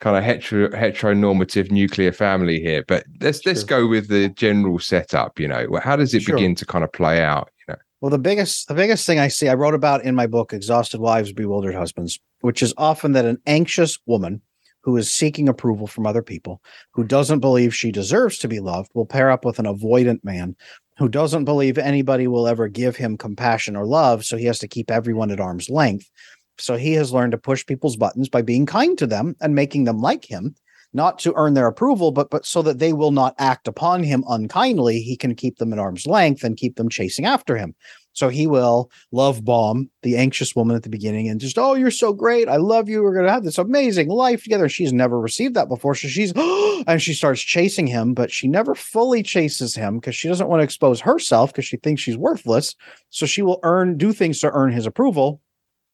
kind 0.00 0.16
of 0.16 0.24
hetero 0.24 0.68
heteronormative 0.70 1.70
nuclear 1.70 2.12
family 2.12 2.60
here, 2.60 2.84
but 2.88 3.04
let's 3.20 3.44
let's 3.46 3.64
go 3.64 3.86
with 3.86 4.08
the 4.08 4.30
general 4.30 4.78
setup. 4.78 5.38
You 5.38 5.48
know, 5.48 5.78
how 5.82 5.96
does 5.96 6.14
it 6.14 6.22
sure. 6.22 6.36
begin 6.36 6.54
to 6.56 6.66
kind 6.66 6.82
of 6.82 6.92
play 6.92 7.22
out? 7.22 7.50
You 7.60 7.74
know, 7.74 7.80
well, 8.00 8.10
the 8.10 8.18
biggest 8.18 8.68
the 8.68 8.74
biggest 8.74 9.06
thing 9.06 9.18
I 9.18 9.28
see, 9.28 9.48
I 9.48 9.54
wrote 9.54 9.74
about 9.74 10.02
in 10.02 10.14
my 10.14 10.26
book, 10.26 10.52
"Exhausted 10.52 11.00
Wives, 11.00 11.32
Bewildered 11.32 11.74
Husbands," 11.74 12.18
which 12.40 12.62
is 12.62 12.74
often 12.76 13.12
that 13.12 13.26
an 13.26 13.38
anxious 13.46 13.98
woman 14.06 14.40
who 14.82 14.96
is 14.96 15.10
seeking 15.10 15.48
approval 15.48 15.86
from 15.86 16.06
other 16.06 16.22
people, 16.22 16.62
who 16.92 17.04
doesn't 17.04 17.40
believe 17.40 17.74
she 17.74 17.92
deserves 17.92 18.38
to 18.38 18.48
be 18.48 18.60
loved, 18.60 18.90
will 18.94 19.04
pair 19.04 19.30
up 19.30 19.44
with 19.44 19.58
an 19.58 19.66
avoidant 19.66 20.24
man 20.24 20.56
who 20.96 21.06
doesn't 21.06 21.44
believe 21.44 21.76
anybody 21.76 22.26
will 22.26 22.48
ever 22.48 22.66
give 22.66 22.96
him 22.96 23.18
compassion 23.18 23.76
or 23.76 23.84
love, 23.84 24.24
so 24.24 24.38
he 24.38 24.46
has 24.46 24.58
to 24.58 24.68
keep 24.68 24.90
everyone 24.90 25.30
at 25.30 25.40
arm's 25.40 25.68
length 25.68 26.10
so 26.58 26.76
he 26.76 26.92
has 26.94 27.12
learned 27.12 27.32
to 27.32 27.38
push 27.38 27.64
people's 27.64 27.96
buttons 27.96 28.28
by 28.28 28.42
being 28.42 28.66
kind 28.66 28.98
to 28.98 29.06
them 29.06 29.36
and 29.40 29.54
making 29.54 29.84
them 29.84 29.98
like 29.98 30.24
him, 30.24 30.54
not 30.92 31.18
to 31.20 31.34
earn 31.36 31.54
their 31.54 31.66
approval, 31.66 32.12
but 32.12 32.30
but 32.30 32.44
so 32.44 32.62
that 32.62 32.78
they 32.78 32.92
will 32.92 33.12
not 33.12 33.34
act 33.38 33.68
upon 33.68 34.02
him 34.02 34.24
unkindly. 34.28 35.00
He 35.00 35.16
can 35.16 35.34
keep 35.34 35.58
them 35.58 35.72
at 35.72 35.78
arm's 35.78 36.06
length 36.06 36.44
and 36.44 36.56
keep 36.56 36.76
them 36.76 36.88
chasing 36.88 37.24
after 37.24 37.56
him. 37.56 37.74
So 38.12 38.28
he 38.28 38.46
will 38.46 38.90
love 39.12 39.44
bomb 39.44 39.88
the 40.02 40.16
anxious 40.16 40.56
woman 40.56 40.74
at 40.76 40.82
the 40.82 40.88
beginning 40.88 41.28
and 41.28 41.40
just, 41.40 41.58
oh, 41.58 41.74
you're 41.74 41.90
so 41.90 42.12
great. 42.12 42.48
I 42.48 42.56
love 42.56 42.88
you. 42.88 43.02
We're 43.02 43.14
going 43.14 43.26
to 43.26 43.32
have 43.32 43.44
this 43.44 43.58
amazing 43.58 44.08
life 44.08 44.42
together. 44.42 44.68
She's 44.68 44.92
never 44.92 45.18
received 45.20 45.54
that 45.54 45.68
before. 45.68 45.94
So 45.94 46.08
she's, 46.08 46.32
and 46.86 47.00
she 47.00 47.14
starts 47.14 47.40
chasing 47.40 47.86
him, 47.86 48.14
but 48.14 48.32
she 48.32 48.48
never 48.48 48.74
fully 48.74 49.22
chases 49.22 49.76
him 49.76 49.98
because 49.98 50.16
she 50.16 50.28
doesn't 50.28 50.48
want 50.48 50.60
to 50.60 50.64
expose 50.64 51.00
herself 51.00 51.52
because 51.52 51.66
she 51.66 51.76
thinks 51.76 52.02
she's 52.02 52.16
worthless. 52.16 52.74
So 53.10 53.26
she 53.26 53.42
will 53.42 53.60
earn, 53.62 53.96
do 53.96 54.12
things 54.12 54.40
to 54.40 54.50
earn 54.50 54.72
his 54.72 54.86
approval 54.86 55.40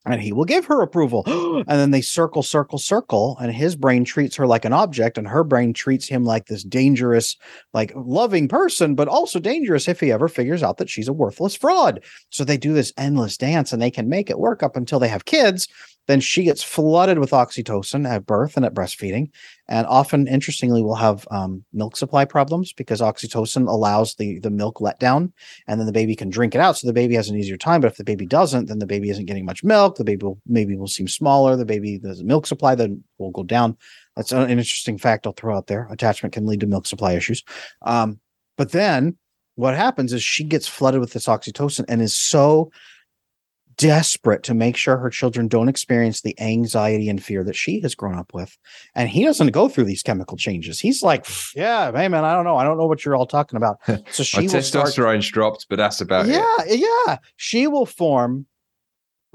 and 0.07 0.21
he 0.21 0.33
will 0.33 0.45
give 0.45 0.65
her 0.67 0.83
approval. 0.83 1.25
and 1.27 1.67
then 1.67 1.91
they 1.91 2.01
circle, 2.01 2.43
circle, 2.43 2.79
circle, 2.79 3.37
and 3.41 3.53
his 3.53 3.77
brain 3.77 4.05
treats 4.05 4.37
her 4.37 4.47
like 4.47 4.65
an 4.65 4.73
object, 4.73 5.19
and 5.19 5.29
her 5.29 5.45
brain 5.45 5.73
treats 5.73 6.07
him 6.07 6.25
like 6.25 6.47
this 6.47 6.63
dangerous, 6.63 7.37
like 7.75 7.93
loving 7.95 8.49
person, 8.49 8.95
but 8.95 9.09
also 9.09 9.39
dangerous 9.39 9.89
if 9.89 10.01
he 10.01 10.13
ever 10.13 10.29
figures 10.29 10.63
out 10.63 10.79
that 10.79 10.89
she's 10.89 11.09
a 11.09 11.13
worthless 11.13 11.55
fraud. 11.55 12.03
So 12.31 12.45
they 12.45 12.57
do 12.57 12.73
this 12.73 12.93
endless 12.97 13.37
dance 13.37 13.73
and 13.73 13.83
they 13.83 13.91
can 13.91 14.09
make 14.09 14.31
it 14.31 14.39
work 14.39 14.63
up 14.63 14.77
until 14.77 14.99
they 14.99 15.09
have 15.09 15.25
kids. 15.25 15.69
Then 16.07 16.21
she 16.21 16.45
gets 16.45 16.63
flooded 16.63 17.19
with 17.19 17.31
oxytocin 17.31 18.09
at 18.09 18.27
birth 18.27 18.57
and 18.57 18.65
at 18.65 18.75
breastfeeding. 18.75 19.31
And 19.69 19.87
often, 19.87 20.29
interestingly, 20.29 20.83
will 20.83 20.95
have 20.95 21.27
um, 21.31 21.65
milk 21.73 21.97
supply 21.97 22.25
problems 22.25 22.73
because 22.73 23.01
oxytocin 23.01 23.69
allows 23.69 24.15
the, 24.15 24.39
the 24.41 24.51
milk 24.51 24.79
letdown 24.79 25.33
and 25.67 25.81
then 25.81 25.87
the 25.87 25.93
baby 25.93 26.15
can 26.15 26.31
drink 26.31 26.55
it 26.55 26.61
out. 26.61 26.77
So 26.77 26.87
the 26.87 26.93
baby 26.93 27.15
has 27.17 27.29
an 27.29 27.37
easier 27.37 27.57
time. 27.57 27.81
But 27.81 27.91
if 27.91 27.97
the 27.97 28.05
baby 28.05 28.27
doesn't, 28.27 28.67
then 28.67 28.79
the 28.79 28.87
baby 28.87 29.11
isn't 29.11 29.27
getting 29.27 29.45
much 29.45 29.65
milk. 29.65 29.97
The 29.97 30.05
baby 30.05 30.25
will 30.25 30.41
maybe 30.47 30.77
will 30.77 30.87
seem 30.87 31.09
smaller. 31.09 31.57
The 31.57 31.65
baby, 31.65 31.99
the 31.99 32.21
milk 32.25 32.47
supply 32.47 32.75
then 32.75 33.03
will 33.19 33.33
go 33.33 33.43
down. 33.43 33.77
That's 34.15 34.33
an 34.33 34.49
interesting 34.49 34.99
fact 34.99 35.27
I'll 35.27 35.33
throw 35.33 35.57
out 35.57 35.67
there. 35.67 35.89
Attachment 35.91 36.33
can 36.33 36.47
lead 36.47 36.61
to 36.61 36.67
milk 36.67 36.87
supply 36.87 37.15
issues. 37.15 37.43
Um, 37.83 38.21
but 38.57 38.73
then 38.73 39.17
what 39.57 39.75
happens 39.75 40.13
is 40.13 40.23
she 40.23 40.45
gets 40.45 40.69
flooded 40.69 41.01
with 41.01 41.13
this 41.13 41.27
oxytocin 41.27 41.85
and 41.89 42.01
is 42.01 42.17
so 42.17 42.71
desperate 43.79 44.43
to 44.45 44.55
make 44.55 44.77
sure 44.77 44.97
her 44.97 45.11
children 45.11 45.49
don't 45.49 45.69
experience 45.69 46.23
the 46.23 46.39
anxiety 46.41 47.09
and 47.09 47.23
fear 47.23 47.45
that 47.45 47.57
she 47.57 47.81
has 47.81 47.95
grown 47.95 48.19
up 48.19 48.33
with. 48.33 48.57
And 48.95 49.09
he 49.09 49.25
doesn't 49.25 49.53
go 49.53 49.69
through 49.69 49.85
these 49.85 50.03
chemical 50.03 50.37
changes. 50.37 50.81
He's 50.81 51.03
like, 51.03 51.27
yeah, 51.55 51.93
hey 51.93 52.09
man, 52.09 52.25
I 52.25 52.35
don't 52.35 52.45
know. 52.45 52.57
I 52.57 52.65
don't 52.65 52.79
know 52.79 52.87
what 52.87 53.05
you're 53.05 53.17
all 53.17 53.27
talking 53.27 53.57
about. 53.57 53.79
So 54.11 54.23
she 54.23 54.43
testosterone's 54.47 55.27
start, 55.27 55.35
dropped, 55.35 55.67
but 55.69 55.77
that's 55.77 56.01
about 56.01 56.27
yeah, 56.27 56.45
it. 56.61 56.79
Yeah. 56.79 57.19
She 57.37 57.67
will 57.67 57.87
form 57.87 58.47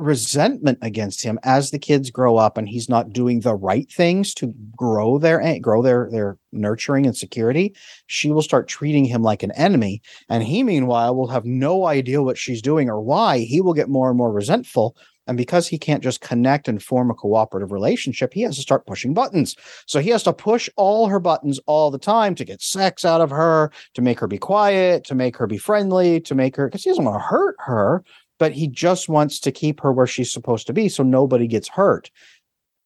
resentment 0.01 0.79
against 0.81 1.23
him 1.23 1.39
as 1.43 1.71
the 1.71 1.79
kids 1.79 2.09
grow 2.09 2.37
up 2.37 2.57
and 2.57 2.67
he's 2.67 2.89
not 2.89 3.13
doing 3.13 3.41
the 3.41 3.55
right 3.55 3.91
things 3.91 4.33
to 4.35 4.53
grow 4.75 5.17
their 5.17 5.59
grow 5.59 5.81
their 5.81 6.09
their 6.11 6.37
nurturing 6.51 7.05
and 7.05 7.15
security 7.15 7.73
she 8.07 8.31
will 8.31 8.41
start 8.41 8.67
treating 8.67 9.05
him 9.05 9.23
like 9.23 9.43
an 9.43 9.51
enemy. 9.51 10.01
And 10.29 10.43
he 10.43 10.63
meanwhile 10.63 11.15
will 11.15 11.27
have 11.27 11.45
no 11.45 11.87
idea 11.87 12.21
what 12.21 12.37
she's 12.37 12.61
doing 12.61 12.89
or 12.89 13.01
why. 13.01 13.39
He 13.39 13.61
will 13.61 13.73
get 13.73 13.89
more 13.89 14.09
and 14.09 14.17
more 14.17 14.31
resentful. 14.31 14.95
And 15.27 15.37
because 15.37 15.67
he 15.67 15.77
can't 15.77 16.03
just 16.03 16.19
connect 16.19 16.67
and 16.67 16.81
form 16.81 17.11
a 17.11 17.13
cooperative 17.13 17.71
relationship, 17.71 18.33
he 18.33 18.41
has 18.41 18.55
to 18.55 18.61
start 18.61 18.87
pushing 18.87 19.13
buttons. 19.13 19.55
So 19.85 19.99
he 19.99 20.09
has 20.09 20.23
to 20.23 20.33
push 20.33 20.67
all 20.77 21.07
her 21.07 21.19
buttons 21.19 21.59
all 21.67 21.91
the 21.91 21.99
time 21.99 22.35
to 22.35 22.43
get 22.43 22.61
sex 22.61 23.05
out 23.05 23.21
of 23.21 23.29
her, 23.29 23.71
to 23.93 24.01
make 24.01 24.19
her 24.19 24.27
be 24.27 24.39
quiet, 24.39 25.05
to 25.05 25.15
make 25.15 25.37
her 25.37 25.47
be 25.47 25.57
friendly, 25.57 26.19
to 26.21 26.35
make 26.35 26.55
her, 26.55 26.67
because 26.67 26.83
he 26.83 26.89
doesn't 26.89 27.05
want 27.05 27.21
to 27.21 27.27
hurt 27.27 27.55
her 27.59 28.03
but 28.41 28.53
he 28.53 28.67
just 28.67 29.07
wants 29.07 29.39
to 29.39 29.51
keep 29.51 29.79
her 29.81 29.93
where 29.93 30.07
she's 30.07 30.33
supposed 30.33 30.65
to 30.65 30.73
be 30.73 30.89
so 30.89 31.03
nobody 31.03 31.45
gets 31.45 31.69
hurt 31.69 32.09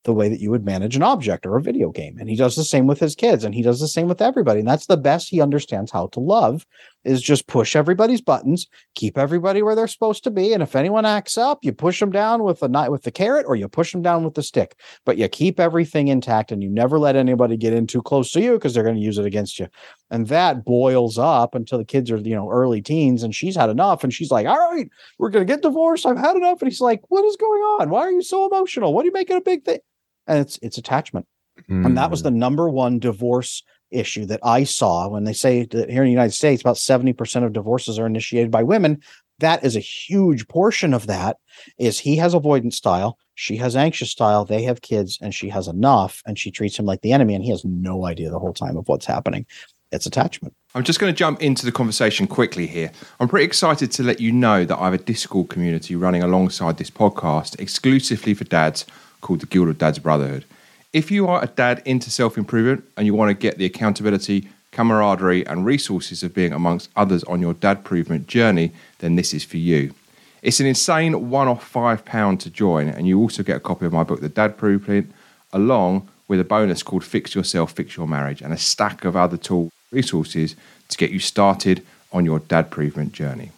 the 0.04 0.12
way 0.12 0.28
that 0.28 0.38
you 0.38 0.50
would 0.50 0.66
manage 0.66 0.96
an 0.96 1.02
object 1.02 1.46
or 1.46 1.56
a 1.56 1.62
video 1.62 1.90
game. 1.90 2.18
And 2.18 2.28
he 2.28 2.36
does 2.36 2.56
the 2.56 2.62
same 2.62 2.86
with 2.86 3.00
his 3.00 3.14
kids 3.14 3.42
and 3.42 3.54
he 3.54 3.62
does 3.62 3.80
the 3.80 3.88
same 3.88 4.06
with 4.06 4.20
everybody. 4.20 4.60
And 4.60 4.68
that's 4.68 4.84
the 4.84 4.98
best 4.98 5.30
he 5.30 5.40
understands 5.40 5.90
how 5.90 6.08
to 6.08 6.20
love 6.20 6.66
is 7.04 7.22
just 7.22 7.46
push 7.46 7.74
everybody's 7.74 8.20
buttons, 8.20 8.68
keep 8.94 9.16
everybody 9.16 9.62
where 9.62 9.74
they're 9.74 9.88
supposed 9.88 10.24
to 10.24 10.30
be. 10.30 10.52
And 10.52 10.62
if 10.62 10.76
anyone 10.76 11.06
acts 11.06 11.38
up, 11.38 11.60
you 11.62 11.72
push 11.72 12.00
them 12.00 12.10
down 12.10 12.42
with 12.42 12.60
the 12.60 12.86
with 12.90 13.04
the 13.04 13.10
carrot 13.10 13.46
or 13.48 13.56
you 13.56 13.66
push 13.66 13.92
them 13.92 14.02
down 14.02 14.24
with 14.24 14.34
the 14.34 14.42
stick. 14.42 14.78
But 15.06 15.16
you 15.16 15.26
keep 15.28 15.58
everything 15.58 16.08
intact 16.08 16.52
and 16.52 16.62
you 16.62 16.68
never 16.68 16.98
let 16.98 17.16
anybody 17.16 17.56
get 17.56 17.72
in 17.72 17.86
too 17.86 18.02
close 18.02 18.30
to 18.32 18.42
you 18.42 18.52
because 18.52 18.74
they're 18.74 18.84
going 18.84 18.96
to 18.96 19.02
use 19.02 19.16
it 19.16 19.24
against 19.24 19.58
you. 19.58 19.68
And 20.10 20.28
that 20.28 20.64
boils 20.64 21.18
up 21.18 21.54
until 21.54 21.78
the 21.78 21.84
kids 21.84 22.10
are, 22.10 22.18
you 22.18 22.34
know, 22.34 22.50
early 22.50 22.80
teens 22.80 23.22
and 23.22 23.34
she's 23.34 23.56
had 23.56 23.70
enough. 23.70 24.04
And 24.04 24.14
she's 24.14 24.30
like, 24.30 24.46
All 24.46 24.70
right, 24.70 24.88
we're 25.18 25.30
gonna 25.30 25.44
get 25.44 25.62
divorced. 25.62 26.06
I've 26.06 26.16
had 26.16 26.36
enough. 26.36 26.62
And 26.62 26.70
he's 26.70 26.80
like, 26.80 27.02
What 27.08 27.24
is 27.24 27.36
going 27.36 27.62
on? 27.62 27.90
Why 27.90 28.00
are 28.00 28.12
you 28.12 28.22
so 28.22 28.46
emotional? 28.46 28.94
What 28.94 29.02
are 29.02 29.06
you 29.06 29.12
making 29.12 29.36
a 29.36 29.40
big 29.40 29.64
thing? 29.64 29.80
and 30.26 30.40
it's 30.40 30.58
it's 30.62 30.78
attachment. 30.78 31.26
Mm. 31.70 31.86
And 31.86 31.98
that 31.98 32.10
was 32.10 32.22
the 32.22 32.30
hmm. 32.30 32.38
number 32.38 32.68
one 32.68 32.98
divorce 32.98 33.62
issue 33.90 34.26
that 34.26 34.40
I 34.42 34.64
saw 34.64 35.08
when 35.08 35.24
they 35.24 35.32
say 35.32 35.64
that 35.64 35.88
here 35.88 36.02
in 36.02 36.06
the 36.06 36.12
United 36.12 36.34
States, 36.34 36.60
about 36.60 36.76
70% 36.76 37.44
of 37.44 37.52
divorces 37.52 37.98
are 37.98 38.06
initiated 38.06 38.50
by 38.50 38.62
women. 38.62 39.00
That 39.38 39.64
is 39.64 39.76
a 39.76 39.80
huge 39.80 40.48
portion 40.48 40.92
of 40.92 41.06
that 41.06 41.38
is 41.78 41.98
he 41.98 42.16
has 42.16 42.34
avoidance 42.34 42.76
style, 42.76 43.18
she 43.34 43.56
has 43.56 43.76
anxious 43.76 44.10
style, 44.10 44.44
they 44.44 44.62
have 44.62 44.82
kids, 44.82 45.18
and 45.22 45.34
she 45.34 45.48
has 45.50 45.68
enough, 45.68 46.22
and 46.26 46.38
she 46.38 46.50
treats 46.50 46.78
him 46.78 46.86
like 46.86 47.02
the 47.02 47.12
enemy, 47.12 47.34
and 47.34 47.44
he 47.44 47.50
has 47.50 47.64
no 47.64 48.06
idea 48.06 48.30
the 48.30 48.38
whole 48.38 48.54
time 48.54 48.76
of 48.76 48.88
what's 48.88 49.06
happening. 49.06 49.46
It's 49.92 50.06
attachment. 50.06 50.54
I'm 50.74 50.82
just 50.82 50.98
going 50.98 51.12
to 51.12 51.16
jump 51.16 51.40
into 51.40 51.64
the 51.64 51.72
conversation 51.72 52.26
quickly 52.26 52.66
here. 52.66 52.90
I'm 53.20 53.28
pretty 53.28 53.46
excited 53.46 53.92
to 53.92 54.02
let 54.02 54.20
you 54.20 54.32
know 54.32 54.64
that 54.64 54.76
I 54.78 54.84
have 54.86 54.94
a 54.94 54.98
Discord 54.98 55.48
community 55.48 55.94
running 55.94 56.22
alongside 56.22 56.76
this 56.76 56.90
podcast 56.90 57.58
exclusively 57.60 58.34
for 58.34 58.44
dads 58.44 58.84
called 59.20 59.40
the 59.40 59.46
Guild 59.46 59.68
of 59.68 59.78
Dads 59.78 59.98
Brotherhood. 59.98 60.44
If 60.92 61.10
you 61.10 61.28
are 61.28 61.42
a 61.42 61.46
dad 61.46 61.82
into 61.84 62.10
self 62.10 62.36
improvement 62.36 62.84
and 62.96 63.06
you 63.06 63.14
want 63.14 63.30
to 63.30 63.34
get 63.34 63.58
the 63.58 63.64
accountability, 63.64 64.48
camaraderie, 64.72 65.46
and 65.46 65.64
resources 65.64 66.22
of 66.22 66.34
being 66.34 66.52
amongst 66.52 66.90
others 66.96 67.22
on 67.24 67.40
your 67.40 67.54
dad 67.54 67.78
improvement 67.78 68.26
journey, 68.26 68.72
then 68.98 69.16
this 69.16 69.32
is 69.32 69.44
for 69.44 69.56
you. 69.56 69.94
It's 70.42 70.60
an 70.60 70.66
insane 70.66 71.30
one 71.30 71.48
off 71.48 71.72
£5 71.72 72.38
to 72.40 72.50
join, 72.50 72.88
and 72.88 73.06
you 73.06 73.18
also 73.18 73.42
get 73.42 73.56
a 73.56 73.60
copy 73.60 73.86
of 73.86 73.92
my 73.92 74.02
book, 74.02 74.20
The 74.20 74.28
Dad 74.28 74.56
Blueprint, 74.56 75.10
along 75.52 76.08
with 76.28 76.40
a 76.40 76.44
bonus 76.44 76.82
called 76.82 77.04
Fix 77.04 77.34
Yourself, 77.34 77.72
Fix 77.72 77.96
Your 77.96 78.08
Marriage, 78.08 78.42
and 78.42 78.52
a 78.52 78.58
stack 78.58 79.04
of 79.04 79.16
other 79.16 79.36
tool 79.36 79.70
resources 79.92 80.56
to 80.88 80.98
get 80.98 81.10
you 81.10 81.18
started 81.18 81.84
on 82.12 82.24
your 82.24 82.40
dad 82.40 82.66
improvement 82.66 83.12
journey. 83.12 83.50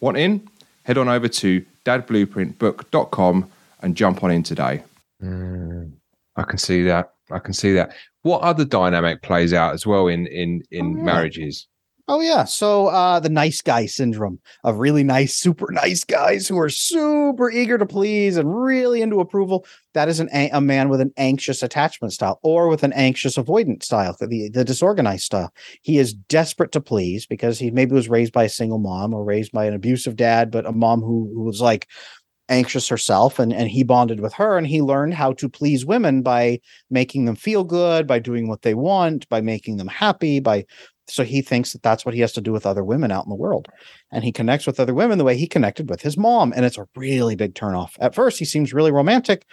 Want 0.00 0.16
in? 0.16 0.46
Head 0.84 0.98
on 0.98 1.08
over 1.08 1.28
to 1.28 1.64
dadblueprintbook.com 1.84 3.50
and 3.80 3.96
jump 3.96 4.24
on 4.24 4.30
in 4.30 4.42
today. 4.42 4.82
Mm, 5.22 5.92
I 6.36 6.42
can 6.42 6.58
see 6.58 6.82
that. 6.84 7.12
I 7.30 7.38
can 7.38 7.54
see 7.54 7.72
that. 7.74 7.94
What 8.22 8.42
other 8.42 8.64
dynamic 8.64 9.22
plays 9.22 9.52
out 9.52 9.74
as 9.74 9.86
well 9.86 10.08
in 10.08 10.26
in 10.26 10.62
in 10.70 10.94
oh, 10.94 10.98
yeah. 10.98 11.04
marriages? 11.04 11.66
Oh 12.08 12.20
yeah. 12.20 12.44
So 12.44 12.88
uh 12.88 13.20
the 13.20 13.28
nice 13.28 13.60
guy 13.62 13.86
syndrome 13.86 14.40
of 14.64 14.78
really 14.78 15.04
nice, 15.04 15.34
super 15.36 15.70
nice 15.70 16.02
guys 16.04 16.48
who 16.48 16.58
are 16.58 16.68
super 16.68 17.50
eager 17.50 17.78
to 17.78 17.86
please 17.86 18.36
and 18.36 18.62
really 18.62 19.02
into 19.02 19.20
approval. 19.20 19.64
That 19.94 20.08
is 20.08 20.18
an 20.18 20.28
a 20.32 20.60
man 20.60 20.88
with 20.88 21.00
an 21.00 21.12
anxious 21.16 21.62
attachment 21.62 22.12
style 22.12 22.40
or 22.42 22.68
with 22.68 22.82
an 22.82 22.92
anxious 22.94 23.36
avoidant 23.36 23.82
style, 23.84 24.16
the, 24.18 24.48
the 24.50 24.64
disorganized 24.64 25.24
style. 25.24 25.52
He 25.82 25.98
is 25.98 26.12
desperate 26.12 26.72
to 26.72 26.80
please 26.80 27.24
because 27.26 27.58
he 27.58 27.70
maybe 27.70 27.94
was 27.94 28.08
raised 28.08 28.32
by 28.32 28.44
a 28.44 28.48
single 28.48 28.78
mom 28.78 29.14
or 29.14 29.24
raised 29.24 29.52
by 29.52 29.66
an 29.66 29.74
abusive 29.74 30.16
dad, 30.16 30.50
but 30.50 30.66
a 30.66 30.72
mom 30.72 31.00
who, 31.02 31.30
who 31.34 31.42
was 31.44 31.60
like 31.60 31.86
anxious 32.48 32.88
herself 32.88 33.38
and, 33.38 33.52
and 33.52 33.70
he 33.70 33.82
bonded 33.82 34.20
with 34.20 34.34
her 34.34 34.58
and 34.58 34.66
he 34.66 34.82
learned 34.82 35.14
how 35.14 35.32
to 35.32 35.48
please 35.48 35.86
women 35.86 36.22
by 36.22 36.60
making 36.90 37.24
them 37.24 37.36
feel 37.36 37.64
good 37.64 38.06
by 38.06 38.18
doing 38.18 38.48
what 38.48 38.62
they 38.62 38.74
want 38.74 39.26
by 39.28 39.40
making 39.40 39.76
them 39.76 39.86
happy 39.88 40.40
by 40.40 40.64
so 41.08 41.24
he 41.24 41.42
thinks 41.42 41.72
that 41.72 41.82
that's 41.82 42.04
what 42.04 42.14
he 42.14 42.20
has 42.20 42.32
to 42.32 42.40
do 42.40 42.52
with 42.52 42.66
other 42.66 42.84
women 42.84 43.10
out 43.10 43.24
in 43.24 43.30
the 43.30 43.36
world. 43.36 43.68
And 44.10 44.22
he 44.22 44.32
connects 44.32 44.66
with 44.66 44.78
other 44.78 44.94
women 44.94 45.18
the 45.18 45.24
way 45.24 45.36
he 45.36 45.46
connected 45.46 45.90
with 45.90 46.02
his 46.02 46.16
mom. 46.16 46.52
And 46.54 46.64
it's 46.64 46.78
a 46.78 46.86
really 46.96 47.34
big 47.34 47.54
turnoff. 47.54 47.96
At 47.98 48.14
first 48.14 48.38
he 48.38 48.44
seems 48.44 48.72
really 48.72 48.92
romantic 48.92 49.44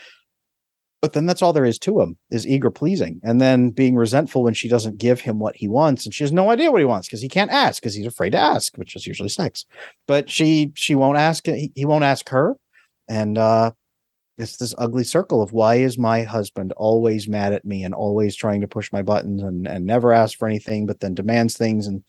but 1.01 1.13
then 1.13 1.25
that's 1.25 1.41
all 1.41 1.53
there 1.53 1.65
is 1.65 1.79
to 1.79 2.01
him 2.01 2.17
is 2.29 2.45
eager 2.45 2.69
pleasing 2.69 3.21
and 3.23 3.39
then 3.39 3.69
being 3.69 3.95
resentful 3.95 4.43
when 4.43 4.53
she 4.53 4.67
doesn't 4.67 4.97
give 4.97 5.21
him 5.21 5.39
what 5.39 5.55
he 5.55 5.67
wants. 5.67 6.05
And 6.05 6.13
she 6.13 6.23
has 6.23 6.33
no 6.33 6.49
idea 6.49 6.71
what 6.71 6.81
he 6.81 6.85
wants 6.85 7.07
because 7.07 7.21
he 7.21 7.29
can't 7.29 7.51
ask 7.51 7.81
because 7.81 7.95
he's 7.95 8.05
afraid 8.05 8.31
to 8.31 8.37
ask 8.37 8.77
which 8.77 8.95
is 8.95 9.07
usually 9.07 9.29
sex. 9.29 9.65
But 10.07 10.29
she 10.29 10.71
she 10.75 10.95
won't 10.95 11.17
ask 11.17 11.45
he, 11.45 11.71
he 11.75 11.85
won't 11.85 12.03
ask 12.03 12.27
her. 12.29 12.55
And 13.07 13.37
uh 13.37 13.71
it's 14.39 14.55
this 14.57 14.73
ugly 14.77 15.03
circle 15.03 15.41
of 15.41 15.51
why 15.51 15.75
is 15.75 15.97
my 15.97 16.23
husband 16.23 16.71
always 16.77 17.27
mad 17.27 17.51
at 17.51 17.65
me 17.65 17.83
and 17.83 17.93
always 17.93 18.35
trying 18.35 18.61
to 18.61 18.67
push 18.67 18.91
my 18.91 19.01
buttons 19.01 19.43
and, 19.43 19.67
and 19.67 19.85
never 19.85 20.13
ask 20.13 20.37
for 20.37 20.47
anything 20.47 20.85
but 20.85 21.01
then 21.01 21.13
demands 21.13 21.57
things. 21.57 21.87
And 21.87 22.03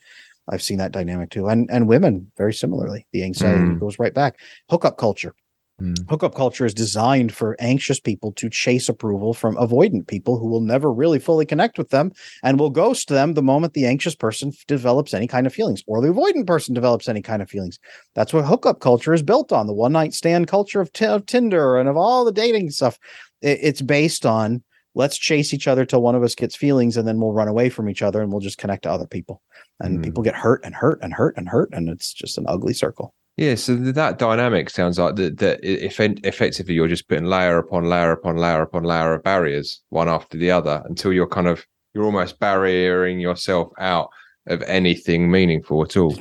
i've 0.49 0.62
seen 0.62 0.78
that 0.78 0.93
dynamic 0.93 1.31
too. 1.31 1.49
And 1.49 1.68
and 1.70 1.89
women 1.89 2.31
very 2.37 2.55
similarly 2.55 3.07
the 3.12 3.24
anxiety 3.24 3.61
mm. 3.61 3.81
goes 3.81 3.99
right 3.99 4.14
back. 4.14 4.39
Hookup 4.70 4.97
culture 4.97 5.35
Mm. 5.81 6.09
Hookup 6.09 6.35
culture 6.35 6.66
is 6.66 6.74
designed 6.74 7.33
for 7.33 7.57
anxious 7.59 7.99
people 7.99 8.33
to 8.33 8.51
chase 8.51 8.89
approval 8.89 9.35
from 9.35 9.57
avoidant 9.57 10.07
people 10.07 10.39
who 10.39 10.47
will 10.47 10.61
never 10.61 10.93
really 10.93 11.18
fully 11.18 11.47
connect 11.47 11.78
with 11.78 11.91
them 11.91 12.12
and 12.43 12.59
will 12.59 12.70
ghost 12.70 13.09
them 13.09 13.35
the 13.35 13.43
moment 13.43 13.74
the 13.74 13.87
anxious 13.87 14.14
person 14.14 14.53
develops 14.66 15.14
any 15.14 15.26
kind 15.26 15.47
of 15.47 15.55
feelings 15.55 15.83
or 15.87 16.01
the 16.01 16.09
avoidant 16.09 16.47
person 16.47 16.74
develops 16.74 17.09
any 17.09 17.22
kind 17.22 17.43
of 17.43 17.51
feelings. 17.51 17.78
That's 18.14 18.33
what 18.33 18.45
hookup 18.45 18.81
culture 18.81 19.14
is 19.14 19.22
built 19.22 19.53
on 19.53 19.66
the 19.66 19.72
one 19.72 19.93
night 19.93 20.14
stand 20.14 20.49
culture 20.49 20.81
of, 20.81 20.93
t- 20.93 21.07
of 21.07 21.26
Tinder 21.26 21.78
and 21.78 21.89
of 21.89 21.97
all 21.97 22.24
the 22.24 22.33
dating 22.33 22.70
stuff. 22.70 22.99
It, 23.41 23.59
it's 23.62 23.83
based 23.83 24.26
on 24.26 24.62
let's 24.95 25.16
chase 25.16 25.55
each 25.55 25.68
other 25.68 25.85
till 25.85 26.03
one 26.03 26.14
of 26.14 26.22
us 26.22 26.35
gets 26.35 26.57
feelings 26.57 26.97
and 26.97 27.07
then 27.07 27.20
we'll 27.20 27.33
run 27.33 27.49
away 27.49 27.68
from 27.68 27.89
each 27.89 28.03
other 28.03 28.20
and 28.20 28.31
we'll 28.31 28.41
just 28.41 28.59
connect 28.59 28.83
to 28.83 28.91
other 28.91 29.07
people. 29.07 29.41
And 29.78 29.99
mm. 29.99 30.05
people 30.05 30.22
get 30.22 30.35
hurt 30.35 30.64
and 30.64 30.74
hurt 30.74 30.99
and 31.03 31.14
hurt 31.14 31.37
and 31.37 31.49
hurt. 31.49 31.70
And 31.72 31.89
it's 31.89 32.12
just 32.12 32.39
an 32.39 32.45
ugly 32.49 32.74
circle. 32.74 33.14
Yeah, 33.41 33.55
so 33.55 33.74
that 33.74 34.18
dynamic 34.18 34.68
sounds 34.68 34.99
like 34.99 35.16
that. 35.16 35.38
That 35.38 35.61
if 35.62 35.99
effectively 35.99 36.74
you're 36.74 36.88
just 36.88 37.09
putting 37.09 37.24
layer 37.24 37.57
upon 37.57 37.84
layer 37.84 38.12
upon 38.12 38.36
layer 38.36 38.61
upon 38.61 38.84
layer 38.84 39.14
of 39.14 39.22
barriers, 39.22 39.80
one 39.88 40.11
after 40.11 40.36
the 40.36 40.51
other, 40.51 40.82
until 40.84 41.11
you're 41.11 41.26
kind 41.26 41.49
of 41.49 41.66
you're 41.95 42.05
almost 42.05 42.38
barriering 42.38 43.18
yourself 43.18 43.72
out 43.78 44.11
of 44.47 44.61
anything 44.64 45.30
meaningful 45.30 45.82
at 45.82 45.97
all. 45.97 46.14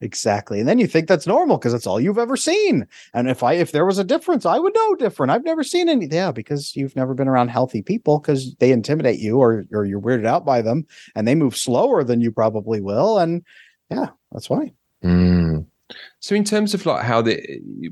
Exactly. 0.00 0.58
And 0.58 0.68
then 0.68 0.80
you 0.80 0.88
think 0.88 1.06
that's 1.06 1.26
normal 1.26 1.56
because 1.56 1.72
that's 1.72 1.86
all 1.86 2.00
you've 2.00 2.18
ever 2.18 2.36
seen. 2.36 2.84
And 3.14 3.30
if 3.30 3.44
I 3.44 3.52
if 3.52 3.70
there 3.70 3.86
was 3.86 4.00
a 4.00 4.04
difference, 4.04 4.44
I 4.44 4.58
would 4.58 4.74
know 4.74 4.96
different. 4.96 5.30
I've 5.30 5.44
never 5.44 5.62
seen 5.62 5.88
any 5.88 6.08
yeah, 6.10 6.32
because 6.32 6.74
you've 6.74 6.96
never 6.96 7.14
been 7.14 7.28
around 7.28 7.48
healthy 7.48 7.80
people 7.80 8.18
because 8.18 8.56
they 8.56 8.72
intimidate 8.72 9.20
you 9.20 9.38
or 9.38 9.66
or 9.72 9.84
you're 9.84 10.00
weirded 10.00 10.26
out 10.26 10.44
by 10.44 10.62
them 10.62 10.84
and 11.14 11.28
they 11.28 11.36
move 11.36 11.56
slower 11.56 12.02
than 12.02 12.20
you 12.20 12.32
probably 12.32 12.80
will. 12.80 13.18
And 13.18 13.44
yeah, 13.88 14.08
that's 14.32 14.50
why. 14.50 14.72
Mm. 15.04 15.66
So, 16.20 16.34
in 16.34 16.44
terms 16.44 16.74
of 16.74 16.84
like 16.86 17.04
how 17.04 17.22
the 17.22 17.40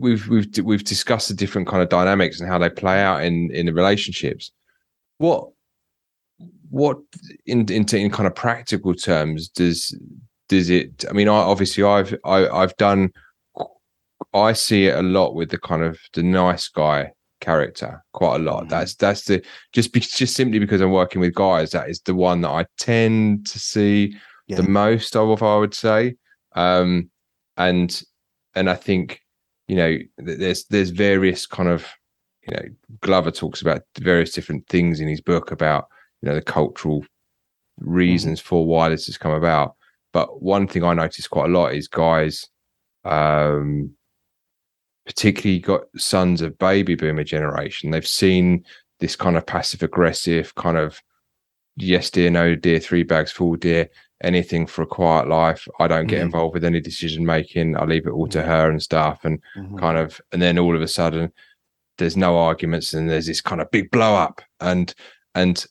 we've 0.01 0.27
we've 0.29 0.49
we've 0.63 0.85
discussed 0.85 1.29
the 1.29 1.35
different 1.35 1.69
kind 1.69 1.83
of 1.83 1.89
dynamics 1.89 2.41
and 2.41 2.49
how 2.49 2.59
they 2.59 2.71
play 2.71 3.01
out 3.01 3.23
in 3.23 3.51
in 3.53 3.67
the 3.67 3.73
relationships, 3.73 4.51
what 5.19 5.49
what 6.71 6.99
in 7.47 7.71
in, 7.71 7.85
in 7.95 8.11
kind 8.11 8.27
of 8.27 8.35
practical 8.35 8.95
terms 8.95 9.49
does 9.49 9.97
does 10.49 10.71
it? 10.71 11.05
I 11.09 11.13
mean, 11.13 11.29
I 11.29 11.37
obviously 11.37 11.85
I've 11.85 12.15
I, 12.25 12.39
have 12.41 12.53
i 12.53 12.61
have 12.61 12.77
done. 12.77 13.11
I 14.33 14.53
see 14.53 14.87
it 14.87 14.99
a 14.99 15.03
lot 15.03 15.35
with 15.35 15.51
the 15.51 15.59
kind 15.59 15.83
of 15.83 15.99
the 16.13 16.23
nice 16.23 16.69
guy 16.69 17.13
character 17.41 18.03
quite 18.13 18.37
a 18.37 18.39
lot. 18.39 18.63
Mm-hmm. 18.63 18.71
That's 18.71 18.95
that's 18.97 19.25
the 19.27 19.45
just 19.73 19.93
be, 19.93 20.01
just 20.01 20.35
simply 20.35 20.59
because 20.59 20.81
I'm 20.81 20.91
working 20.91 21.21
with 21.21 21.35
guys. 21.35 21.71
That 21.71 21.89
is 21.89 22.01
the 22.01 22.15
one 22.15 22.41
that 22.41 22.51
I 22.51 22.67
tend 22.79 23.47
to 23.49 23.61
see 23.61 24.17
yeah. 24.49 24.57
the 24.57 24.65
most 24.65 25.15
of. 25.15 25.43
I 25.43 25.57
would 25.57 25.75
say. 25.75 26.17
Um, 26.57 27.11
and 27.57 28.03
and 28.55 28.71
I 28.71 28.75
think 28.75 29.21
you 29.69 29.77
know 29.77 29.99
there's 30.19 30.65
there's 30.67 30.91
various 30.91 31.47
kind 31.47 31.69
of 31.69 31.87
you 32.47 32.55
know 32.55 32.63
Glover 33.01 33.31
talks 33.31 33.63
about 33.63 33.83
various 33.99 34.33
different 34.33 34.67
things 34.69 35.01
in 35.01 35.09
his 35.09 35.21
book 35.21 35.51
about 35.51 35.89
you 36.23 36.29
know 36.29 36.35
the 36.35 36.43
cultural 36.43 37.05
reasons 37.79 38.41
mm. 38.41 38.45
for 38.45 38.67
why 38.67 38.89
this 38.89 39.07
has 39.07 39.19
come 39.19 39.33
about. 39.33 39.75
But 40.13 40.43
one 40.43 40.69
thing 40.69 40.85
I 40.85 40.95
notice 40.95 41.27
quite 41.27 41.51
a 41.51 41.53
lot 41.53 41.75
is 41.75 41.89
guys, 41.89 42.47
um, 43.05 43.91
particularly 45.07 45.59
got 45.59 45.83
sons 45.97 46.41
of 46.41 46.57
baby 46.59 46.95
boomer 46.95 47.25
generation. 47.25 47.91
They've 47.91 48.07
seen 48.07 48.65
this 49.01 49.17
kind 49.17 49.37
of 49.37 49.45
passive 49.45 49.83
aggressive 49.83 50.55
kind 50.55 50.77
of 50.77 51.03
yes 51.77 52.11
dear, 52.11 52.31
no 52.31 52.55
dear, 52.55 52.79
three 52.79 53.03
bags 53.03 53.33
full 53.33 53.57
dear 53.57 53.89
anything 54.23 54.67
for 54.67 54.83
a 54.83 54.87
quiet 54.87 55.29
life. 55.29 55.67
I 55.79 55.89
don't 55.89 56.07
get 56.07 56.17
mm-hmm. 56.17 56.27
involved 56.27 56.55
with 56.55 56.65
any 56.65 56.81
decision 56.81 57.25
making. 57.25 57.77
I 57.77 57.85
leave 57.85 58.07
it 58.07 58.13
all 58.13 58.29
to 58.29 58.39
mm-hmm. 58.39 58.49
her 58.49 58.71
and 58.71 58.83
stuff, 58.83 59.25
and 59.25 59.41
mm-hmm. 59.57 59.79
kind 59.79 59.99
of, 59.99 60.21
and 60.33 60.41
then 60.41 60.59
all 60.59 60.77
of 60.77 60.83
a 60.83 60.89
sudden, 60.89 61.33
there's 61.99 62.17
no 62.17 62.39
arguments, 62.39 62.95
and 62.95 63.09
there's 63.09 63.27
this 63.27 63.41
kind 63.41 63.61
of 63.61 63.71
big 63.71 63.91
blow 63.91 64.15
up, 64.15 64.41
and 64.61 64.95
and 65.35 65.65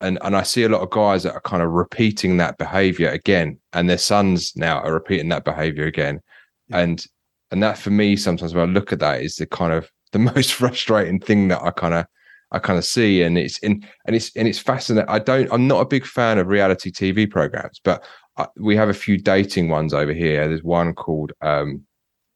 and 0.00 0.18
and 0.22 0.36
I 0.36 0.42
see 0.42 0.64
a 0.64 0.68
lot 0.68 0.82
of 0.82 0.90
guys 0.90 1.22
that 1.22 1.34
are 1.34 1.40
kind 1.40 1.62
of 1.62 1.70
repeating 1.70 2.36
that 2.36 2.58
behavior 2.58 3.10
again, 3.10 3.58
and 3.72 3.88
their 3.88 3.98
sons 3.98 4.54
now 4.56 4.80
are 4.80 4.92
repeating 4.92 5.28
that 5.30 5.44
behavior 5.44 5.86
again, 5.86 6.20
yeah. 6.68 6.78
and 6.80 7.04
and 7.50 7.62
that 7.62 7.78
for 7.78 7.90
me 7.90 8.16
sometimes 8.16 8.54
when 8.54 8.68
I 8.68 8.72
look 8.72 8.92
at 8.92 8.98
that 9.00 9.22
is 9.22 9.36
the 9.36 9.46
kind 9.46 9.72
of 9.72 9.90
the 10.12 10.18
most 10.34 10.54
frustrating 10.54 11.20
thing 11.20 11.48
that 11.48 11.62
I 11.62 11.70
kind 11.70 11.94
of 11.94 12.06
I 12.56 12.58
kind 12.58 12.78
of 12.78 12.84
see, 12.84 13.22
and 13.22 13.36
it's 13.36 13.58
in 13.58 13.86
and 14.06 14.16
it's 14.16 14.34
and 14.34 14.48
it's 14.48 14.58
fascinating. 14.58 15.08
I 15.08 15.18
don't. 15.18 15.52
I'm 15.52 15.68
not 15.68 15.82
a 15.82 15.86
big 15.86 16.06
fan 16.06 16.38
of 16.38 16.46
reality 16.48 16.90
TV 16.90 17.30
programs, 17.30 17.80
but 17.84 18.04
I, 18.36 18.46
we 18.56 18.74
have 18.76 18.88
a 18.88 18.94
few 18.94 19.18
dating 19.18 19.68
ones 19.68 19.92
over 19.92 20.12
here. 20.12 20.48
There's 20.48 20.62
one 20.62 20.94
called 20.94 21.32
um, 21.42 21.84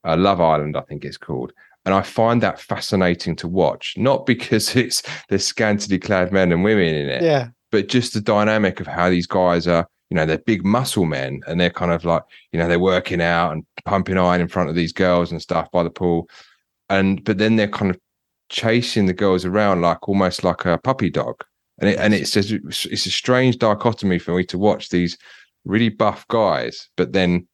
uh, 0.05 0.15
Love 0.17 0.39
Island, 0.39 0.77
I 0.77 0.81
think 0.81 1.03
it's 1.03 1.17
called, 1.17 1.53
and 1.85 1.95
I 1.95 2.03
find 2.03 2.41
that 2.43 2.59
fascinating 2.59 3.35
to 3.37 3.47
watch. 3.47 3.95
Not 3.97 4.25
because 4.27 4.75
it's 4.75 5.03
there's 5.29 5.45
scantily 5.45 5.99
clad 5.99 6.31
men 6.31 6.51
and 6.51 6.63
women 6.63 6.95
in 6.95 7.09
it, 7.09 7.23
yeah, 7.23 7.49
but 7.71 7.87
just 7.87 8.13
the 8.13 8.21
dynamic 8.21 8.79
of 8.79 8.87
how 8.87 9.09
these 9.09 9.27
guys 9.27 9.67
are. 9.67 9.87
You 10.09 10.15
know, 10.15 10.25
they're 10.25 10.39
big 10.39 10.65
muscle 10.65 11.05
men, 11.05 11.41
and 11.47 11.59
they're 11.59 11.69
kind 11.69 11.91
of 11.91 12.03
like, 12.03 12.23
you 12.51 12.59
know, 12.59 12.67
they're 12.67 12.79
working 12.79 13.21
out 13.21 13.53
and 13.53 13.65
pumping 13.85 14.17
iron 14.17 14.41
in 14.41 14.49
front 14.49 14.69
of 14.69 14.75
these 14.75 14.91
girls 14.91 15.31
and 15.31 15.41
stuff 15.41 15.71
by 15.71 15.83
the 15.83 15.89
pool, 15.89 16.29
and 16.89 17.23
but 17.23 17.37
then 17.37 17.55
they're 17.55 17.69
kind 17.69 17.89
of 17.89 17.99
chasing 18.51 19.05
the 19.05 19.13
girls 19.13 19.45
around 19.45 19.81
like 19.81 20.07
almost 20.07 20.43
like 20.43 20.65
a 20.65 20.77
puppy 20.77 21.09
dog. 21.09 21.43
And 21.79 21.89
it, 21.89 21.97
and 21.97 22.13
it's 22.13 22.31
just, 22.31 22.51
it's 22.51 23.05
a 23.05 23.11
strange 23.11 23.57
dichotomy 23.57 24.19
for 24.19 24.35
me 24.35 24.43
to 24.45 24.59
watch 24.59 24.89
these 24.89 25.17
really 25.65 25.89
buff 25.89 26.27
guys, 26.27 26.89
but 26.97 27.13
then 27.13 27.47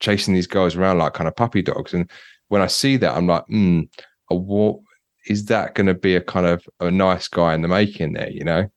chasing 0.00 0.34
these 0.34 0.48
girls 0.48 0.76
around 0.76 0.98
like 0.98 1.14
kind 1.14 1.28
of 1.28 1.36
puppy 1.36 1.62
dogs. 1.62 1.94
And 1.94 2.10
when 2.48 2.60
I 2.60 2.66
see 2.66 2.96
that, 2.98 3.16
I'm 3.16 3.28
like, 3.28 3.44
hmm, 3.46 3.82
what 4.28 4.80
is 5.28 5.46
that 5.46 5.74
going 5.74 5.86
to 5.86 5.94
be 5.94 6.16
a 6.16 6.20
kind 6.20 6.46
of 6.46 6.66
a 6.80 6.90
nice 6.90 7.28
guy 7.28 7.54
in 7.54 7.62
the 7.62 7.68
making 7.68 8.14
there, 8.14 8.28
you 8.28 8.44
know? 8.44 8.68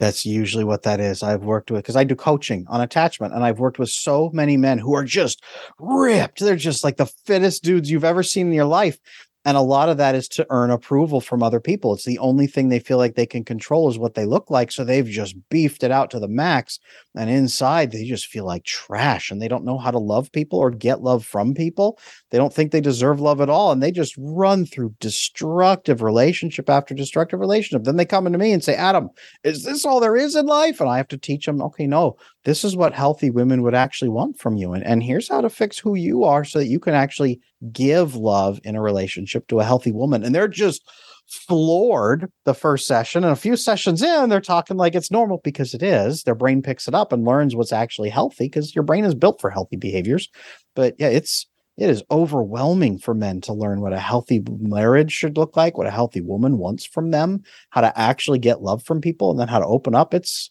That's 0.00 0.24
usually 0.24 0.64
what 0.64 0.84
that 0.84 1.00
is. 1.00 1.22
I've 1.22 1.42
worked 1.42 1.70
with 1.70 1.82
because 1.82 1.96
I 1.96 2.04
do 2.04 2.14
coaching 2.14 2.64
on 2.68 2.80
attachment, 2.80 3.34
and 3.34 3.44
I've 3.44 3.58
worked 3.58 3.80
with 3.80 3.90
so 3.90 4.30
many 4.32 4.56
men 4.56 4.78
who 4.78 4.94
are 4.94 5.04
just 5.04 5.42
ripped. 5.80 6.38
They're 6.38 6.54
just 6.54 6.84
like 6.84 6.96
the 6.96 7.10
fittest 7.26 7.64
dudes 7.64 7.90
you've 7.90 8.04
ever 8.04 8.22
seen 8.22 8.46
in 8.46 8.52
your 8.52 8.64
life. 8.64 8.96
And 9.44 9.56
a 9.56 9.62
lot 9.62 9.88
of 9.88 9.96
that 9.96 10.14
is 10.14 10.28
to 10.30 10.46
earn 10.50 10.70
approval 10.70 11.20
from 11.20 11.42
other 11.42 11.60
people. 11.60 11.94
It's 11.94 12.04
the 12.04 12.18
only 12.18 12.46
thing 12.46 12.68
they 12.68 12.80
feel 12.80 12.98
like 12.98 13.14
they 13.14 13.26
can 13.26 13.44
control 13.44 13.88
is 13.88 13.98
what 13.98 14.14
they 14.14 14.26
look 14.26 14.50
like. 14.50 14.70
So 14.70 14.84
they've 14.84 15.06
just 15.06 15.36
beefed 15.48 15.82
it 15.82 15.90
out 15.90 16.10
to 16.10 16.20
the 16.20 16.28
max. 16.28 16.78
And 17.18 17.28
inside, 17.28 17.90
they 17.90 18.04
just 18.04 18.28
feel 18.28 18.46
like 18.46 18.62
trash 18.62 19.30
and 19.30 19.42
they 19.42 19.48
don't 19.48 19.64
know 19.64 19.76
how 19.76 19.90
to 19.90 19.98
love 19.98 20.30
people 20.30 20.60
or 20.60 20.70
get 20.70 21.02
love 21.02 21.24
from 21.24 21.52
people. 21.52 21.98
They 22.30 22.38
don't 22.38 22.54
think 22.54 22.70
they 22.70 22.80
deserve 22.80 23.20
love 23.20 23.40
at 23.40 23.50
all. 23.50 23.72
And 23.72 23.82
they 23.82 23.90
just 23.90 24.14
run 24.16 24.64
through 24.64 24.94
destructive 25.00 26.00
relationship 26.00 26.70
after 26.70 26.94
destructive 26.94 27.40
relationship. 27.40 27.82
Then 27.82 27.96
they 27.96 28.04
come 28.04 28.26
into 28.26 28.38
me 28.38 28.52
and 28.52 28.62
say, 28.62 28.76
Adam, 28.76 29.10
is 29.42 29.64
this 29.64 29.84
all 29.84 29.98
there 29.98 30.16
is 30.16 30.36
in 30.36 30.46
life? 30.46 30.80
And 30.80 30.88
I 30.88 30.96
have 30.96 31.08
to 31.08 31.18
teach 31.18 31.44
them, 31.44 31.60
okay, 31.60 31.88
no, 31.88 32.16
this 32.44 32.64
is 32.64 32.76
what 32.76 32.94
healthy 32.94 33.30
women 33.30 33.62
would 33.62 33.74
actually 33.74 34.10
want 34.10 34.38
from 34.38 34.56
you. 34.56 34.72
And, 34.72 34.84
and 34.84 35.02
here's 35.02 35.28
how 35.28 35.40
to 35.40 35.50
fix 35.50 35.76
who 35.76 35.96
you 35.96 36.22
are 36.22 36.44
so 36.44 36.60
that 36.60 36.66
you 36.66 36.78
can 36.78 36.94
actually 36.94 37.40
give 37.72 38.14
love 38.14 38.60
in 38.62 38.76
a 38.76 38.80
relationship 38.80 39.48
to 39.48 39.58
a 39.58 39.64
healthy 39.64 39.90
woman. 39.90 40.22
And 40.22 40.32
they're 40.32 40.46
just 40.46 40.88
floored 41.28 42.30
the 42.44 42.54
first 42.54 42.86
session. 42.86 43.22
And 43.22 43.32
a 43.32 43.36
few 43.36 43.56
sessions 43.56 44.02
in, 44.02 44.28
they're 44.28 44.40
talking 44.40 44.76
like 44.76 44.94
it's 44.94 45.10
normal 45.10 45.40
because 45.44 45.74
it 45.74 45.82
is. 45.82 46.22
Their 46.22 46.34
brain 46.34 46.62
picks 46.62 46.88
it 46.88 46.94
up 46.94 47.12
and 47.12 47.24
learns 47.24 47.54
what's 47.54 47.72
actually 47.72 48.08
healthy 48.08 48.46
because 48.46 48.74
your 48.74 48.84
brain 48.84 49.04
is 49.04 49.14
built 49.14 49.40
for 49.40 49.50
healthy 49.50 49.76
behaviors. 49.76 50.28
But 50.74 50.94
yeah, 50.98 51.08
it's 51.08 51.46
it 51.76 51.90
is 51.90 52.02
overwhelming 52.10 52.98
for 52.98 53.14
men 53.14 53.40
to 53.42 53.52
learn 53.52 53.80
what 53.80 53.92
a 53.92 54.00
healthy 54.00 54.42
marriage 54.48 55.12
should 55.12 55.36
look 55.36 55.56
like, 55.56 55.78
what 55.78 55.86
a 55.86 55.92
healthy 55.92 56.20
woman 56.20 56.58
wants 56.58 56.84
from 56.84 57.12
them, 57.12 57.44
how 57.70 57.80
to 57.82 57.96
actually 57.98 58.40
get 58.40 58.62
love 58.62 58.82
from 58.82 59.00
people, 59.00 59.30
and 59.30 59.38
then 59.38 59.46
how 59.46 59.60
to 59.60 59.66
open 59.66 59.94
up. 59.94 60.12
It's 60.12 60.50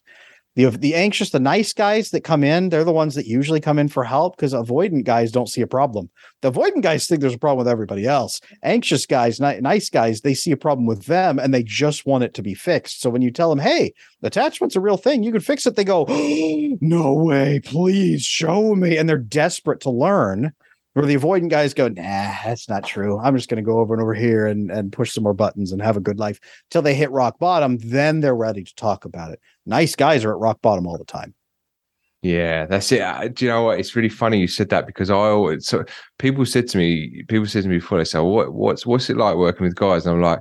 the 0.58 0.72
the 0.72 0.96
anxious, 0.96 1.30
the 1.30 1.40
nice 1.40 1.72
guys 1.72 2.10
that 2.10 2.24
come 2.24 2.44
in, 2.44 2.70
they're 2.70 2.84
the 2.84 2.92
ones 2.92 3.14
that 3.14 3.28
usually 3.28 3.62
come 3.62 3.78
in 3.78 3.88
for 3.88 4.04
help 4.04 4.36
because 4.36 4.54
avoidant 4.54 5.04
guys 5.04 5.32
don't 5.32 5.48
see 5.48 5.62
a 5.62 5.68
problem. 5.68 6.10
The 6.42 6.52
avoidant 6.52 6.82
guys 6.82 7.06
think 7.06 7.22
there's 7.22 7.36
a 7.36 7.40
problem 7.40 7.60
with 7.60 7.72
everybody 7.72 8.08
else. 8.08 8.42
Anxious 8.64 9.06
guys, 9.06 9.40
ni- 9.40 9.60
nice 9.60 9.92
guys, 9.92 10.22
they 10.22 10.34
see 10.34 10.52
a 10.52 10.58
problem 10.58 10.88
with 10.88 11.06
them 11.06 11.38
and 11.38 11.54
they 11.54 11.62
just 11.62 12.08
want 12.08 12.24
it 12.24 12.34
to 12.34 12.42
be 12.42 12.56
fixed. 12.56 13.02
So 13.02 13.12
when 13.12 13.22
you 13.22 13.30
tell 13.30 13.52
them, 13.52 13.60
"Hey, 13.60 13.94
attachment's 14.24 14.76
a 14.76 14.82
real 14.82 14.98
thing, 14.98 15.22
you 15.22 15.32
can 15.32 15.42
fix 15.42 15.68
it," 15.68 15.76
they 15.76 15.84
go, 15.84 16.06
"No 16.82 17.14
way, 17.14 17.62
please 17.64 18.24
show 18.24 18.74
me," 18.74 18.98
and 18.98 19.08
they're 19.08 19.20
desperate 19.20 19.80
to 19.82 19.92
learn. 19.92 20.54
Where 20.98 21.06
the 21.06 21.16
avoidant 21.16 21.52
guys 21.52 21.76
go, 21.76 21.90
nah, 21.90 22.34
that's 22.44 22.68
not 22.68 22.84
true. 22.84 23.20
I'm 23.20 23.36
just 23.36 23.50
going 23.50 23.64
to 23.64 23.66
go 23.66 23.82
over 23.82 23.94
and 23.94 24.02
over 24.02 24.16
here 24.16 24.48
and, 24.48 24.72
and 24.72 24.92
push 24.92 25.14
some 25.14 25.26
more 25.26 25.36
buttons 25.36 25.72
and 25.72 25.80
have 25.80 25.96
a 25.96 26.00
good 26.00 26.18
life 26.18 26.40
till 26.72 26.82
they 26.82 26.96
hit 26.96 27.12
rock 27.12 27.38
bottom. 27.38 27.78
Then 27.78 28.22
they're 28.22 28.36
ready 28.36 28.64
to 28.64 28.74
talk 28.74 29.06
about 29.06 29.32
it. 29.32 29.40
Nice 29.68 29.96
guys 29.96 30.26
are 30.26 30.32
at 30.32 30.40
rock 30.40 30.60
bottom 30.64 30.88
all 30.88 30.98
the 30.98 31.06
time. 31.06 31.36
Yeah, 32.24 32.66
that's 32.66 32.92
it. 32.92 33.36
Do 33.36 33.46
you 33.46 33.52
know 33.52 33.62
what? 33.62 33.80
It's 33.80 33.96
really 33.96 34.10
funny 34.10 34.40
you 34.40 34.48
said 34.48 34.70
that 34.70 34.88
because 34.88 35.12
I 35.12 35.18
always 35.18 35.68
so 35.68 35.86
people 36.18 36.48
said 36.48 36.68
to 36.70 36.80
me, 36.80 37.22
people 37.28 37.46
said 37.46 37.62
to 37.62 37.70
me 37.70 37.78
before 37.78 38.04
they 38.04 38.10
well, 38.20 38.32
"What 38.32 38.54
what's 38.56 38.84
what's 38.88 39.12
it 39.12 39.18
like 39.18 39.36
working 39.36 39.66
with 39.68 39.76
guys?" 39.76 40.08
And 40.08 40.16
I'm 40.16 40.22
like, 40.24 40.40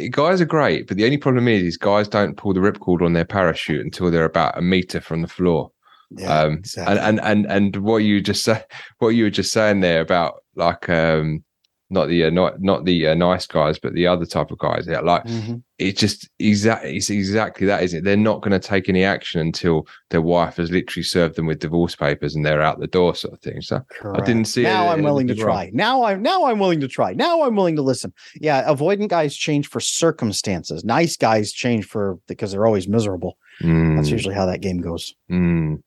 eh, 0.00 0.08
"Guys 0.10 0.40
are 0.40 0.44
great, 0.44 0.88
but 0.88 0.96
the 0.96 1.04
only 1.04 1.18
problem 1.18 1.46
is, 1.46 1.62
is 1.62 1.76
guys 1.76 2.08
don't 2.08 2.36
pull 2.36 2.52
the 2.52 2.58
ripcord 2.58 3.00
on 3.00 3.12
their 3.12 3.24
parachute 3.24 3.84
until 3.84 4.10
they're 4.10 4.24
about 4.24 4.58
a 4.58 4.60
meter 4.60 5.00
from 5.00 5.22
the 5.22 5.28
floor." 5.28 5.70
Yeah, 6.16 6.40
um, 6.40 6.52
exactly. 6.54 6.98
and, 6.98 7.20
and 7.20 7.46
and 7.48 7.74
and 7.74 7.76
what 7.84 7.98
you 7.98 8.20
just 8.20 8.44
said, 8.44 8.66
what 8.98 9.10
you 9.10 9.24
were 9.24 9.30
just 9.30 9.52
saying 9.52 9.80
there 9.80 10.00
about 10.00 10.42
like 10.54 10.88
um, 10.88 11.44
not 11.90 12.08
the 12.08 12.24
uh, 12.24 12.30
not 12.30 12.60
not 12.60 12.84
the 12.84 13.08
uh, 13.08 13.14
nice 13.14 13.46
guys, 13.46 13.78
but 13.78 13.94
the 13.94 14.06
other 14.06 14.26
type 14.26 14.50
of 14.50 14.58
guys. 14.58 14.86
Yeah, 14.86 15.00
like 15.00 15.24
mm-hmm. 15.24 15.56
it's 15.78 16.00
just 16.00 16.28
exactly 16.38 16.96
it's 16.96 17.10
exactly 17.10 17.66
that, 17.66 17.82
isn't 17.82 18.00
it? 18.00 18.04
They're 18.04 18.16
not 18.16 18.42
going 18.42 18.58
to 18.58 18.58
take 18.58 18.88
any 18.88 19.04
action 19.04 19.40
until 19.40 19.86
their 20.10 20.22
wife 20.22 20.56
has 20.56 20.70
literally 20.70 21.04
served 21.04 21.36
them 21.36 21.46
with 21.46 21.60
divorce 21.60 21.94
papers 21.94 22.34
and 22.34 22.44
they're 22.44 22.62
out 22.62 22.80
the 22.80 22.86
door, 22.86 23.14
sort 23.14 23.34
of 23.34 23.40
thing. 23.40 23.60
So 23.60 23.80
Correct. 23.90 24.22
I 24.22 24.24
didn't 24.24 24.46
see. 24.46 24.62
Now 24.62 24.88
I'm 24.88 25.02
willing 25.02 25.28
to 25.28 25.34
try. 25.34 25.70
Now 25.72 26.04
I'm 26.04 26.22
now 26.22 26.46
I'm 26.46 26.58
willing 26.58 26.80
to 26.80 26.88
try. 26.88 27.12
Now 27.12 27.42
I'm 27.42 27.54
willing 27.54 27.76
to 27.76 27.82
listen. 27.82 28.12
Yeah, 28.40 28.64
avoidant 28.64 29.08
guys 29.08 29.36
change 29.36 29.68
for 29.68 29.80
circumstances. 29.80 30.84
Nice 30.84 31.16
guys 31.16 31.52
change 31.52 31.86
for 31.86 32.18
because 32.26 32.52
they're 32.52 32.66
always 32.66 32.88
miserable. 32.88 33.38
Mm. 33.62 33.96
That's 33.96 34.10
usually 34.10 34.34
how 34.34 34.46
that 34.46 34.60
game 34.60 34.80
goes. 34.80 35.14
Mm. 35.30 35.82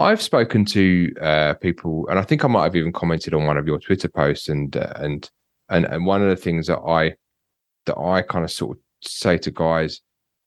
I've 0.00 0.22
spoken 0.22 0.64
to 0.66 1.12
uh, 1.20 1.54
people, 1.54 2.06
and 2.08 2.18
I 2.18 2.22
think 2.22 2.44
I 2.44 2.48
might 2.48 2.64
have 2.64 2.76
even 2.76 2.92
commented 2.92 3.34
on 3.34 3.46
one 3.46 3.58
of 3.58 3.66
your 3.66 3.78
Twitter 3.78 4.08
posts, 4.08 4.48
and 4.48 4.76
uh, 4.76 4.92
and 4.96 5.28
and 5.68 5.84
and 5.86 6.06
one 6.06 6.22
of 6.22 6.28
the 6.28 6.36
things 6.36 6.68
that 6.68 6.78
I 6.78 7.14
that 7.86 7.98
I 7.98 8.22
kind 8.22 8.44
of 8.44 8.50
sort 8.50 8.76
of 8.76 8.82
say 9.02 9.38
to 9.38 9.50
guys 9.50 10.00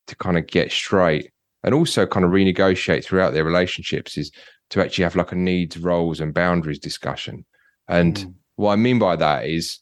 to 0.07 0.15
kind 0.15 0.37
of 0.37 0.47
get 0.47 0.71
straight 0.71 1.31
and 1.63 1.73
also 1.73 2.05
kind 2.05 2.25
of 2.25 2.31
renegotiate 2.31 3.03
throughout 3.03 3.33
their 3.33 3.43
relationships 3.43 4.17
is 4.17 4.31
to 4.69 4.81
actually 4.81 5.03
have 5.03 5.15
like 5.15 5.31
a 5.31 5.35
needs, 5.35 5.77
roles, 5.77 6.19
and 6.19 6.33
boundaries 6.33 6.79
discussion. 6.79 7.45
And 7.87 8.15
mm. 8.15 8.33
what 8.55 8.73
I 8.73 8.75
mean 8.77 8.99
by 8.99 9.15
that 9.17 9.45
is 9.45 9.79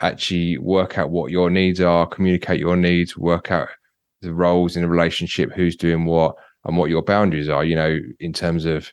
actually 0.00 0.58
work 0.58 0.96
out 0.96 1.10
what 1.10 1.30
your 1.30 1.50
needs 1.50 1.80
are, 1.80 2.06
communicate 2.06 2.60
your 2.60 2.76
needs, 2.76 3.16
work 3.16 3.50
out 3.50 3.68
the 4.22 4.32
roles 4.32 4.76
in 4.76 4.84
a 4.84 4.88
relationship, 4.88 5.52
who's 5.52 5.76
doing 5.76 6.04
what, 6.04 6.36
and 6.64 6.76
what 6.76 6.90
your 6.90 7.02
boundaries 7.02 7.48
are. 7.48 7.64
You 7.64 7.74
know, 7.74 7.98
in 8.20 8.32
terms 8.32 8.64
of 8.64 8.92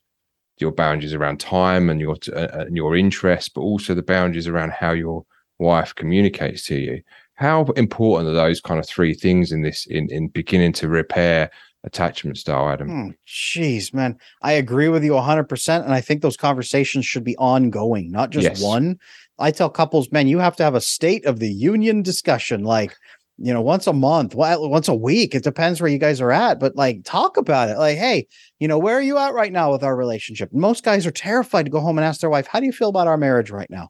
your 0.57 0.71
boundaries 0.71 1.13
around 1.13 1.39
time 1.39 1.89
and 1.89 1.99
your 1.99 2.17
uh, 2.33 2.47
and 2.65 2.75
your 2.75 2.95
interests, 2.95 3.49
but 3.49 3.61
also 3.61 3.93
the 3.93 4.03
boundaries 4.03 4.47
around 4.47 4.71
how 4.71 4.91
your 4.91 5.25
wife 5.59 5.93
communicates 5.95 6.65
to 6.67 6.75
you. 6.75 7.01
How 7.35 7.63
important 7.75 8.29
are 8.29 8.33
those 8.33 8.61
kind 8.61 8.79
of 8.79 8.87
three 8.87 9.13
things 9.13 9.51
in 9.51 9.61
this 9.61 9.85
in 9.85 10.09
in 10.09 10.29
beginning 10.29 10.73
to 10.73 10.87
repair 10.87 11.51
attachment 11.85 12.37
style, 12.37 12.69
Adam? 12.69 13.15
Jeez, 13.27 13.91
hmm, 13.91 13.97
man, 13.97 14.19
I 14.41 14.53
agree 14.53 14.89
with 14.89 15.03
you 15.03 15.11
100%. 15.11 15.83
And 15.83 15.93
I 15.93 16.01
think 16.01 16.21
those 16.21 16.37
conversations 16.37 17.05
should 17.05 17.23
be 17.23 17.37
ongoing, 17.37 18.11
not 18.11 18.31
just 18.31 18.43
yes. 18.43 18.61
one. 18.61 18.99
I 19.37 19.51
tell 19.51 19.69
couples, 19.69 20.11
man, 20.11 20.27
you 20.27 20.39
have 20.39 20.55
to 20.57 20.63
have 20.63 20.75
a 20.75 20.81
state 20.81 21.25
of 21.25 21.39
the 21.39 21.51
union 21.51 22.01
discussion. 22.01 22.63
Like, 22.63 22.95
you 23.37 23.53
know, 23.53 23.61
once 23.61 23.87
a 23.87 23.93
month, 23.93 24.33
once 24.33 24.87
a 24.87 24.95
week. 24.95 25.35
It 25.35 25.43
depends 25.43 25.81
where 25.81 25.91
you 25.91 25.97
guys 25.97 26.21
are 26.21 26.31
at, 26.31 26.59
but 26.59 26.75
like 26.75 27.03
talk 27.03 27.37
about 27.37 27.69
it. 27.69 27.77
Like, 27.77 27.97
hey, 27.97 28.27
you 28.59 28.67
know, 28.67 28.77
where 28.77 28.97
are 28.97 29.01
you 29.01 29.17
at 29.17 29.33
right 29.33 29.51
now 29.51 29.71
with 29.71 29.83
our 29.83 29.95
relationship? 29.95 30.53
Most 30.53 30.83
guys 30.83 31.05
are 31.05 31.11
terrified 31.11 31.63
to 31.63 31.71
go 31.71 31.81
home 31.81 31.97
and 31.97 32.05
ask 32.05 32.21
their 32.21 32.29
wife, 32.29 32.47
how 32.47 32.59
do 32.59 32.65
you 32.65 32.71
feel 32.71 32.89
about 32.89 33.07
our 33.07 33.17
marriage 33.17 33.51
right 33.51 33.69
now? 33.69 33.89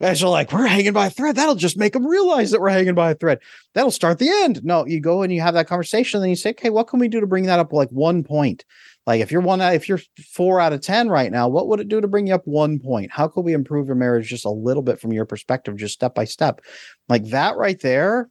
Guys 0.00 0.22
are 0.22 0.30
like, 0.30 0.52
we're 0.52 0.66
hanging 0.66 0.92
by 0.92 1.06
a 1.06 1.10
thread. 1.10 1.34
That'll 1.34 1.56
just 1.56 1.76
make 1.76 1.92
them 1.92 2.06
realize 2.06 2.52
that 2.52 2.60
we're 2.60 2.70
hanging 2.70 2.94
by 2.94 3.10
a 3.10 3.14
thread. 3.16 3.40
That'll 3.74 3.90
start 3.90 4.20
the 4.20 4.28
end. 4.28 4.64
No, 4.64 4.86
you 4.86 5.00
go 5.00 5.22
and 5.22 5.32
you 5.32 5.40
have 5.40 5.54
that 5.54 5.66
conversation, 5.66 6.18
and 6.18 6.22
then 6.22 6.30
you 6.30 6.36
say, 6.36 6.50
okay, 6.50 6.70
what 6.70 6.86
can 6.86 7.00
we 7.00 7.08
do 7.08 7.18
to 7.18 7.26
bring 7.26 7.46
that 7.46 7.58
up 7.58 7.72
like 7.72 7.88
one 7.90 8.22
point? 8.22 8.64
Like 9.08 9.20
if 9.22 9.32
you're 9.32 9.40
one, 9.40 9.60
if 9.60 9.88
you're 9.88 10.00
four 10.32 10.60
out 10.60 10.72
of 10.72 10.82
10 10.82 11.08
right 11.08 11.32
now, 11.32 11.48
what 11.48 11.66
would 11.66 11.80
it 11.80 11.88
do 11.88 12.00
to 12.00 12.06
bring 12.06 12.28
you 12.28 12.34
up 12.34 12.46
one 12.46 12.78
point? 12.78 13.10
How 13.10 13.26
could 13.26 13.40
we 13.40 13.54
improve 13.54 13.86
your 13.86 13.96
marriage 13.96 14.28
just 14.28 14.44
a 14.44 14.50
little 14.50 14.82
bit 14.82 15.00
from 15.00 15.12
your 15.12 15.24
perspective, 15.24 15.76
just 15.76 15.94
step 15.94 16.14
by 16.14 16.24
step? 16.24 16.60
Like 17.08 17.24
that 17.30 17.56
right 17.56 17.80
there 17.80 18.28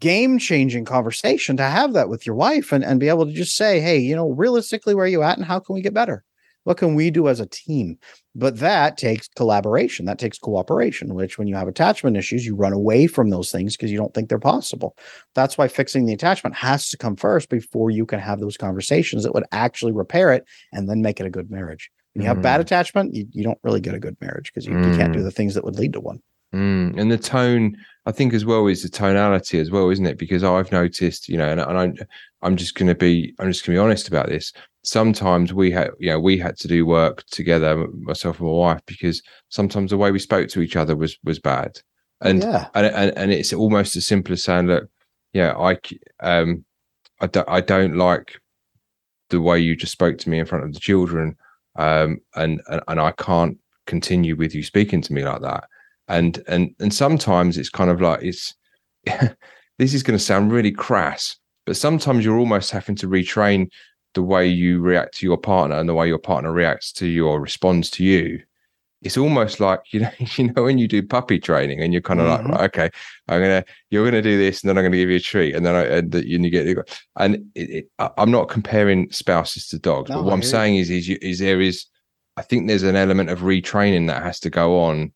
game 0.00 0.38
changing 0.38 0.84
conversation 0.84 1.56
to 1.56 1.62
have 1.62 1.92
that 1.92 2.08
with 2.08 2.26
your 2.26 2.34
wife 2.34 2.72
and, 2.72 2.84
and 2.84 3.00
be 3.00 3.08
able 3.08 3.26
to 3.26 3.32
just 3.32 3.56
say, 3.56 3.80
hey, 3.80 3.98
you 3.98 4.14
know, 4.14 4.30
realistically, 4.30 4.94
where 4.94 5.04
are 5.04 5.08
you 5.08 5.22
at 5.22 5.36
and 5.36 5.46
how 5.46 5.58
can 5.58 5.74
we 5.74 5.82
get 5.82 5.94
better? 5.94 6.24
What 6.64 6.76
can 6.76 6.94
we 6.94 7.10
do 7.10 7.28
as 7.28 7.40
a 7.40 7.46
team? 7.46 7.98
But 8.34 8.58
that 8.60 8.96
takes 8.96 9.28
collaboration, 9.28 10.06
that 10.06 10.18
takes 10.18 10.38
cooperation, 10.38 11.14
which 11.14 11.36
when 11.36 11.48
you 11.48 11.56
have 11.56 11.66
attachment 11.66 12.16
issues, 12.16 12.46
you 12.46 12.54
run 12.54 12.72
away 12.72 13.08
from 13.08 13.30
those 13.30 13.50
things 13.50 13.76
because 13.76 13.90
you 13.90 13.98
don't 13.98 14.14
think 14.14 14.28
they're 14.28 14.38
possible. 14.38 14.96
That's 15.34 15.58
why 15.58 15.68
fixing 15.68 16.06
the 16.06 16.12
attachment 16.12 16.54
has 16.56 16.88
to 16.90 16.96
come 16.96 17.16
first 17.16 17.48
before 17.48 17.90
you 17.90 18.06
can 18.06 18.20
have 18.20 18.40
those 18.40 18.56
conversations 18.56 19.24
that 19.24 19.34
would 19.34 19.44
actually 19.50 19.92
repair 19.92 20.32
it 20.32 20.44
and 20.72 20.88
then 20.88 21.02
make 21.02 21.18
it 21.18 21.26
a 21.26 21.30
good 21.30 21.50
marriage. 21.50 21.90
When 22.14 22.22
you 22.22 22.28
have 22.28 22.42
bad 22.42 22.58
mm. 22.58 22.64
attachment, 22.64 23.14
you, 23.14 23.26
you 23.30 23.42
don't 23.42 23.58
really 23.62 23.80
get 23.80 23.94
a 23.94 24.00
good 24.00 24.16
marriage 24.20 24.52
because 24.52 24.66
you, 24.66 24.74
mm. 24.74 24.92
you 24.92 24.96
can't 24.96 25.12
do 25.12 25.20
mm. 25.20 25.24
the 25.24 25.30
things 25.30 25.54
that 25.54 25.64
would 25.64 25.76
lead 25.76 25.94
to 25.94 26.00
one. 26.00 26.22
Mm, 26.54 26.98
and 26.98 27.10
the 27.10 27.18
tone, 27.18 27.76
I 28.04 28.12
think, 28.12 28.34
as 28.34 28.44
well, 28.44 28.66
is 28.66 28.82
the 28.82 28.88
tonality 28.88 29.58
as 29.58 29.70
well, 29.70 29.88
isn't 29.88 30.04
it? 30.04 30.18
Because 30.18 30.44
I've 30.44 30.70
noticed, 30.70 31.28
you 31.28 31.38
know, 31.38 31.48
and, 31.48 31.60
and 31.60 31.78
I'm, 31.78 31.94
I'm 32.42 32.56
just 32.56 32.74
going 32.74 32.88
to 32.88 32.94
be, 32.94 33.34
I'm 33.38 33.50
just 33.50 33.64
going 33.64 33.74
to 33.74 33.80
be 33.80 33.84
honest 33.84 34.08
about 34.08 34.28
this. 34.28 34.52
Sometimes 34.82 35.54
we 35.54 35.70
had, 35.70 35.90
you 35.98 36.10
know, 36.10 36.20
we 36.20 36.36
had 36.36 36.58
to 36.58 36.68
do 36.68 36.84
work 36.84 37.24
together, 37.30 37.86
myself 38.00 38.38
and 38.38 38.48
my 38.48 38.54
wife, 38.54 38.80
because 38.84 39.22
sometimes 39.48 39.90
the 39.90 39.96
way 39.96 40.10
we 40.10 40.18
spoke 40.18 40.48
to 40.48 40.60
each 40.60 40.76
other 40.76 40.96
was 40.96 41.16
was 41.24 41.38
bad, 41.38 41.80
and 42.20 42.42
yeah. 42.42 42.66
and, 42.74 42.86
and 42.86 43.16
and 43.16 43.32
it's 43.32 43.52
almost 43.52 43.94
as 43.96 44.06
simple 44.06 44.32
as 44.32 44.42
saying, 44.42 44.66
look, 44.66 44.90
yeah, 45.32 45.52
I, 45.56 45.78
um, 46.20 46.64
I 47.20 47.28
don't, 47.28 47.48
I 47.48 47.60
don't 47.60 47.96
like 47.96 48.40
the 49.30 49.40
way 49.40 49.60
you 49.60 49.76
just 49.76 49.92
spoke 49.92 50.18
to 50.18 50.28
me 50.28 50.40
in 50.40 50.46
front 50.46 50.64
of 50.64 50.74
the 50.74 50.80
children, 50.80 51.36
um, 51.76 52.18
and 52.34 52.60
and, 52.66 52.82
and 52.88 53.00
I 53.00 53.12
can't 53.12 53.56
continue 53.86 54.34
with 54.34 54.52
you 54.52 54.64
speaking 54.64 55.00
to 55.02 55.12
me 55.12 55.24
like 55.24 55.42
that 55.42 55.64
and 56.12 56.42
and 56.46 56.74
and 56.78 56.94
sometimes 56.94 57.58
it's 57.58 57.70
kind 57.70 57.90
of 57.90 58.00
like 58.00 58.22
it's 58.22 58.54
this 59.78 59.94
is 59.94 60.02
going 60.02 60.18
to 60.18 60.24
sound 60.24 60.52
really 60.52 60.70
crass 60.70 61.36
but 61.66 61.76
sometimes 61.76 62.24
you're 62.24 62.38
almost 62.38 62.70
having 62.70 62.94
to 62.96 63.08
retrain 63.08 63.68
the 64.14 64.22
way 64.22 64.46
you 64.46 64.80
react 64.80 65.16
to 65.16 65.26
your 65.26 65.38
partner 65.38 65.76
and 65.76 65.88
the 65.88 65.94
way 65.94 66.06
your 66.06 66.18
partner 66.18 66.52
reacts 66.52 66.92
to 66.92 67.06
you 67.06 67.26
or 67.26 67.40
responds 67.40 67.90
to 67.90 68.04
you 68.04 68.40
it's 69.00 69.16
almost 69.16 69.58
like 69.58 69.80
you 69.92 70.00
know 70.00 70.10
you 70.36 70.52
know 70.52 70.62
when 70.62 70.78
you 70.78 70.86
do 70.86 71.02
puppy 71.02 71.40
training 71.40 71.80
and 71.80 71.92
you're 71.92 72.02
kind 72.02 72.20
of 72.20 72.26
mm-hmm. 72.26 72.52
like 72.52 72.60
okay 72.60 72.90
i'm 73.28 73.40
gonna 73.40 73.64
you're 73.90 74.04
gonna 74.04 74.22
do 74.22 74.38
this 74.38 74.62
and 74.62 74.68
then 74.68 74.78
i'm 74.78 74.84
gonna 74.84 74.96
give 74.96 75.10
you 75.10 75.16
a 75.16 75.20
treat 75.20 75.54
and 75.54 75.64
then 75.64 75.74
i 75.74 75.82
and, 75.84 76.14
you 76.14 76.50
get 76.50 76.66
and 77.16 77.36
it, 77.54 77.70
it, 77.70 77.90
i'm 78.18 78.30
not 78.30 78.48
comparing 78.48 79.10
spouses 79.10 79.66
to 79.66 79.78
dogs 79.78 80.10
no, 80.10 80.16
but 80.16 80.24
what 80.24 80.32
i'm 80.32 80.42
saying 80.42 80.76
is 80.76 80.90
is, 80.90 81.08
is 81.08 81.38
there 81.38 81.60
is 81.60 81.86
i 82.36 82.42
think 82.42 82.68
there's 82.68 82.82
an 82.82 82.96
element 82.96 83.30
of 83.30 83.40
retraining 83.40 84.06
that 84.08 84.22
has 84.22 84.38
to 84.38 84.50
go 84.50 84.78
on 84.78 85.12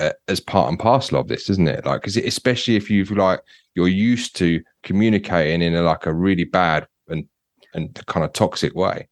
as 0.00 0.40
part 0.40 0.68
and 0.68 0.78
parcel 0.78 1.18
of 1.18 1.28
this, 1.28 1.48
isn't 1.50 1.68
it? 1.68 1.86
Like, 1.86 2.02
because 2.02 2.16
especially 2.16 2.76
if 2.76 2.90
you've 2.90 3.10
like 3.10 3.40
you're 3.74 3.88
used 3.88 4.36
to 4.36 4.62
communicating 4.82 5.62
in 5.62 5.74
a, 5.74 5.82
like 5.82 6.06
a 6.06 6.14
really 6.14 6.44
bad 6.44 6.86
and 7.08 7.26
and 7.74 7.94
kind 8.06 8.24
of 8.24 8.32
toxic 8.32 8.74
way. 8.74 9.08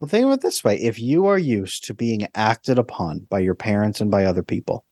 Well, 0.00 0.08
think 0.08 0.26
of 0.26 0.32
it 0.32 0.40
this 0.40 0.64
way: 0.64 0.78
if 0.78 0.98
you 0.98 1.26
are 1.26 1.38
used 1.38 1.84
to 1.84 1.94
being 1.94 2.26
acted 2.34 2.78
upon 2.78 3.26
by 3.30 3.40
your 3.40 3.54
parents 3.54 4.00
and 4.00 4.10
by 4.10 4.24
other 4.24 4.42
people, 4.42 4.84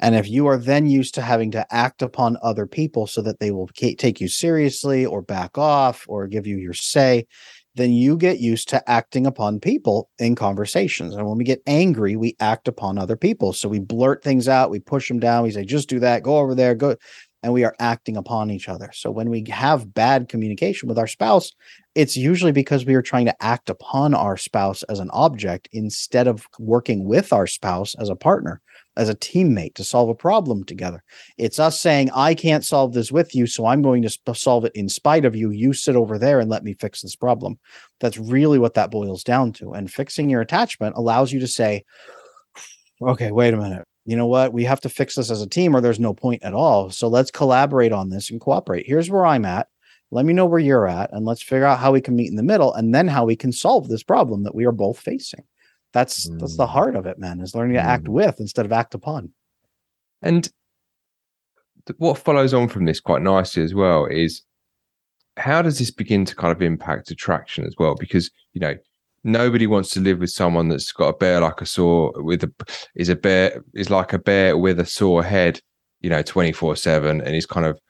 and 0.00 0.14
if 0.14 0.28
you 0.28 0.46
are 0.46 0.58
then 0.58 0.86
used 0.86 1.14
to 1.14 1.22
having 1.22 1.50
to 1.52 1.66
act 1.74 2.02
upon 2.02 2.36
other 2.42 2.66
people 2.66 3.06
so 3.06 3.22
that 3.22 3.40
they 3.40 3.50
will 3.50 3.68
take 3.68 4.20
you 4.20 4.28
seriously 4.28 5.04
or 5.04 5.22
back 5.22 5.58
off 5.58 6.04
or 6.08 6.26
give 6.26 6.46
you 6.46 6.56
your 6.56 6.74
say, 6.74 7.26
then 7.78 7.92
you 7.92 8.16
get 8.16 8.40
used 8.40 8.68
to 8.68 8.90
acting 8.90 9.26
upon 9.26 9.60
people 9.60 10.10
in 10.18 10.34
conversations. 10.34 11.14
And 11.14 11.26
when 11.26 11.38
we 11.38 11.44
get 11.44 11.62
angry, 11.66 12.16
we 12.16 12.36
act 12.40 12.68
upon 12.68 12.98
other 12.98 13.16
people. 13.16 13.52
So 13.52 13.68
we 13.68 13.78
blurt 13.78 14.22
things 14.22 14.48
out, 14.48 14.70
we 14.70 14.80
push 14.80 15.08
them 15.08 15.20
down, 15.20 15.44
we 15.44 15.50
say, 15.50 15.64
just 15.64 15.88
do 15.88 16.00
that, 16.00 16.22
go 16.22 16.38
over 16.38 16.54
there, 16.54 16.74
go. 16.74 16.96
And 17.44 17.52
we 17.52 17.64
are 17.64 17.76
acting 17.78 18.16
upon 18.16 18.50
each 18.50 18.68
other. 18.68 18.90
So 18.92 19.12
when 19.12 19.30
we 19.30 19.44
have 19.48 19.94
bad 19.94 20.28
communication 20.28 20.88
with 20.88 20.98
our 20.98 21.06
spouse, 21.06 21.52
it's 21.94 22.16
usually 22.16 22.50
because 22.50 22.84
we 22.84 22.96
are 22.96 23.02
trying 23.02 23.26
to 23.26 23.42
act 23.42 23.70
upon 23.70 24.12
our 24.12 24.36
spouse 24.36 24.82
as 24.84 24.98
an 24.98 25.08
object 25.12 25.68
instead 25.72 26.26
of 26.26 26.46
working 26.58 27.04
with 27.04 27.32
our 27.32 27.46
spouse 27.46 27.94
as 28.00 28.08
a 28.08 28.16
partner 28.16 28.60
as 28.98 29.08
a 29.08 29.14
teammate 29.14 29.74
to 29.74 29.84
solve 29.84 30.08
a 30.08 30.14
problem 30.14 30.64
together. 30.64 31.02
It's 31.38 31.60
us 31.60 31.80
saying, 31.80 32.10
I 32.14 32.34
can't 32.34 32.64
solve 32.64 32.92
this 32.92 33.12
with 33.12 33.34
you, 33.34 33.46
so 33.46 33.64
I'm 33.64 33.80
going 33.80 34.02
to 34.02 34.10
sp- 34.10 34.34
solve 34.34 34.64
it 34.64 34.72
in 34.74 34.88
spite 34.88 35.24
of 35.24 35.36
you. 35.36 35.50
You 35.50 35.72
sit 35.72 35.96
over 35.96 36.18
there 36.18 36.40
and 36.40 36.50
let 36.50 36.64
me 36.64 36.74
fix 36.74 37.00
this 37.00 37.16
problem. 37.16 37.58
That's 38.00 38.18
really 38.18 38.58
what 38.58 38.74
that 38.74 38.90
boils 38.90 39.22
down 39.22 39.52
to. 39.54 39.72
And 39.72 39.90
fixing 39.90 40.28
your 40.28 40.40
attachment 40.40 40.96
allows 40.96 41.32
you 41.32 41.38
to 41.40 41.46
say, 41.46 41.84
okay, 43.00 43.30
wait 43.30 43.54
a 43.54 43.56
minute. 43.56 43.86
You 44.04 44.16
know 44.16 44.26
what? 44.26 44.52
We 44.52 44.64
have 44.64 44.80
to 44.80 44.88
fix 44.88 45.14
this 45.14 45.30
as 45.30 45.42
a 45.42 45.48
team 45.48 45.76
or 45.76 45.80
there's 45.80 46.00
no 46.00 46.12
point 46.12 46.42
at 46.42 46.54
all. 46.54 46.90
So 46.90 47.08
let's 47.08 47.30
collaborate 47.30 47.92
on 47.92 48.10
this 48.10 48.30
and 48.30 48.40
cooperate. 48.40 48.86
Here's 48.86 49.10
where 49.10 49.24
I'm 49.24 49.44
at. 49.44 49.68
Let 50.10 50.24
me 50.24 50.32
know 50.32 50.46
where 50.46 50.58
you're 50.58 50.88
at 50.88 51.12
and 51.12 51.24
let's 51.26 51.42
figure 51.42 51.66
out 51.66 51.78
how 51.78 51.92
we 51.92 52.00
can 52.00 52.16
meet 52.16 52.30
in 52.30 52.36
the 52.36 52.42
middle 52.42 52.72
and 52.72 52.94
then 52.94 53.06
how 53.06 53.26
we 53.26 53.36
can 53.36 53.52
solve 53.52 53.88
this 53.88 54.02
problem 54.02 54.42
that 54.44 54.54
we 54.54 54.64
are 54.64 54.72
both 54.72 54.98
facing. 54.98 55.44
That's 55.92 56.28
mm. 56.28 56.38
that's 56.38 56.56
the 56.56 56.66
mm. 56.66 56.70
heart 56.70 56.96
of 56.96 57.06
it, 57.06 57.18
man. 57.18 57.40
Is 57.40 57.54
learning 57.54 57.74
to 57.74 57.82
act 57.82 58.04
mm. 58.04 58.08
with 58.08 58.40
instead 58.40 58.66
of 58.66 58.72
act 58.72 58.94
upon. 58.94 59.30
And 60.22 60.48
what 61.96 62.18
follows 62.18 62.52
on 62.52 62.68
from 62.68 62.84
this 62.84 63.00
quite 63.00 63.22
nicely 63.22 63.62
as 63.62 63.74
well 63.74 64.04
is 64.04 64.42
how 65.38 65.62
does 65.62 65.78
this 65.78 65.90
begin 65.90 66.24
to 66.24 66.34
kind 66.34 66.52
of 66.52 66.60
impact 66.60 67.10
attraction 67.10 67.64
as 67.64 67.74
well? 67.78 67.94
Because 67.94 68.30
you 68.52 68.60
know 68.60 68.74
nobody 69.24 69.66
wants 69.66 69.90
to 69.90 70.00
live 70.00 70.18
with 70.18 70.30
someone 70.30 70.68
that's 70.68 70.92
got 70.92 71.08
a 71.08 71.16
bear 71.16 71.40
like 71.40 71.60
a 71.60 71.66
sore 71.66 72.12
with 72.16 72.44
a 72.44 72.52
is 72.94 73.08
a 73.08 73.16
bear 73.16 73.62
is 73.74 73.90
like 73.90 74.12
a 74.12 74.18
bear 74.18 74.56
with 74.56 74.78
a 74.80 74.86
sore 74.86 75.22
head, 75.22 75.60
you 76.00 76.10
know, 76.10 76.22
twenty 76.22 76.52
four 76.52 76.76
seven, 76.76 77.20
and 77.20 77.34
he's 77.34 77.46
kind 77.46 77.66
of 77.66 77.80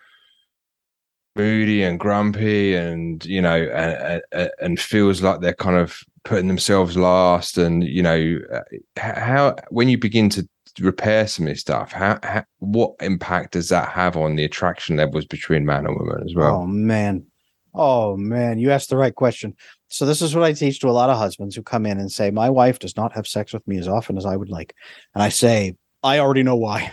moody 1.37 1.83
and 1.83 2.01
grumpy, 2.01 2.75
and 2.75 3.25
you 3.25 3.41
know, 3.41 3.57
and, 3.57 4.23
and 4.33 4.51
and 4.61 4.81
feels 4.81 5.23
like 5.23 5.41
they're 5.41 5.55
kind 5.55 5.77
of 5.77 6.01
putting 6.25 6.49
themselves 6.49 6.97
last 6.97 7.59
and 7.59 7.85
you 7.85 8.03
know 8.03 8.39
uh, 8.53 8.61
how 8.97 9.57
when 9.71 9.89
you 9.89 9.99
begin 9.99 10.29
to 10.29 10.49
repair 10.81 11.27
some 11.27 11.47
of 11.47 11.51
this 11.51 11.61
stuff 11.61 11.93
how, 11.93 12.19
how, 12.23 12.45
what 12.59 12.95
impact 13.01 13.53
does 13.53 13.69
that 13.69 13.89
have 13.89 14.17
on 14.17 14.37
the 14.37 14.45
attraction 14.45 14.97
levels 14.97 15.25
between 15.25 15.67
man 15.67 15.87
and 15.87 15.97
woman 15.99 16.23
as 16.25 16.35
well? 16.35 16.57
Oh 16.57 16.67
man. 16.67 17.27
Oh 17.75 18.17
man. 18.17 18.59
You 18.59 18.71
asked 18.71 18.91
the 18.91 18.97
right 18.97 19.15
question. 19.15 19.57
So 19.89 20.07
this 20.07 20.23
is 20.23 20.35
what 20.35 20.45
i 20.45 20.53
teach 20.53 20.81
to 20.81 20.89
a 20.89 20.91
lot 20.91 21.11
of 21.11 21.19
husbands 21.19 21.57
who 21.57 21.63
come 21.63 21.87
in 21.87 21.99
and 21.99 22.13
say 22.13 22.31
my 22.31 22.51
wife 22.51 22.79
does 22.79 22.97
not 22.97 23.13
have 23.15 23.27
sex 23.27 23.53
with 23.53 23.67
me 23.67 23.79
as 23.79 23.89
often 23.89 24.17
as 24.17 24.27
i 24.27 24.37
would 24.37 24.51
like. 24.51 24.75
And 25.15 25.23
i 25.23 25.29
say 25.31 25.75
i 26.09 26.19
already 26.19 26.43
know 26.43 26.57
why 26.57 26.93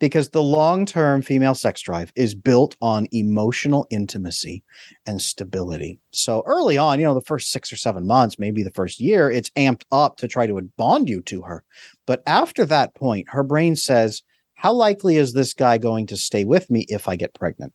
because 0.00 0.30
the 0.30 0.42
long 0.42 0.86
term 0.86 1.22
female 1.22 1.54
sex 1.54 1.80
drive 1.82 2.12
is 2.16 2.34
built 2.34 2.76
on 2.80 3.06
emotional 3.12 3.86
intimacy 3.90 4.64
and 5.06 5.22
stability. 5.22 6.00
So 6.10 6.42
early 6.46 6.78
on, 6.78 6.98
you 6.98 7.04
know, 7.04 7.14
the 7.14 7.20
first 7.20 7.52
six 7.52 7.72
or 7.72 7.76
seven 7.76 8.06
months, 8.06 8.38
maybe 8.38 8.62
the 8.62 8.72
first 8.72 8.98
year, 8.98 9.30
it's 9.30 9.50
amped 9.50 9.84
up 9.92 10.16
to 10.16 10.28
try 10.28 10.46
to 10.46 10.60
bond 10.76 11.08
you 11.08 11.20
to 11.22 11.42
her. 11.42 11.62
But 12.06 12.22
after 12.26 12.64
that 12.66 12.94
point, 12.94 13.28
her 13.28 13.44
brain 13.44 13.76
says, 13.76 14.22
How 14.54 14.72
likely 14.72 15.16
is 15.16 15.32
this 15.32 15.54
guy 15.54 15.78
going 15.78 16.06
to 16.08 16.16
stay 16.16 16.44
with 16.44 16.70
me 16.70 16.86
if 16.88 17.06
I 17.06 17.16
get 17.16 17.34
pregnant? 17.34 17.72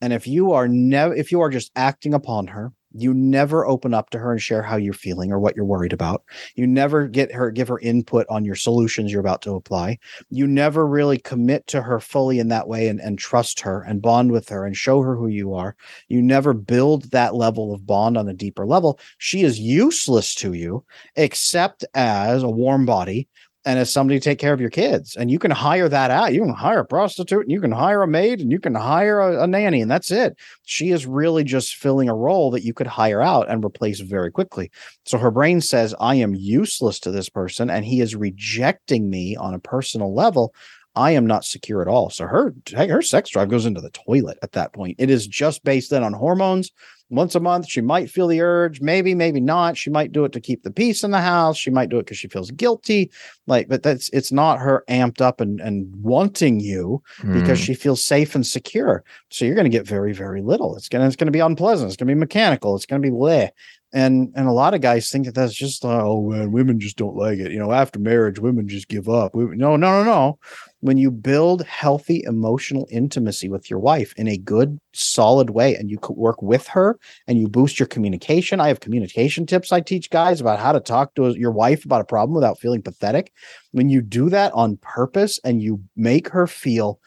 And 0.00 0.12
if 0.12 0.26
you 0.26 0.52
are 0.52 0.68
never, 0.68 1.14
if 1.14 1.32
you 1.32 1.40
are 1.40 1.50
just 1.50 1.72
acting 1.76 2.14
upon 2.14 2.46
her, 2.48 2.72
you 2.94 3.12
never 3.12 3.66
open 3.66 3.92
up 3.92 4.10
to 4.10 4.18
her 4.18 4.30
and 4.30 4.40
share 4.40 4.62
how 4.62 4.76
you're 4.76 4.94
feeling 4.94 5.32
or 5.32 5.40
what 5.40 5.56
you're 5.56 5.64
worried 5.64 5.92
about. 5.92 6.22
You 6.54 6.66
never 6.66 7.08
get 7.08 7.32
her 7.32 7.50
give 7.50 7.68
her 7.68 7.80
input 7.80 8.26
on 8.30 8.44
your 8.44 8.54
solutions 8.54 9.10
you're 9.10 9.20
about 9.20 9.42
to 9.42 9.54
apply. 9.54 9.98
You 10.30 10.46
never 10.46 10.86
really 10.86 11.18
commit 11.18 11.66
to 11.68 11.82
her 11.82 11.98
fully 11.98 12.38
in 12.38 12.48
that 12.48 12.68
way 12.68 12.88
and, 12.88 13.00
and 13.00 13.18
trust 13.18 13.60
her 13.60 13.82
and 13.82 14.00
bond 14.00 14.30
with 14.30 14.48
her 14.48 14.64
and 14.64 14.76
show 14.76 15.02
her 15.02 15.16
who 15.16 15.26
you 15.26 15.54
are. 15.54 15.76
You 16.08 16.22
never 16.22 16.54
build 16.54 17.10
that 17.10 17.34
level 17.34 17.74
of 17.74 17.86
bond 17.86 18.16
on 18.16 18.28
a 18.28 18.34
deeper 18.34 18.64
level. 18.64 19.00
She 19.18 19.42
is 19.42 19.58
useless 19.58 20.34
to 20.36 20.52
you 20.52 20.84
except 21.16 21.84
as 21.94 22.42
a 22.42 22.48
warm 22.48 22.86
body 22.86 23.28
and 23.64 23.78
as 23.78 23.92
somebody 23.92 24.18
to 24.18 24.24
take 24.24 24.38
care 24.38 24.52
of 24.52 24.60
your 24.60 24.70
kids. 24.70 25.16
And 25.16 25.30
you 25.30 25.38
can 25.38 25.50
hire 25.50 25.88
that 25.88 26.10
out. 26.10 26.34
You 26.34 26.40
can 26.42 26.54
hire 26.54 26.80
a 26.80 26.84
prostitute 26.84 27.42
and 27.42 27.50
you 27.50 27.60
can 27.60 27.72
hire 27.72 28.02
a 28.02 28.08
maid 28.08 28.40
and 28.40 28.52
you 28.52 28.58
can 28.58 28.74
hire 28.74 29.20
a, 29.20 29.44
a, 29.44 29.46
nanny, 29.46 29.80
and 29.80 29.90
that's 29.90 30.10
it. 30.10 30.36
She 30.64 30.90
is 30.90 31.06
really 31.06 31.44
just 31.44 31.76
filling 31.76 32.08
a 32.08 32.14
role 32.14 32.50
that 32.50 32.64
you 32.64 32.74
could 32.74 32.86
hire 32.86 33.22
out 33.22 33.48
and 33.48 33.64
replace 33.64 34.00
very 34.00 34.30
quickly. 34.30 34.70
So 35.06 35.18
her 35.18 35.30
brain 35.30 35.60
says, 35.60 35.94
I 35.98 36.16
am 36.16 36.34
useless 36.34 37.00
to 37.00 37.10
this 37.10 37.28
person 37.28 37.70
and 37.70 37.84
he 37.84 38.00
is 38.00 38.14
rejecting 38.14 39.08
me 39.08 39.36
on 39.36 39.54
a 39.54 39.58
personal 39.58 40.14
level. 40.14 40.54
I 40.96 41.12
am 41.12 41.26
not 41.26 41.44
secure 41.44 41.82
at 41.82 41.88
all. 41.88 42.10
So 42.10 42.26
her 42.26 42.54
her 42.76 43.02
sex 43.02 43.30
drive 43.30 43.48
goes 43.48 43.66
into 43.66 43.80
the 43.80 43.90
toilet 43.90 44.38
at 44.42 44.52
that 44.52 44.72
point. 44.72 44.96
It 44.98 45.10
is 45.10 45.26
just 45.26 45.64
based 45.64 45.90
then 45.90 46.04
on 46.04 46.12
hormones, 46.12 46.70
once 47.10 47.34
a 47.34 47.40
month. 47.40 47.68
She 47.68 47.80
might 47.80 48.10
feel 48.10 48.26
the 48.26 48.40
urge, 48.40 48.80
maybe, 48.80 49.14
maybe 49.14 49.40
not. 49.40 49.76
She 49.76 49.90
might 49.90 50.12
do 50.12 50.24
it 50.24 50.32
to 50.32 50.40
keep 50.40 50.62
the 50.62 50.70
peace 50.70 51.04
in 51.04 51.10
the 51.10 51.20
house. 51.20 51.56
She 51.56 51.70
might 51.70 51.88
do 51.88 51.98
it 51.98 52.04
because 52.04 52.18
she 52.18 52.28
feels 52.28 52.50
guilty. 52.50 53.10
Like, 53.46 53.68
but 53.68 53.82
that's 53.82 54.08
it's 54.10 54.32
not 54.32 54.58
her 54.58 54.84
amped 54.88 55.20
up 55.20 55.40
and, 55.40 55.60
and 55.60 55.94
wanting 56.02 56.60
you 56.60 57.02
mm. 57.18 57.32
because 57.34 57.58
hmm. 57.58 57.64
she 57.64 57.74
feels 57.74 58.04
safe 58.04 58.34
and 58.34 58.46
secure. 58.46 59.04
So 59.30 59.44
you're 59.44 59.54
going 59.54 59.70
to 59.70 59.76
get 59.76 59.86
very, 59.86 60.12
very 60.12 60.42
little. 60.42 60.76
It's 60.76 60.88
gonna 60.88 61.06
it's 61.06 61.16
gonna 61.16 61.30
be 61.30 61.40
unpleasant. 61.40 61.88
It's 61.88 61.96
gonna 61.96 62.12
be 62.12 62.18
mechanical. 62.18 62.74
It's 62.76 62.86
gonna 62.86 63.00
be 63.00 63.10
bleh. 63.10 63.50
And 63.92 64.32
and 64.34 64.48
a 64.48 64.52
lot 64.52 64.74
of 64.74 64.80
guys 64.80 65.08
think 65.08 65.26
that 65.26 65.36
that's 65.36 65.54
just 65.54 65.84
oh 65.84 66.28
man, 66.30 66.50
women 66.50 66.80
just 66.80 66.96
don't 66.96 67.16
like 67.16 67.38
it. 67.38 67.52
You 67.52 67.60
know, 67.60 67.70
after 67.70 68.00
marriage, 68.00 68.40
women 68.40 68.66
just 68.66 68.88
give 68.88 69.08
up. 69.08 69.36
We, 69.36 69.44
no, 69.56 69.76
no, 69.76 70.02
no, 70.02 70.04
no 70.04 70.38
when 70.84 70.98
you 70.98 71.10
build 71.10 71.64
healthy 71.64 72.22
emotional 72.26 72.86
intimacy 72.90 73.48
with 73.48 73.70
your 73.70 73.78
wife 73.78 74.12
in 74.18 74.28
a 74.28 74.36
good, 74.36 74.78
solid 74.92 75.48
way, 75.48 75.74
and 75.74 75.90
you 75.90 75.98
work 76.10 76.42
with 76.42 76.66
her 76.66 76.98
and 77.26 77.38
you 77.38 77.48
boost 77.48 77.80
your 77.80 77.86
communication. 77.86 78.60
I 78.60 78.68
have 78.68 78.80
communication 78.80 79.46
tips 79.46 79.72
I 79.72 79.80
teach 79.80 80.10
guys 80.10 80.42
about 80.42 80.58
how 80.58 80.72
to 80.72 80.80
talk 80.80 81.14
to 81.14 81.34
your 81.38 81.52
wife 81.52 81.86
about 81.86 82.02
a 82.02 82.04
problem 82.04 82.34
without 82.34 82.60
feeling 82.60 82.82
pathetic. 82.82 83.32
When 83.72 83.88
you 83.88 84.02
do 84.02 84.28
that 84.28 84.52
on 84.52 84.76
purpose 84.76 85.40
and 85.42 85.62
you 85.62 85.80
make 85.96 86.28
her 86.28 86.46
feel 86.46 87.00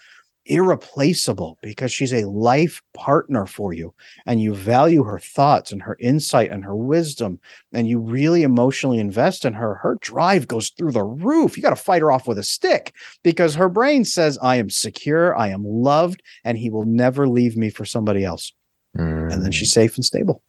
irreplaceable 0.48 1.58
because 1.62 1.92
she's 1.92 2.14
a 2.14 2.28
life 2.28 2.82
partner 2.94 3.46
for 3.46 3.74
you 3.74 3.94
and 4.26 4.42
you 4.42 4.54
value 4.54 5.04
her 5.04 5.20
thoughts 5.20 5.72
and 5.72 5.82
her 5.82 5.98
insight 6.00 6.52
and 6.52 6.64
her 6.64 6.76
wisdom 6.76 7.40
and 7.74 7.88
you 7.88 8.00
really 8.00 8.44
emotionally 8.44 9.00
invest 9.00 9.46
in 9.46 9.54
her 9.54 9.76
her 9.76 9.98
drive 10.02 10.48
goes 10.48 10.70
through 10.70 10.92
the 10.92 11.04
roof. 11.04 11.56
You 11.56 11.64
got 11.64 11.70
to 11.72 11.76
fight 11.76 12.02
her 12.02 12.12
off 12.12 12.28
with 12.28 12.38
a 12.38 12.44
stick 12.44 12.94
because 13.24 13.56
her 13.56 13.70
brain 13.70 14.06
says 14.06 14.38
i 14.42 14.56
am 14.56 14.70
secure 14.70 15.38
i 15.38 15.50
am 15.50 15.64
loved 15.64 16.24
and 16.44 16.58
he 16.58 16.70
will 16.70 16.86
never 16.86 17.28
leave 17.28 17.56
me 17.58 17.70
for 17.70 17.86
somebody 17.86 18.24
else. 18.24 18.54
Mm. 18.98 19.32
and 19.32 19.44
then 19.44 19.52
she's 19.52 19.72
safe 19.72 19.96
and 19.96 20.06
stable. 20.06 20.42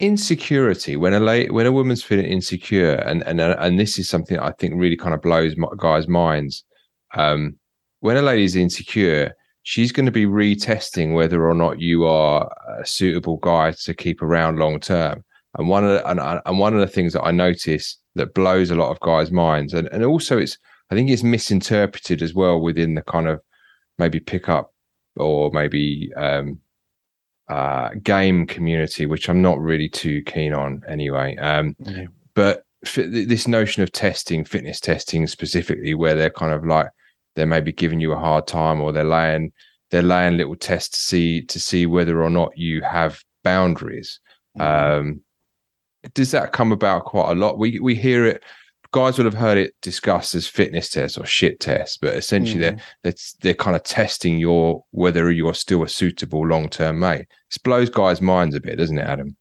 Insecurity. 0.00 0.96
When 0.96 1.14
a 1.14 1.20
late, 1.20 1.52
when 1.52 1.64
a 1.64 1.72
woman's 1.72 2.02
feeling 2.02 2.26
insecure 2.26 2.96
and 2.96 3.22
and 3.22 3.40
and 3.40 3.80
this 3.80 3.98
is 3.98 4.08
something 4.08 4.38
i 4.38 4.52
think 4.52 4.74
really 4.76 4.96
kind 4.96 5.14
of 5.14 5.22
blows 5.22 5.54
guys 5.78 6.06
minds 6.06 6.64
um 7.14 7.56
when 8.06 8.16
a 8.16 8.22
lady's 8.22 8.54
insecure, 8.54 9.34
she's 9.64 9.90
going 9.90 10.06
to 10.06 10.12
be 10.12 10.26
retesting 10.26 11.12
whether 11.12 11.44
or 11.44 11.54
not 11.54 11.80
you 11.80 12.06
are 12.06 12.48
a 12.78 12.86
suitable 12.86 13.38
guy 13.38 13.72
to 13.72 13.94
keep 13.94 14.22
around 14.22 14.60
long 14.60 14.78
term. 14.78 15.24
And 15.58 15.68
one 15.68 15.82
of 15.82 15.90
the, 15.90 16.08
and, 16.08 16.40
and 16.46 16.58
one 16.60 16.72
of 16.72 16.78
the 16.78 16.86
things 16.86 17.14
that 17.14 17.24
I 17.24 17.32
notice 17.32 17.98
that 18.14 18.32
blows 18.32 18.70
a 18.70 18.76
lot 18.76 18.92
of 18.92 19.00
guys' 19.00 19.32
minds, 19.32 19.74
and, 19.74 19.88
and 19.88 20.04
also 20.04 20.38
it's 20.38 20.56
I 20.92 20.94
think 20.94 21.10
it's 21.10 21.24
misinterpreted 21.24 22.22
as 22.22 22.32
well 22.32 22.60
within 22.60 22.94
the 22.94 23.02
kind 23.02 23.26
of 23.26 23.40
maybe 23.98 24.20
pickup 24.20 24.72
or 25.16 25.50
maybe 25.50 26.12
um, 26.16 26.60
uh, 27.48 27.88
game 28.04 28.46
community, 28.46 29.06
which 29.06 29.28
I'm 29.28 29.42
not 29.42 29.58
really 29.58 29.88
too 29.88 30.22
keen 30.22 30.54
on 30.54 30.84
anyway. 30.86 31.36
Um. 31.38 31.74
But 32.34 32.66
f- 32.84 33.10
this 33.10 33.48
notion 33.48 33.82
of 33.82 33.90
testing, 33.90 34.44
fitness 34.44 34.78
testing 34.78 35.26
specifically, 35.26 35.94
where 35.94 36.14
they're 36.14 36.30
kind 36.30 36.52
of 36.52 36.64
like 36.64 36.86
they're 37.36 37.46
maybe 37.46 37.72
giving 37.72 38.00
you 38.00 38.12
a 38.12 38.18
hard 38.18 38.46
time 38.46 38.80
or 38.80 38.92
they're 38.92 39.04
laying 39.04 39.52
they're 39.90 40.02
laying 40.02 40.36
little 40.36 40.56
tests 40.56 40.98
to 40.98 41.04
see 41.04 41.42
to 41.42 41.60
see 41.60 41.86
whether 41.86 42.22
or 42.22 42.30
not 42.30 42.56
you 42.56 42.82
have 42.82 43.22
boundaries. 43.44 44.18
Mm-hmm. 44.58 45.00
Um, 45.08 45.20
does 46.14 46.32
that 46.32 46.52
come 46.52 46.72
about 46.72 47.04
quite 47.04 47.30
a 47.30 47.34
lot? 47.34 47.58
We 47.58 47.78
we 47.78 47.94
hear 47.94 48.26
it 48.26 48.42
guys 48.92 49.18
will 49.18 49.24
have 49.24 49.34
heard 49.34 49.58
it 49.58 49.74
discussed 49.82 50.34
as 50.34 50.46
fitness 50.46 50.88
tests 50.88 51.18
or 51.18 51.26
shit 51.26 51.60
tests, 51.60 51.98
but 51.98 52.14
essentially 52.14 52.58
mm. 52.58 52.62
they're, 52.62 52.78
they're 53.02 53.14
they're 53.42 53.54
kind 53.54 53.76
of 53.76 53.82
testing 53.82 54.38
your 54.38 54.84
whether 54.90 55.30
you're 55.30 55.54
still 55.54 55.82
a 55.82 55.88
suitable 55.88 56.46
long 56.46 56.68
term 56.68 56.98
mate. 56.98 57.26
It 57.54 57.62
blows 57.62 57.90
guys' 57.90 58.20
minds 58.20 58.54
a 58.54 58.60
bit, 58.60 58.78
doesn't 58.78 58.98
it, 58.98 59.06
Adam? 59.06 59.36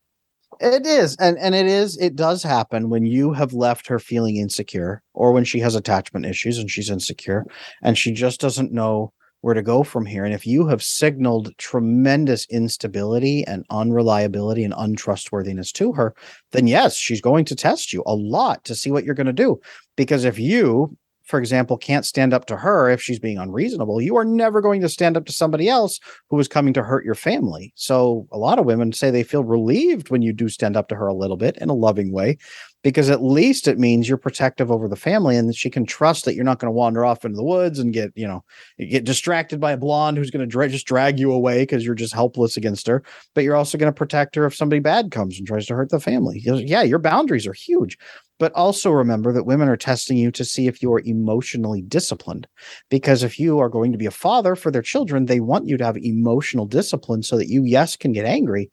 It 0.59 0.85
is, 0.85 1.15
and 1.17 1.37
and 1.37 1.53
it 1.55 1.65
is. 1.65 1.97
It 1.97 2.15
does 2.15 2.43
happen 2.43 2.89
when 2.89 3.05
you 3.05 3.33
have 3.33 3.53
left 3.53 3.87
her 3.87 3.99
feeling 3.99 4.37
insecure, 4.37 5.01
or 5.13 5.31
when 5.31 5.43
she 5.43 5.59
has 5.59 5.75
attachment 5.75 6.25
issues 6.25 6.57
and 6.57 6.69
she's 6.69 6.89
insecure, 6.89 7.45
and 7.83 7.97
she 7.97 8.11
just 8.11 8.39
doesn't 8.39 8.71
know 8.71 9.11
where 9.41 9.53
to 9.53 9.61
go 9.61 9.83
from 9.83 10.05
here. 10.05 10.25
And 10.25 10.33
if 10.33 10.47
you 10.47 10.67
have 10.67 10.81
signaled 10.81 11.55
tremendous 11.57 12.47
instability 12.49 13.45
and 13.45 13.65
unreliability 13.69 14.63
and 14.63 14.73
untrustworthiness 14.75 15.71
to 15.73 15.93
her, 15.93 16.15
then 16.51 16.67
yes, 16.67 16.95
she's 16.95 17.21
going 17.21 17.45
to 17.45 17.55
test 17.55 17.93
you 17.93 18.01
a 18.07 18.15
lot 18.15 18.63
to 18.63 18.75
see 18.75 18.89
what 18.91 19.03
you're 19.03 19.13
going 19.13 19.27
to 19.27 19.33
do. 19.33 19.59
Because 19.95 20.25
if 20.25 20.39
you 20.39 20.97
for 21.25 21.39
example, 21.39 21.77
can't 21.77 22.05
stand 22.05 22.33
up 22.33 22.45
to 22.45 22.55
her 22.55 22.89
if 22.89 23.01
she's 23.01 23.19
being 23.19 23.37
unreasonable, 23.37 24.01
you 24.01 24.15
are 24.15 24.25
never 24.25 24.61
going 24.61 24.81
to 24.81 24.89
stand 24.89 25.17
up 25.17 25.25
to 25.25 25.31
somebody 25.31 25.67
else 25.67 25.99
who 26.29 26.39
is 26.39 26.47
coming 26.47 26.73
to 26.73 26.83
hurt 26.83 27.03
your 27.03 27.15
family. 27.15 27.73
So 27.75 28.27
a 28.31 28.37
lot 28.37 28.59
of 28.59 28.65
women 28.65 28.93
say 28.93 29.09
they 29.09 29.23
feel 29.23 29.43
relieved 29.43 30.09
when 30.09 30.21
you 30.21 30.33
do 30.33 30.49
stand 30.49 30.77
up 30.77 30.87
to 30.89 30.95
her 30.95 31.07
a 31.07 31.15
little 31.15 31.37
bit 31.37 31.57
in 31.57 31.69
a 31.69 31.73
loving 31.73 32.11
way, 32.11 32.37
because 32.83 33.09
at 33.09 33.23
least 33.23 33.67
it 33.67 33.79
means 33.79 34.07
you're 34.07 34.17
protective 34.17 34.69
over 34.69 34.87
the 34.87 34.95
family 34.95 35.35
and 35.35 35.49
that 35.49 35.55
she 35.55 35.71
can 35.71 35.87
trust 35.87 36.25
that 36.25 36.35
you're 36.35 36.43
not 36.43 36.59
going 36.59 36.67
to 36.67 36.77
wander 36.77 37.03
off 37.03 37.25
into 37.25 37.35
the 37.35 37.43
woods 37.43 37.79
and 37.79 37.91
get, 37.91 38.11
you 38.15 38.27
know, 38.27 38.43
get 38.77 39.03
distracted 39.03 39.59
by 39.59 39.71
a 39.71 39.77
blonde 39.77 40.17
who's 40.17 40.29
going 40.29 40.41
to 40.41 40.45
dra- 40.45 40.69
just 40.69 40.85
drag 40.85 41.19
you 41.19 41.31
away 41.31 41.63
because 41.63 41.83
you're 41.83 41.95
just 41.95 42.13
helpless 42.13 42.55
against 42.55 42.85
her. 42.85 43.03
But 43.33 43.43
you're 43.43 43.55
also 43.55 43.79
going 43.79 43.91
to 43.91 43.97
protect 43.97 44.35
her 44.35 44.45
if 44.45 44.55
somebody 44.55 44.79
bad 44.79 45.09
comes 45.09 45.39
and 45.39 45.47
tries 45.47 45.65
to 45.65 45.75
hurt 45.75 45.89
the 45.89 45.99
family. 45.99 46.39
Yeah, 46.43 46.83
your 46.83 46.99
boundaries 46.99 47.47
are 47.47 47.53
huge. 47.53 47.97
But 48.37 48.51
also 48.51 48.91
remember 48.91 49.31
that 49.31 49.45
women 49.45 49.69
are 49.69 49.77
testing 49.77 50.17
you 50.17 50.29
to 50.31 50.43
see 50.43 50.67
if 50.67 50.81
you 50.81 50.91
are 50.93 51.01
emotionally 51.05 51.81
disciplined. 51.81 52.47
Because 52.89 53.23
if 53.23 53.39
you 53.39 53.59
are 53.59 53.69
going 53.69 53.93
to 53.93 53.97
be 53.97 54.07
a 54.07 54.11
father 54.11 54.55
for 54.55 54.71
their 54.71 54.81
children, 54.81 55.25
they 55.25 55.39
want 55.39 55.67
you 55.67 55.77
to 55.77 55.85
have 55.85 55.97
emotional 55.97 56.65
discipline 56.65 57.23
so 57.23 57.37
that 57.37 57.47
you, 57.47 57.63
yes, 57.63 57.95
can 57.95 58.11
get 58.11 58.25
angry, 58.25 58.69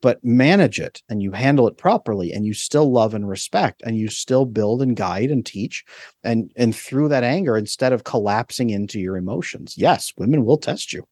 but 0.00 0.24
manage 0.24 0.80
it 0.80 1.02
and 1.08 1.22
you 1.22 1.32
handle 1.32 1.68
it 1.68 1.76
properly 1.76 2.32
and 2.32 2.46
you 2.46 2.54
still 2.54 2.90
love 2.90 3.14
and 3.14 3.28
respect 3.28 3.82
and 3.84 3.98
you 3.98 4.08
still 4.08 4.46
build 4.46 4.82
and 4.82 4.96
guide 4.96 5.30
and 5.30 5.44
teach 5.44 5.84
and 6.24 6.50
and 6.56 6.74
through 6.74 7.08
that 7.08 7.24
anger 7.24 7.56
instead 7.56 7.92
of 7.92 8.04
collapsing 8.04 8.70
into 8.70 8.98
your 8.98 9.16
emotions. 9.16 9.74
Yes 9.76 10.12
women 10.16 10.44
will 10.44 10.58
test 10.58 10.92
you. 10.92 11.04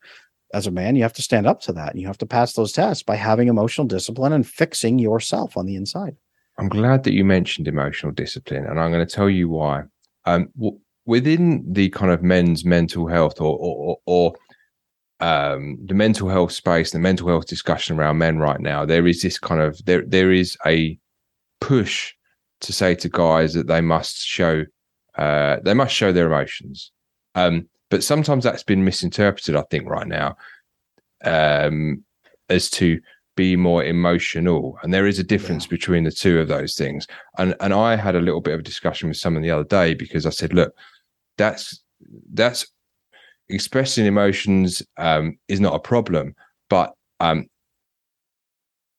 As 0.54 0.66
a 0.66 0.70
man 0.70 0.96
you 0.96 1.02
have 1.02 1.12
to 1.14 1.22
stand 1.22 1.46
up 1.46 1.60
to 1.62 1.72
that. 1.74 1.92
And 1.92 2.00
you 2.00 2.06
have 2.06 2.18
to 2.18 2.26
pass 2.26 2.54
those 2.54 2.72
tests 2.72 3.02
by 3.02 3.16
having 3.16 3.48
emotional 3.48 3.86
discipline 3.86 4.32
and 4.32 4.46
fixing 4.46 4.98
yourself 4.98 5.56
on 5.56 5.66
the 5.66 5.76
inside 5.76 6.16
I'm 6.58 6.68
glad 6.68 7.04
that 7.04 7.12
you 7.12 7.24
mentioned 7.24 7.68
emotional 7.68 8.12
discipline, 8.12 8.66
and 8.66 8.80
I'm 8.80 8.90
going 8.90 9.06
to 9.06 9.14
tell 9.14 9.30
you 9.30 9.48
why. 9.48 9.84
Um, 10.24 10.48
w- 10.56 10.78
within 11.06 11.64
the 11.72 11.88
kind 11.90 12.10
of 12.10 12.22
men's 12.22 12.64
mental 12.64 13.06
health 13.06 13.40
or 13.40 13.56
or, 13.58 13.98
or 14.06 14.34
um, 15.20 15.78
the 15.84 15.94
mental 15.94 16.28
health 16.28 16.52
space, 16.52 16.90
the 16.90 16.98
mental 16.98 17.28
health 17.28 17.46
discussion 17.46 17.98
around 17.98 18.18
men 18.18 18.38
right 18.38 18.60
now, 18.60 18.84
there 18.84 19.06
is 19.06 19.22
this 19.22 19.38
kind 19.38 19.60
of 19.60 19.82
there 19.84 20.02
there 20.06 20.32
is 20.32 20.56
a 20.66 20.98
push 21.60 22.12
to 22.60 22.72
say 22.72 22.94
to 22.96 23.08
guys 23.08 23.54
that 23.54 23.68
they 23.68 23.80
must 23.80 24.24
show 24.26 24.64
uh, 25.16 25.56
they 25.64 25.74
must 25.74 25.94
show 25.94 26.12
their 26.12 26.26
emotions. 26.26 26.92
Um, 27.34 27.68
but 27.90 28.04
sometimes 28.04 28.44
that's 28.44 28.62
been 28.62 28.84
misinterpreted, 28.84 29.56
I 29.56 29.62
think, 29.70 29.88
right 29.88 30.06
now, 30.06 30.36
um, 31.24 32.04
as 32.48 32.68
to 32.70 33.00
be 33.38 33.56
more 33.56 33.84
emotional. 33.84 34.78
And 34.82 34.92
there 34.92 35.06
is 35.06 35.18
a 35.18 35.30
difference 35.34 35.64
yeah. 35.64 35.76
between 35.76 36.04
the 36.04 36.10
two 36.10 36.40
of 36.40 36.48
those 36.48 36.74
things. 36.74 37.06
And 37.38 37.54
and 37.60 37.72
i 37.72 37.96
had 37.96 38.16
a 38.16 38.20
little 38.20 38.40
bit 38.40 38.54
of 38.54 38.60
a 38.60 38.70
discussion 38.72 39.08
with 39.08 39.16
someone 39.16 39.42
the 39.42 39.56
other 39.56 39.70
day 39.78 39.94
because 39.94 40.26
i 40.26 40.30
said 40.30 40.52
look 40.52 40.72
that's 41.36 41.82
that's 42.34 42.66
expressing 43.48 44.06
emotions 44.06 44.82
um, 44.96 45.38
is 45.48 45.60
not 45.60 45.74
a 45.74 45.78
problem. 45.80 46.34
But 46.68 46.92
um, 47.20 47.46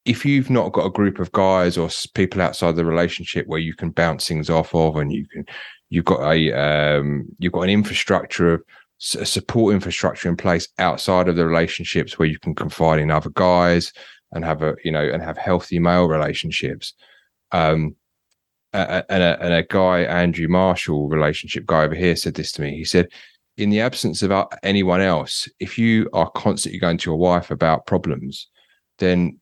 if 0.05 0.25
you've 0.25 0.49
not 0.49 0.71
got 0.71 0.85
a 0.85 0.91
group 0.91 1.19
of 1.19 1.31
guys 1.31 1.77
or 1.77 1.89
people 2.13 2.41
outside 2.41 2.75
the 2.75 2.85
relationship 2.85 3.47
where 3.47 3.59
you 3.59 3.75
can 3.75 3.91
bounce 3.91 4.27
things 4.27 4.49
off 4.49 4.73
of 4.73 4.95
and 4.95 5.11
you 5.11 5.27
can 5.27 5.45
you've 5.89 6.05
got 6.05 6.21
a 6.31 6.51
um, 6.53 7.25
you've 7.37 7.53
got 7.53 7.63
an 7.63 7.69
infrastructure 7.69 8.53
of 8.55 8.63
a 9.17 9.25
support 9.25 9.73
infrastructure 9.73 10.27
in 10.27 10.35
place 10.35 10.67
outside 10.77 11.29
of 11.29 11.35
the 11.35 11.45
relationships 11.45 12.19
where 12.19 12.27
you 12.27 12.39
can 12.39 12.53
confide 12.53 12.99
in 12.99 13.11
other 13.11 13.29
guys 13.29 13.93
and 14.31 14.45
have 14.45 14.61
a 14.61 14.75
you 14.83 14.91
know 14.91 15.03
and 15.03 15.21
have 15.21 15.37
healthy 15.37 15.79
male 15.79 16.07
relationships. 16.07 16.93
Um 17.51 17.95
and 18.71 19.23
a, 19.23 19.41
and 19.41 19.53
a 19.53 19.63
guy 19.63 20.01
andrew 20.01 20.47
marshall 20.47 21.09
relationship 21.09 21.65
guy 21.65 21.83
over 21.83 21.95
here 21.95 22.15
said 22.15 22.35
this 22.35 22.51
to 22.51 22.61
me. 22.61 22.77
He 22.77 22.85
said 22.85 23.07
in 23.57 23.71
the 23.71 23.81
absence 23.81 24.21
of 24.21 24.31
anyone 24.63 25.01
else 25.01 25.49
if 25.59 25.77
you 25.77 26.07
are 26.13 26.29
constantly 26.31 26.79
going 26.79 26.97
to 26.99 27.09
your 27.09 27.17
wife 27.17 27.49
about 27.49 27.87
problems 27.87 28.47
then 28.99 29.37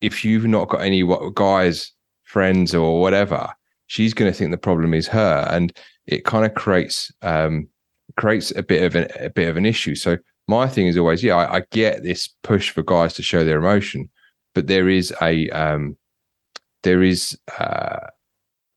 if 0.00 0.24
you've 0.24 0.46
not 0.46 0.68
got 0.68 0.80
any 0.80 1.04
guys 1.34 1.92
friends 2.22 2.72
or 2.72 3.00
whatever 3.00 3.52
she's 3.92 4.14
going 4.14 4.32
to 4.32 4.36
think 4.36 4.50
the 4.50 4.56
problem 4.56 4.94
is 4.94 5.06
her. 5.06 5.46
And 5.50 5.70
it 6.06 6.24
kind 6.24 6.46
of 6.46 6.54
creates 6.54 7.12
um 7.20 7.68
creates 8.16 8.50
a 8.56 8.62
bit 8.62 8.82
of 8.84 8.96
an, 8.96 9.06
a 9.20 9.28
bit 9.28 9.48
of 9.50 9.58
an 9.58 9.66
issue. 9.66 9.94
So 9.94 10.16
my 10.48 10.68
thing 10.68 10.86
is 10.86 10.98
always, 10.98 11.22
yeah, 11.22 11.36
I, 11.36 11.56
I, 11.56 11.62
get 11.70 12.02
this 12.02 12.28
push 12.42 12.70
for 12.70 12.82
guys 12.82 13.14
to 13.14 13.22
show 13.22 13.44
their 13.44 13.58
emotion, 13.58 14.10
but 14.54 14.66
there 14.66 14.88
is 14.88 15.12
a 15.22 15.48
um, 15.50 15.96
there 16.82 17.02
is 17.02 17.38
uh, 17.58 18.08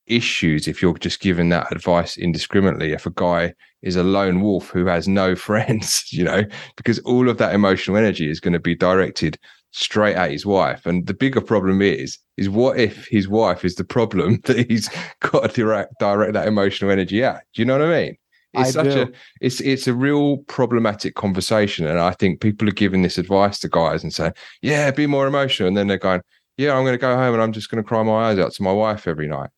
issues 0.08 0.68
if 0.68 0.82
you're 0.82 0.98
just 0.98 1.20
giving 1.20 1.50
that 1.50 1.72
advice 1.72 2.18
indiscriminately. 2.18 2.94
If 2.94 3.06
a 3.06 3.12
guy 3.12 3.54
is 3.82 3.96
a 3.96 4.04
lone 4.04 4.42
wolf 4.42 4.70
who 4.70 4.86
has 4.86 5.08
no 5.08 5.36
friends, 5.48 6.12
you 6.12 6.24
know, 6.24 6.44
because 6.78 7.00
all 7.00 7.30
of 7.30 7.38
that 7.38 7.56
emotional 7.56 7.98
energy 7.98 8.30
is 8.30 8.40
going 8.40 8.54
to 8.54 8.60
be 8.60 8.76
directed 8.76 9.38
straight 9.72 10.16
at 10.16 10.32
his 10.32 10.46
wife. 10.46 10.86
And 10.86 11.06
the 11.06 11.14
bigger 11.14 11.42
problem 11.42 11.82
is, 11.82 12.18
is 12.38 12.50
what 12.50 12.80
if 12.80 13.08
his 13.08 13.28
wife 13.28 13.66
is 13.66 13.76
the 13.76 13.84
problem 13.84 14.40
that 14.46 14.70
he's 14.70 14.90
got 15.20 15.50
to 15.50 15.62
direct, 15.62 15.94
direct 16.00 16.34
that 16.34 16.48
emotional 16.48 16.92
energy 16.92 17.24
at? 17.24 17.44
Do 17.54 17.62
you 17.62 17.66
know 17.66 17.78
what 17.78 17.88
I 17.88 18.04
mean? 18.04 18.18
It's 18.58 18.70
I 18.70 18.84
such 18.84 18.94
do. 18.94 19.02
a 19.02 19.08
it's 19.42 19.62
it's 19.62 19.88
a 19.88 19.94
real 19.94 20.38
problematic 20.48 21.16
conversation, 21.16 21.86
and 21.86 22.00
I 22.00 22.12
think 22.12 22.42
people 22.42 22.68
are 22.68 22.74
giving 22.74 23.02
this 23.02 23.18
advice 23.18 23.60
to 23.60 23.70
guys 23.70 24.04
and 24.04 24.14
saying, 24.14 24.34
"Yeah, 24.62 24.92
be 24.92 25.08
more 25.08 25.28
emotional," 25.28 25.68
and 25.68 25.78
then 25.78 25.88
they're 25.88 25.98
going, 25.98 26.22
"Yeah, 26.58 26.76
I'm 26.76 26.84
going 26.84 26.94
to 26.94 27.00
go 27.00 27.16
home 27.16 27.34
and 27.34 27.44
I'm 27.44 27.52
just 27.52 27.70
going 27.70 27.84
to 27.84 27.88
cry 27.88 28.04
my 28.04 28.30
eyes 28.30 28.40
out 28.40 28.52
to 28.54 28.64
my 28.64 28.72
wife 28.72 29.08
every 29.08 29.28
night." 29.28 29.50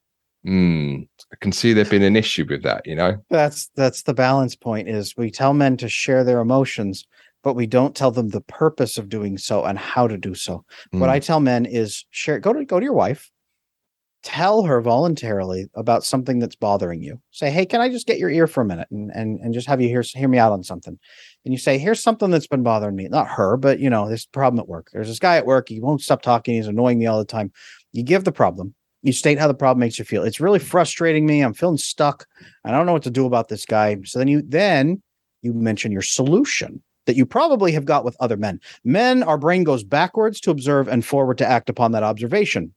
Hmm. 0.44 1.02
I 1.32 1.36
can 1.42 1.52
see 1.52 1.74
there's 1.74 1.90
been 1.90 2.04
an 2.04 2.16
issue 2.16 2.46
with 2.48 2.64
that. 2.64 2.86
You 2.86 2.96
know, 2.96 3.18
that's 3.30 3.70
that's 3.76 4.04
the 4.04 4.14
balance 4.14 4.56
point. 4.56 4.88
Is 4.88 5.16
we 5.18 5.32
tell 5.32 5.54
men 5.54 5.78
to 5.78 5.90
share 5.90 6.24
their 6.24 6.40
emotions, 6.40 7.06
but 7.44 7.54
we 7.54 7.68
don't 7.68 7.96
tell 7.96 8.12
them 8.12 8.30
the 8.30 8.42
purpose 8.42 8.98
of 8.98 9.10
doing 9.10 9.38
so 9.38 9.64
and 9.64 9.78
how 9.78 10.08
to 10.08 10.18
do 10.18 10.36
so. 10.36 10.64
Mm. 10.94 11.00
What 11.00 11.10
I 11.10 11.20
tell 11.20 11.40
men 11.40 11.66
is 11.66 12.06
share. 12.12 12.40
Go 12.40 12.54
to 12.54 12.66
go 12.66 12.80
to 12.80 12.84
your 12.84 12.94
wife 12.94 13.32
tell 14.24 14.64
her 14.64 14.82
voluntarily 14.82 15.68
about 15.76 16.04
something 16.04 16.40
that's 16.40 16.56
bothering 16.56 17.02
you. 17.02 17.20
Say, 17.32 17.50
hey, 17.50 17.66
can 17.66 17.82
I 17.82 17.90
just 17.90 18.08
get 18.08 18.18
your 18.18 18.30
ear 18.30 18.48
for 18.48 18.62
a 18.62 18.66
minute 18.66 18.88
and 18.92 19.12
and, 19.12 19.40
and 19.40 19.54
just 19.54 19.68
have 19.68 19.82
you 19.82 19.88
hear 19.88 20.02
hear 20.02 20.28
me 20.28 20.38
out 20.38 20.52
on 20.52 20.64
something? 20.64 20.98
And 21.46 21.54
you 21.54 21.58
say, 21.58 21.78
here's 21.78 22.02
something 22.02 22.30
that's 22.30 22.48
been 22.48 22.64
bothering 22.64 22.96
me. 22.96 23.08
Not 23.08 23.28
her, 23.30 23.58
but 23.58 23.80
you 23.80 23.90
know, 23.90 24.10
this 24.10 24.26
problem 24.26 24.60
at 24.60 24.68
work. 24.68 24.90
There's 24.92 25.08
this 25.08 25.20
guy 25.20 25.38
at 25.38 25.46
work. 25.46 25.70
He 25.70 25.80
won't 25.80 26.02
stop 26.02 26.22
talking. 26.22 26.56
He's 26.56 26.68
annoying 26.68 27.00
me 27.00 27.06
all 27.06 27.20
the 27.20 27.26
time. 27.26 27.52
You 27.94 28.04
give 28.04 28.24
the 28.24 28.32
problem. 28.32 28.74
You 29.04 29.14
state 29.14 29.40
how 29.40 29.48
the 29.48 29.54
problem 29.54 29.80
makes 29.80 30.00
you 30.00 30.06
feel. 30.06 30.24
It's 30.24 30.42
really 30.42 30.60
frustrating 30.60 31.26
me. 31.26 31.42
I'm 31.42 31.54
feeling 31.54 31.78
stuck. 31.78 32.26
I 32.66 32.72
don't 32.72 32.86
know 32.86 32.94
what 32.94 33.04
to 33.04 33.12
do 33.12 33.26
about 33.26 33.48
this 33.48 33.66
guy. 33.66 33.98
So 34.04 34.20
then 34.20 34.28
you 34.28 34.42
then 34.46 35.02
you 35.42 35.54
mention 35.54 35.92
your 35.92 36.02
solution 36.02 36.82
that 37.06 37.16
you 37.16 37.26
probably 37.26 37.72
have 37.72 37.86
got 37.86 38.04
with 38.04 38.18
other 38.20 38.38
men. 38.38 38.60
Men, 38.84 39.24
our 39.24 39.38
brain 39.38 39.64
goes 39.64 39.84
backwards 39.84 40.40
to 40.42 40.52
observe 40.52 40.88
and 40.88 41.06
forward 41.06 41.38
to 41.38 41.48
act 41.48 41.70
upon 41.70 41.94
that 41.94 42.04
observation. 42.04 42.74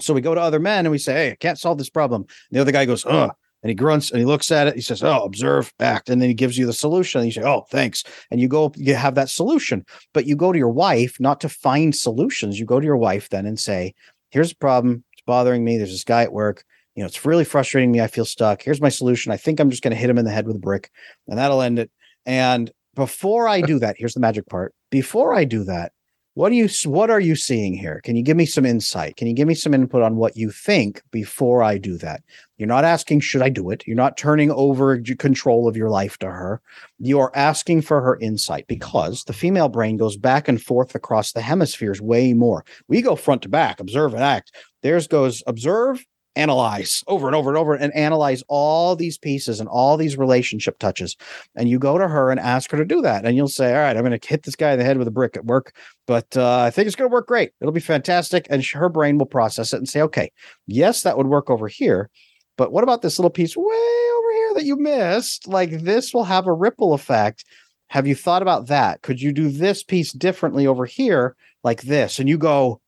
So 0.00 0.14
we 0.14 0.20
go 0.20 0.34
to 0.34 0.40
other 0.40 0.60
men 0.60 0.86
and 0.86 0.90
we 0.90 0.98
say, 0.98 1.12
Hey, 1.14 1.30
I 1.32 1.36
can't 1.36 1.58
solve 1.58 1.78
this 1.78 1.90
problem. 1.90 2.22
And 2.22 2.56
the 2.56 2.60
other 2.60 2.72
guy 2.72 2.84
goes, 2.84 3.04
Oh, 3.06 3.30
and 3.62 3.70
he 3.70 3.74
grunts 3.74 4.10
and 4.10 4.18
he 4.18 4.26
looks 4.26 4.52
at 4.52 4.66
it. 4.66 4.74
He 4.74 4.82
says, 4.82 5.02
Oh, 5.02 5.24
observe, 5.24 5.72
act. 5.80 6.10
And 6.10 6.20
then 6.20 6.28
he 6.28 6.34
gives 6.34 6.58
you 6.58 6.66
the 6.66 6.72
solution. 6.72 7.20
And 7.20 7.26
you 7.26 7.32
say, 7.32 7.48
Oh, 7.48 7.62
thanks. 7.70 8.04
And 8.30 8.40
you 8.40 8.48
go, 8.48 8.72
you 8.76 8.94
have 8.94 9.14
that 9.14 9.30
solution. 9.30 9.84
But 10.12 10.26
you 10.26 10.36
go 10.36 10.52
to 10.52 10.58
your 10.58 10.68
wife 10.68 11.18
not 11.18 11.40
to 11.40 11.48
find 11.48 11.94
solutions. 11.94 12.58
You 12.58 12.66
go 12.66 12.78
to 12.78 12.86
your 12.86 12.98
wife 12.98 13.30
then 13.30 13.46
and 13.46 13.58
say, 13.58 13.94
Here's 14.30 14.50
the 14.50 14.56
problem. 14.56 15.04
It's 15.12 15.22
bothering 15.22 15.64
me. 15.64 15.78
There's 15.78 15.92
this 15.92 16.04
guy 16.04 16.22
at 16.22 16.32
work. 16.32 16.64
You 16.94 17.02
know, 17.02 17.06
it's 17.06 17.24
really 17.24 17.44
frustrating 17.44 17.90
me. 17.90 18.00
I 18.00 18.06
feel 18.06 18.24
stuck. 18.26 18.62
Here's 18.62 18.80
my 18.80 18.88
solution. 18.88 19.32
I 19.32 19.36
think 19.36 19.58
I'm 19.58 19.70
just 19.70 19.82
going 19.82 19.92
to 19.92 19.96
hit 19.96 20.10
him 20.10 20.18
in 20.18 20.24
the 20.24 20.30
head 20.30 20.46
with 20.46 20.56
a 20.56 20.60
brick 20.60 20.90
and 21.26 21.38
that'll 21.38 21.62
end 21.62 21.78
it. 21.78 21.90
And 22.26 22.70
before 22.94 23.48
I 23.48 23.62
do 23.62 23.78
that, 23.78 23.96
here's 23.98 24.14
the 24.14 24.20
magic 24.20 24.46
part. 24.46 24.74
Before 24.90 25.34
I 25.34 25.44
do 25.44 25.64
that, 25.64 25.92
what 26.34 26.48
do 26.48 26.56
you 26.56 26.68
what 26.84 27.10
are 27.10 27.20
you 27.20 27.36
seeing 27.36 27.74
here? 27.74 28.00
Can 28.02 28.16
you 28.16 28.22
give 28.22 28.36
me 28.36 28.44
some 28.44 28.66
insight? 28.66 29.16
Can 29.16 29.28
you 29.28 29.34
give 29.34 29.46
me 29.46 29.54
some 29.54 29.72
input 29.72 30.02
on 30.02 30.16
what 30.16 30.36
you 30.36 30.50
think 30.50 31.00
before 31.12 31.62
I 31.62 31.78
do 31.78 31.96
that? 31.98 32.22
You're 32.58 32.66
not 32.66 32.84
asking 32.84 33.20
should 33.20 33.40
I 33.40 33.48
do 33.48 33.70
it? 33.70 33.84
You're 33.86 33.96
not 33.96 34.16
turning 34.16 34.50
over 34.50 35.00
control 35.00 35.68
of 35.68 35.76
your 35.76 35.90
life 35.90 36.18
to 36.18 36.26
her. 36.26 36.60
You're 36.98 37.30
asking 37.36 37.82
for 37.82 38.00
her 38.00 38.18
insight 38.18 38.66
because 38.66 39.22
the 39.24 39.32
female 39.32 39.68
brain 39.68 39.96
goes 39.96 40.16
back 40.16 40.48
and 40.48 40.60
forth 40.60 40.96
across 40.96 41.32
the 41.32 41.40
hemispheres 41.40 42.00
way 42.00 42.32
more. 42.32 42.64
We 42.88 43.00
go 43.00 43.14
front 43.14 43.42
to 43.42 43.48
back, 43.48 43.78
observe 43.78 44.12
and 44.12 44.22
act. 44.22 44.52
Theirs 44.82 45.06
goes 45.06 45.40
observe, 45.46 46.04
analyze 46.36 47.04
over 47.06 47.26
and 47.26 47.36
over 47.36 47.50
and 47.50 47.58
over 47.58 47.74
and 47.74 47.94
analyze 47.94 48.42
all 48.48 48.96
these 48.96 49.18
pieces 49.18 49.60
and 49.60 49.68
all 49.68 49.96
these 49.96 50.16
relationship 50.16 50.78
touches. 50.78 51.16
And 51.54 51.68
you 51.68 51.78
go 51.78 51.98
to 51.98 52.08
her 52.08 52.30
and 52.30 52.40
ask 52.40 52.70
her 52.70 52.76
to 52.76 52.84
do 52.84 53.00
that. 53.02 53.24
And 53.24 53.36
you'll 53.36 53.48
say, 53.48 53.74
All 53.74 53.80
right, 53.80 53.96
I'm 53.96 54.04
going 54.04 54.18
to 54.18 54.28
hit 54.28 54.42
this 54.42 54.56
guy 54.56 54.72
in 54.72 54.78
the 54.78 54.84
head 54.84 54.98
with 54.98 55.08
a 55.08 55.12
brick 55.12 55.36
at 55.36 55.44
work, 55.44 55.74
but 56.06 56.36
uh, 56.36 56.60
I 56.60 56.70
think 56.70 56.86
it's 56.86 56.96
going 56.96 57.08
to 57.08 57.12
work 57.12 57.26
great. 57.26 57.52
It'll 57.60 57.72
be 57.72 57.80
fantastic. 57.80 58.46
And 58.50 58.64
her 58.66 58.88
brain 58.88 59.18
will 59.18 59.26
process 59.26 59.72
it 59.72 59.78
and 59.78 59.88
say, 59.88 60.02
Okay, 60.02 60.32
yes, 60.66 61.02
that 61.02 61.16
would 61.16 61.26
work 61.26 61.50
over 61.50 61.68
here. 61.68 62.10
But 62.56 62.72
what 62.72 62.84
about 62.84 63.02
this 63.02 63.18
little 63.18 63.30
piece 63.30 63.56
way 63.56 63.64
over 63.64 64.32
here 64.32 64.54
that 64.54 64.64
you 64.64 64.76
missed? 64.76 65.48
Like 65.48 65.70
this 65.82 66.14
will 66.14 66.24
have 66.24 66.46
a 66.46 66.52
ripple 66.52 66.94
effect. 66.94 67.44
Have 67.88 68.06
you 68.06 68.14
thought 68.14 68.42
about 68.42 68.66
that? 68.68 69.02
Could 69.02 69.20
you 69.20 69.32
do 69.32 69.48
this 69.48 69.82
piece 69.82 70.12
differently 70.12 70.66
over 70.66 70.86
here, 70.86 71.36
like 71.62 71.82
this? 71.82 72.18
And 72.18 72.28
you 72.28 72.38
go, 72.38 72.80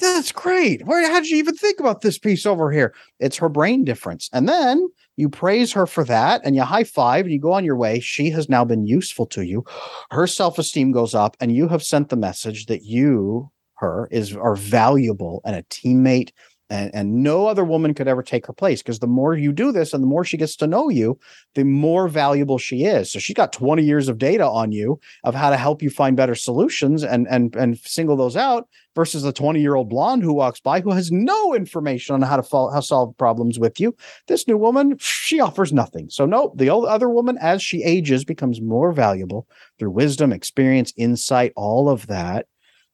that's 0.00 0.32
great. 0.32 0.86
Where 0.86 1.08
how 1.10 1.20
did 1.20 1.30
you 1.30 1.38
even 1.38 1.54
think 1.54 1.80
about 1.80 2.00
this 2.00 2.18
piece 2.18 2.46
over 2.46 2.72
here? 2.72 2.94
It's 3.18 3.36
her 3.36 3.48
brain 3.48 3.84
difference. 3.84 4.28
And 4.32 4.48
then 4.48 4.88
you 5.16 5.28
praise 5.28 5.72
her 5.72 5.86
for 5.86 6.04
that 6.04 6.40
and 6.44 6.56
you 6.56 6.62
high 6.62 6.84
five 6.84 7.24
and 7.24 7.32
you 7.32 7.40
go 7.40 7.52
on 7.52 7.64
your 7.64 7.76
way. 7.76 8.00
She 8.00 8.30
has 8.30 8.48
now 8.48 8.64
been 8.64 8.86
useful 8.86 9.26
to 9.26 9.42
you. 9.42 9.64
Her 10.10 10.26
self-esteem 10.26 10.92
goes 10.92 11.14
up 11.14 11.36
and 11.40 11.54
you 11.54 11.68
have 11.68 11.82
sent 11.82 12.08
the 12.08 12.16
message 12.16 12.66
that 12.66 12.84
you, 12.84 13.50
her, 13.74 14.08
is 14.10 14.34
are 14.34 14.56
valuable 14.56 15.42
and 15.44 15.56
a 15.56 15.62
teammate 15.64 16.30
and, 16.70 16.94
and 16.94 17.22
no 17.22 17.46
other 17.46 17.64
woman 17.64 17.92
could 17.94 18.08
ever 18.08 18.22
take 18.22 18.46
her 18.46 18.52
place 18.52 18.80
because 18.80 19.00
the 19.00 19.06
more 19.06 19.34
you 19.34 19.52
do 19.52 19.72
this 19.72 19.92
and 19.92 20.02
the 20.02 20.06
more 20.06 20.24
she 20.24 20.36
gets 20.36 20.54
to 20.56 20.66
know 20.66 20.88
you, 20.88 21.18
the 21.54 21.64
more 21.64 22.08
valuable 22.08 22.58
she 22.58 22.84
is. 22.84 23.10
So 23.10 23.18
she's 23.18 23.34
got 23.34 23.52
20 23.52 23.82
years 23.82 24.08
of 24.08 24.18
data 24.18 24.46
on 24.46 24.70
you 24.70 25.00
of 25.24 25.34
how 25.34 25.50
to 25.50 25.56
help 25.56 25.82
you 25.82 25.90
find 25.90 26.16
better 26.16 26.36
solutions 26.36 27.02
and 27.02 27.26
and 27.28 27.54
and 27.56 27.76
single 27.78 28.16
those 28.16 28.36
out 28.36 28.68
versus 28.94 29.22
the 29.22 29.32
20 29.32 29.60
year 29.60 29.74
old 29.74 29.88
blonde 29.88 30.22
who 30.22 30.32
walks 30.32 30.60
by 30.60 30.80
who 30.80 30.92
has 30.92 31.10
no 31.10 31.54
information 31.54 32.14
on 32.14 32.22
how 32.22 32.36
to 32.36 32.42
fall, 32.42 32.70
how 32.72 32.80
solve 32.80 33.16
problems 33.18 33.58
with 33.58 33.80
you. 33.80 33.94
This 34.28 34.46
new 34.46 34.56
woman, 34.56 34.96
she 34.98 35.40
offers 35.40 35.72
nothing. 35.72 36.08
So 36.08 36.24
no, 36.24 36.52
the 36.56 36.70
old 36.70 36.86
other 36.86 37.10
woman 37.10 37.36
as 37.40 37.62
she 37.62 37.82
ages 37.82 38.24
becomes 38.24 38.60
more 38.60 38.92
valuable 38.92 39.48
through 39.78 39.90
wisdom, 39.90 40.32
experience, 40.32 40.92
insight, 40.96 41.52
all 41.56 41.88
of 41.88 42.06
that. 42.06 42.46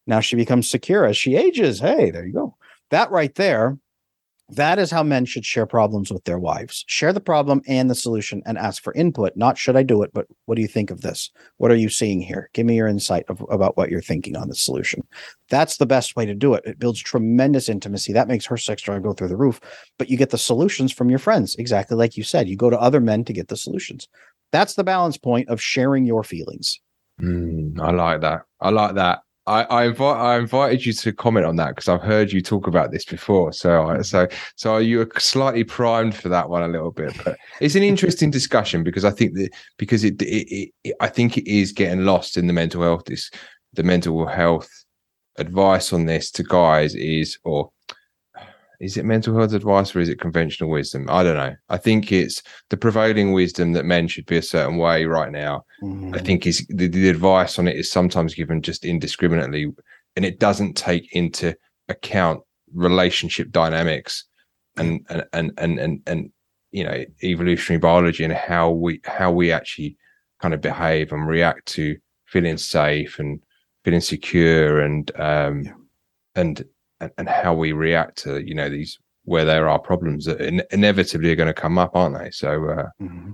Now 0.06 0.20
she 0.20 0.36
becomes 0.36 0.70
secure 0.70 1.04
as 1.04 1.16
she 1.16 1.36
ages. 1.36 1.80
Hey, 1.80 2.10
there 2.10 2.24
you 2.24 2.32
go. 2.32 2.56
That 2.90 3.10
right 3.10 3.34
there, 3.34 3.78
that 4.50 4.78
is 4.78 4.92
how 4.92 5.02
men 5.02 5.24
should 5.24 5.44
share 5.44 5.66
problems 5.66 6.12
with 6.12 6.22
their 6.24 6.38
wives. 6.38 6.84
Share 6.86 7.12
the 7.12 7.20
problem 7.20 7.62
and 7.66 7.90
the 7.90 7.96
solution 7.96 8.42
and 8.46 8.56
ask 8.56 8.80
for 8.80 8.92
input. 8.94 9.36
Not 9.36 9.58
should 9.58 9.76
I 9.76 9.82
do 9.82 10.02
it, 10.02 10.12
but 10.14 10.26
what 10.44 10.54
do 10.54 10.62
you 10.62 10.68
think 10.68 10.92
of 10.92 11.00
this? 11.00 11.30
What 11.56 11.72
are 11.72 11.76
you 11.76 11.88
seeing 11.88 12.20
here? 12.20 12.48
Give 12.52 12.64
me 12.64 12.76
your 12.76 12.86
insight 12.86 13.24
of, 13.28 13.44
about 13.50 13.76
what 13.76 13.90
you're 13.90 14.00
thinking 14.00 14.36
on 14.36 14.48
the 14.48 14.54
solution. 14.54 15.02
That's 15.50 15.78
the 15.78 15.86
best 15.86 16.14
way 16.14 16.26
to 16.26 16.34
do 16.34 16.54
it. 16.54 16.64
It 16.64 16.78
builds 16.78 17.00
tremendous 17.00 17.68
intimacy. 17.68 18.12
That 18.12 18.28
makes 18.28 18.46
her 18.46 18.56
sex 18.56 18.82
drive 18.82 19.02
go 19.02 19.12
through 19.12 19.28
the 19.28 19.36
roof, 19.36 19.60
but 19.98 20.08
you 20.08 20.16
get 20.16 20.30
the 20.30 20.38
solutions 20.38 20.92
from 20.92 21.10
your 21.10 21.18
friends. 21.18 21.56
Exactly 21.56 21.96
like 21.96 22.16
you 22.16 22.22
said, 22.22 22.48
you 22.48 22.56
go 22.56 22.70
to 22.70 22.80
other 22.80 23.00
men 23.00 23.24
to 23.24 23.32
get 23.32 23.48
the 23.48 23.56
solutions. 23.56 24.06
That's 24.52 24.74
the 24.74 24.84
balance 24.84 25.18
point 25.18 25.48
of 25.48 25.60
sharing 25.60 26.04
your 26.04 26.22
feelings. 26.22 26.80
Mm, 27.20 27.80
I 27.80 27.90
like 27.90 28.20
that. 28.20 28.42
I 28.60 28.70
like 28.70 28.94
that. 28.94 29.22
I, 29.46 29.62
I, 29.64 29.84
invite, 29.86 30.16
I 30.16 30.38
invited 30.38 30.84
you 30.84 30.92
to 30.92 31.12
comment 31.12 31.46
on 31.46 31.56
that 31.56 31.68
because 31.68 31.88
I've 31.88 32.02
heard 32.02 32.32
you 32.32 32.40
talk 32.40 32.66
about 32.66 32.90
this 32.90 33.04
before. 33.04 33.52
So, 33.52 33.86
I, 33.86 33.94
mm-hmm. 33.94 34.02
so, 34.02 34.26
so 34.56 34.78
you 34.78 35.02
are 35.02 35.08
slightly 35.18 35.62
primed 35.62 36.16
for 36.16 36.28
that 36.28 36.48
one 36.48 36.62
a 36.62 36.68
little 36.68 36.90
bit. 36.90 37.16
But 37.24 37.36
it's 37.60 37.76
an 37.76 37.84
interesting 37.84 38.30
discussion 38.30 38.82
because 38.82 39.04
I 39.04 39.10
think 39.10 39.34
that 39.34 39.50
because 39.76 40.02
it, 40.02 40.20
it, 40.20 40.72
it, 40.82 40.94
I 41.00 41.08
think 41.08 41.38
it 41.38 41.48
is 41.48 41.70
getting 41.72 42.04
lost 42.04 42.36
in 42.36 42.48
the 42.48 42.52
mental 42.52 42.82
health. 42.82 43.04
This, 43.04 43.30
the 43.74 43.84
mental 43.84 44.26
health 44.26 44.68
advice 45.38 45.92
on 45.92 46.06
this 46.06 46.30
to 46.32 46.42
guys 46.42 46.94
is, 46.94 47.38
or 47.44 47.70
is 48.80 48.96
it 48.96 49.04
mental 49.04 49.36
health 49.36 49.52
advice 49.52 49.94
or 49.94 50.00
is 50.00 50.08
it 50.08 50.20
conventional 50.20 50.70
wisdom? 50.70 51.06
I 51.08 51.22
don't 51.22 51.36
know. 51.36 51.54
I 51.68 51.76
think 51.76 52.12
it's 52.12 52.42
the 52.70 52.76
prevailing 52.76 53.32
wisdom 53.32 53.72
that 53.72 53.84
men 53.84 54.08
should 54.08 54.26
be 54.26 54.36
a 54.36 54.42
certain 54.42 54.76
way 54.76 55.04
right 55.04 55.30
now. 55.30 55.64
Mm-hmm. 55.82 56.14
I 56.14 56.18
think 56.18 56.46
is 56.46 56.66
the, 56.68 56.88
the 56.88 57.08
advice 57.08 57.58
on 57.58 57.68
it 57.68 57.76
is 57.76 57.90
sometimes 57.90 58.34
given 58.34 58.62
just 58.62 58.84
indiscriminately, 58.84 59.72
and 60.16 60.24
it 60.24 60.38
doesn't 60.38 60.76
take 60.76 61.12
into 61.14 61.54
account 61.88 62.40
relationship 62.74 63.50
dynamics 63.50 64.24
and 64.76 65.06
and 65.08 65.24
and 65.32 65.52
and 65.58 65.78
and, 65.78 66.02
and 66.06 66.30
you 66.72 66.84
know 66.84 67.04
evolutionary 67.22 67.78
biology 67.78 68.24
and 68.24 68.32
how 68.32 68.70
we 68.70 69.00
how 69.04 69.30
we 69.30 69.52
actually 69.52 69.96
kind 70.40 70.52
of 70.52 70.60
behave 70.60 71.12
and 71.12 71.26
react 71.26 71.66
to 71.66 71.96
feeling 72.26 72.58
safe 72.58 73.18
and 73.18 73.42
feeling 73.84 74.00
secure 74.00 74.80
and 74.80 75.10
um 75.16 75.62
yeah. 75.62 75.72
and 76.34 76.64
and, 77.00 77.10
and 77.18 77.28
how 77.28 77.54
we 77.54 77.72
react 77.72 78.18
to 78.18 78.46
you 78.46 78.54
know 78.54 78.68
these 78.68 78.98
where 79.26 79.44
there 79.44 79.68
are 79.68 79.78
problems 79.78 80.24
that 80.24 80.40
in- 80.40 80.62
inevitably 80.70 81.30
are 81.30 81.36
going 81.36 81.48
to 81.48 81.52
come 81.52 81.78
up, 81.78 81.94
aren't 81.94 82.16
they? 82.16 82.30
So, 82.30 82.70
uh, 82.70 82.86
mm-hmm. 83.02 83.32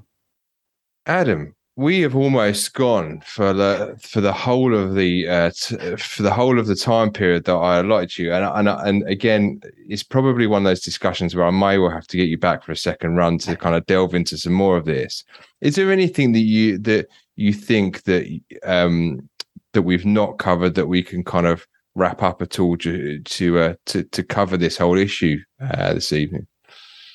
Adam, 1.06 1.54
we 1.76 2.00
have 2.00 2.16
almost 2.16 2.74
gone 2.74 3.22
for 3.24 3.52
the 3.52 3.96
for 4.00 4.20
the 4.20 4.32
whole 4.32 4.74
of 4.74 4.94
the 4.94 5.28
uh, 5.28 5.50
t- 5.54 5.96
for 5.96 6.22
the 6.22 6.32
whole 6.32 6.58
of 6.58 6.66
the 6.66 6.74
time 6.74 7.10
period 7.10 7.44
that 7.44 7.54
I 7.54 7.78
allotted 7.78 8.18
you, 8.18 8.32
and 8.32 8.44
and 8.44 8.68
and 8.68 9.08
again, 9.08 9.60
it's 9.88 10.02
probably 10.02 10.46
one 10.46 10.62
of 10.62 10.70
those 10.70 10.82
discussions 10.82 11.34
where 11.34 11.46
I 11.46 11.50
may 11.50 11.78
well 11.78 11.90
have 11.90 12.06
to 12.08 12.16
get 12.16 12.28
you 12.28 12.38
back 12.38 12.62
for 12.62 12.72
a 12.72 12.76
second 12.76 13.16
run 13.16 13.38
to 13.38 13.56
kind 13.56 13.74
of 13.74 13.86
delve 13.86 14.14
into 14.14 14.36
some 14.36 14.52
more 14.52 14.76
of 14.76 14.84
this. 14.84 15.24
Is 15.60 15.76
there 15.76 15.90
anything 15.90 16.32
that 16.32 16.40
you 16.40 16.78
that 16.78 17.08
you 17.36 17.52
think 17.52 18.02
that 18.02 18.26
um 18.64 19.28
that 19.72 19.82
we've 19.82 20.06
not 20.06 20.38
covered 20.38 20.74
that 20.74 20.88
we 20.88 21.02
can 21.02 21.24
kind 21.24 21.46
of 21.46 21.66
wrap 21.94 22.22
up 22.22 22.42
at 22.42 22.58
all 22.58 22.76
to 22.78 23.20
to 23.20 23.58
uh, 23.58 23.74
to, 23.86 24.04
to 24.04 24.22
cover 24.22 24.56
this 24.56 24.76
whole 24.76 24.96
issue 24.96 25.38
uh, 25.60 25.94
this 25.94 26.12
evening? 26.12 26.46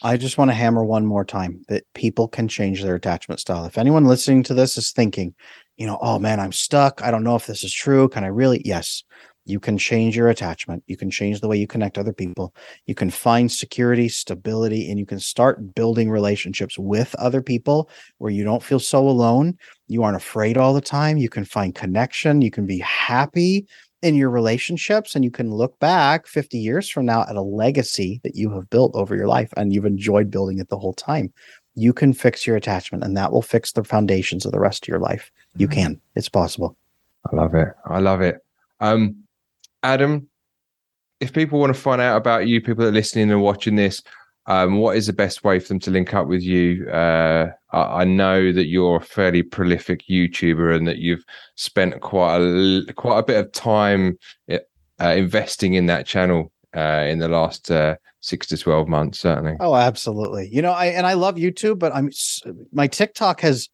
I 0.03 0.17
just 0.17 0.37
want 0.37 0.51
to 0.51 0.55
hammer 0.55 0.85
one 0.85 1.05
more 1.05 1.25
time 1.25 1.61
that 1.69 1.83
people 1.95 2.27
can 2.27 2.47
change 2.47 2.83
their 2.83 2.95
attachment 2.95 3.39
style. 3.39 3.65
If 3.65 3.77
anyone 3.77 4.05
listening 4.05 4.43
to 4.43 4.53
this 4.53 4.77
is 4.77 4.91
thinking, 4.91 5.33
you 5.75 5.87
know, 5.87 5.97
oh 6.01 6.19
man, 6.19 6.39
I'm 6.39 6.51
stuck. 6.51 7.01
I 7.01 7.09
don't 7.09 7.23
know 7.23 7.35
if 7.35 7.47
this 7.47 7.63
is 7.63 7.73
true. 7.73 8.07
Can 8.09 8.23
I 8.23 8.27
really? 8.27 8.61
Yes, 8.63 9.03
you 9.47 9.59
can 9.59 9.77
change 9.77 10.15
your 10.15 10.27
attachment. 10.27 10.83
You 10.87 10.97
can 10.97 11.09
change 11.09 11.39
the 11.39 11.47
way 11.47 11.57
you 11.57 11.67
connect 11.67 11.97
other 11.97 12.13
people. 12.13 12.53
You 12.85 12.93
can 12.93 13.09
find 13.09 13.51
security, 13.51 14.09
stability, 14.09 14.89
and 14.89 14.99
you 14.99 15.05
can 15.05 15.19
start 15.19 15.73
building 15.73 16.09
relationships 16.09 16.77
with 16.77 17.15
other 17.15 17.41
people 17.41 17.89
where 18.17 18.31
you 18.31 18.43
don't 18.43 18.61
feel 18.61 18.79
so 18.79 19.07
alone. 19.07 19.57
You 19.87 20.03
aren't 20.03 20.17
afraid 20.17 20.57
all 20.57 20.73
the 20.73 20.81
time. 20.81 21.17
You 21.17 21.29
can 21.29 21.45
find 21.45 21.73
connection. 21.73 22.41
You 22.41 22.51
can 22.51 22.65
be 22.65 22.79
happy 22.79 23.67
in 24.01 24.15
your 24.15 24.29
relationships 24.29 25.15
and 25.15 25.23
you 25.23 25.31
can 25.31 25.51
look 25.51 25.77
back 25.79 26.27
50 26.27 26.57
years 26.57 26.87
from 26.87 27.05
now 27.05 27.21
at 27.23 27.35
a 27.35 27.41
legacy 27.41 28.21
that 28.23 28.35
you 28.35 28.51
have 28.51 28.69
built 28.69 28.91
over 28.93 29.15
your 29.15 29.27
life 29.27 29.51
and 29.57 29.73
you've 29.73 29.85
enjoyed 29.85 30.29
building 30.29 30.59
it 30.59 30.69
the 30.69 30.77
whole 30.77 30.93
time 30.93 31.33
you 31.77 31.93
can 31.93 32.11
fix 32.11 32.47
your 32.47 32.55
attachment 32.55 33.03
and 33.03 33.15
that 33.15 33.31
will 33.31 33.43
fix 33.43 33.71
the 33.71 33.83
foundations 33.83 34.45
of 34.45 34.51
the 34.51 34.59
rest 34.59 34.83
of 34.83 34.87
your 34.87 34.99
life. 34.99 35.31
You 35.55 35.67
mm-hmm. 35.67 35.79
can. 35.79 36.01
It's 36.15 36.27
possible. 36.27 36.75
I 37.31 37.35
love 37.35 37.53
it. 37.53 37.67
I 37.85 37.99
love 37.99 38.21
it. 38.21 38.43
Um 38.79 39.15
adam 39.83 40.27
if 41.19 41.31
people 41.33 41.59
want 41.59 41.73
to 41.73 41.79
find 41.79 42.01
out 42.01 42.17
about 42.17 42.47
you 42.47 42.59
people 42.59 42.83
that 42.83 42.89
are 42.89 42.93
listening 42.93 43.31
and 43.31 43.41
watching 43.41 43.75
this 43.75 44.01
um, 44.47 44.77
what 44.77 44.95
is 44.95 45.07
the 45.07 45.13
best 45.13 45.43
way 45.43 45.59
for 45.59 45.67
them 45.67 45.79
to 45.79 45.91
link 45.91 46.13
up 46.13 46.27
with 46.27 46.41
you? 46.41 46.89
Uh, 46.89 47.51
I, 47.71 48.01
I, 48.01 48.03
know 48.05 48.53
that 48.53 48.67
you're 48.67 48.97
a 48.97 49.01
fairly 49.01 49.43
prolific 49.43 50.03
YouTuber 50.09 50.73
and 50.73 50.87
that 50.87 50.97
you've 50.97 51.23
spent 51.55 51.99
quite 52.01 52.37
a 52.37 52.93
quite 52.93 53.19
a 53.19 53.23
bit 53.23 53.37
of 53.37 53.51
time 53.51 54.17
uh, 54.49 54.57
investing 54.99 55.73
in 55.73 55.87
that 55.87 56.05
channel 56.05 56.51
uh, 56.75 57.05
in 57.07 57.19
the 57.19 57.27
last 57.27 57.69
uh, 57.69 57.97
six 58.21 58.47
to 58.47 58.57
twelve 58.57 58.87
months, 58.87 59.19
certainly. 59.19 59.55
Oh, 59.59 59.75
absolutely. 59.75 60.49
You 60.49 60.61
know, 60.61 60.71
I 60.71 60.87
and 60.87 61.05
I 61.05 61.13
love 61.13 61.35
YouTube, 61.35 61.79
but 61.79 61.93
I'm 61.93 62.09
my 62.71 62.87
TikTok 62.87 63.41
has 63.41 63.67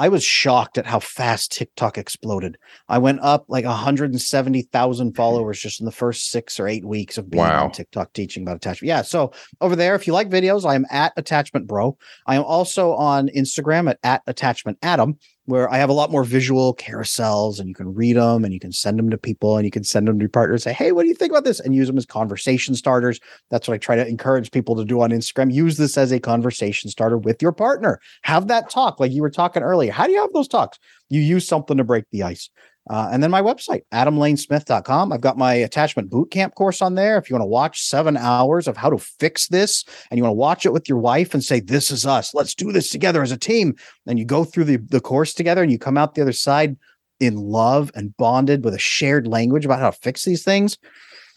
I 0.00 0.08
was 0.08 0.24
shocked 0.24 0.78
at 0.78 0.86
how 0.86 0.98
fast 0.98 1.52
TikTok 1.52 1.98
exploded. 1.98 2.56
I 2.88 2.96
went 2.96 3.20
up 3.20 3.44
like 3.48 3.66
170,000 3.66 5.12
followers 5.14 5.60
just 5.60 5.78
in 5.78 5.84
the 5.84 5.92
first 5.92 6.30
six 6.30 6.58
or 6.58 6.66
eight 6.66 6.86
weeks 6.86 7.18
of 7.18 7.28
being 7.28 7.44
wow. 7.44 7.64
on 7.64 7.70
TikTok 7.70 8.14
teaching 8.14 8.42
about 8.42 8.56
attachment. 8.56 8.88
Yeah. 8.88 9.02
So 9.02 9.32
over 9.60 9.76
there, 9.76 9.94
if 9.94 10.06
you 10.06 10.14
like 10.14 10.30
videos, 10.30 10.64
I 10.64 10.74
am 10.74 10.86
at 10.90 11.12
Attachment 11.18 11.66
Bro. 11.66 11.98
I 12.26 12.36
am 12.36 12.44
also 12.44 12.94
on 12.94 13.28
Instagram 13.28 13.90
at, 13.90 13.98
at 14.02 14.22
Attachment 14.26 14.78
Adam 14.80 15.18
where 15.50 15.70
I 15.70 15.76
have 15.78 15.90
a 15.90 15.94
lot 15.94 16.10
more 16.10 16.24
visual 16.24 16.74
carousels 16.74 17.58
and 17.58 17.68
you 17.68 17.74
can 17.74 17.92
read 17.92 18.16
them 18.16 18.44
and 18.44 18.54
you 18.54 18.60
can 18.60 18.72
send 18.72 18.98
them 18.98 19.10
to 19.10 19.18
people 19.18 19.56
and 19.56 19.64
you 19.64 19.70
can 19.70 19.84
send 19.84 20.08
them 20.08 20.18
to 20.18 20.22
your 20.22 20.30
partner 20.30 20.54
and 20.54 20.62
say, 20.62 20.72
Hey, 20.72 20.92
what 20.92 21.02
do 21.02 21.08
you 21.08 21.14
think 21.14 21.30
about 21.30 21.44
this? 21.44 21.60
And 21.60 21.74
use 21.74 21.88
them 21.88 21.98
as 21.98 22.06
conversation 22.06 22.74
starters. 22.74 23.20
That's 23.50 23.68
what 23.68 23.74
I 23.74 23.78
try 23.78 23.96
to 23.96 24.06
encourage 24.06 24.50
people 24.50 24.76
to 24.76 24.84
do 24.84 25.02
on 25.02 25.10
Instagram. 25.10 25.52
Use 25.52 25.76
this 25.76 25.98
as 25.98 26.12
a 26.12 26.20
conversation 26.20 26.88
starter 26.88 27.18
with 27.18 27.42
your 27.42 27.52
partner. 27.52 28.00
Have 28.22 28.48
that 28.48 28.70
talk 28.70 29.00
like 29.00 29.12
you 29.12 29.22
were 29.22 29.30
talking 29.30 29.62
earlier. 29.62 29.92
How 29.92 30.06
do 30.06 30.12
you 30.12 30.20
have 30.20 30.32
those 30.32 30.48
talks? 30.48 30.78
You 31.10 31.20
use 31.20 31.46
something 31.46 31.76
to 31.76 31.84
break 31.84 32.04
the 32.12 32.22
ice. 32.22 32.48
Uh, 32.90 33.08
and 33.12 33.22
then 33.22 33.30
my 33.30 33.40
website, 33.40 33.82
adamlanesmith.com. 33.94 35.12
I've 35.12 35.20
got 35.20 35.38
my 35.38 35.54
attachment 35.54 36.10
bootcamp 36.10 36.54
course 36.54 36.82
on 36.82 36.96
there. 36.96 37.18
If 37.18 37.30
you 37.30 37.34
want 37.34 37.44
to 37.44 37.46
watch 37.46 37.82
seven 37.82 38.16
hours 38.16 38.66
of 38.66 38.76
how 38.76 38.90
to 38.90 38.98
fix 38.98 39.46
this 39.46 39.84
and 40.10 40.18
you 40.18 40.24
want 40.24 40.32
to 40.32 40.38
watch 40.38 40.66
it 40.66 40.72
with 40.72 40.88
your 40.88 40.98
wife 40.98 41.32
and 41.32 41.42
say, 41.44 41.60
This 41.60 41.92
is 41.92 42.04
us, 42.04 42.34
let's 42.34 42.52
do 42.52 42.72
this 42.72 42.90
together 42.90 43.22
as 43.22 43.30
a 43.30 43.36
team. 43.36 43.76
And 44.08 44.18
you 44.18 44.24
go 44.24 44.42
through 44.42 44.64
the, 44.64 44.78
the 44.78 45.00
course 45.00 45.34
together 45.34 45.62
and 45.62 45.70
you 45.70 45.78
come 45.78 45.96
out 45.96 46.16
the 46.16 46.22
other 46.22 46.32
side 46.32 46.76
in 47.20 47.36
love 47.36 47.92
and 47.94 48.16
bonded 48.16 48.64
with 48.64 48.74
a 48.74 48.78
shared 48.78 49.28
language 49.28 49.64
about 49.64 49.78
how 49.78 49.90
to 49.90 49.98
fix 49.98 50.24
these 50.24 50.42
things. 50.42 50.76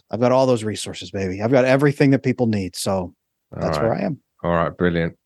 I've 0.09 0.19
got 0.19 0.31
all 0.31 0.47
those 0.47 0.63
resources, 0.63 1.11
baby. 1.11 1.39
I've 1.39 1.51
got 1.51 1.65
everything 1.65 2.09
that 2.11 2.23
people 2.23 2.47
need. 2.47 2.75
So 2.75 3.13
that's 3.51 3.77
All 3.77 3.83
where. 3.83 3.93
I 3.93 4.01
am. 4.01 4.19
All 4.43 4.53
right, 4.53 4.75
brilliant. 4.75 5.19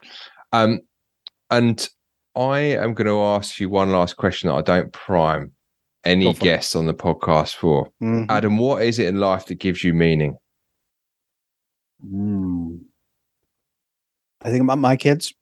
Um, 0.51 0.81
and 1.49 1.87
I 2.35 2.59
am 2.59 2.93
going 2.95 3.07
to 3.07 3.21
ask 3.21 3.61
you 3.61 3.69
one 3.69 3.91
last 3.91 4.17
question 4.17 4.49
that 4.49 4.55
I 4.55 4.61
don't 4.61 4.91
prime 4.91 5.53
any 6.07 6.25
Go 6.25 6.33
for 6.33 6.37
it. 6.39 6.43
guests 6.43 6.75
on 6.75 6.85
the 6.87 6.93
podcast 6.93 7.55
for. 7.55 7.91
Mhm. 8.01 8.25
Adam, 8.29 8.57
what 8.57 8.81
is 8.83 8.97
it 8.99 9.07
in 9.07 9.19
life 9.19 9.45
that 9.47 9.55
gives 9.59 9.83
you 9.83 9.93
meaning? 9.93 10.37
Mm. 12.05 12.79
I 14.41 14.49
think 14.49 14.63
about 14.63 14.77
my 14.79 14.95
kids 14.95 15.33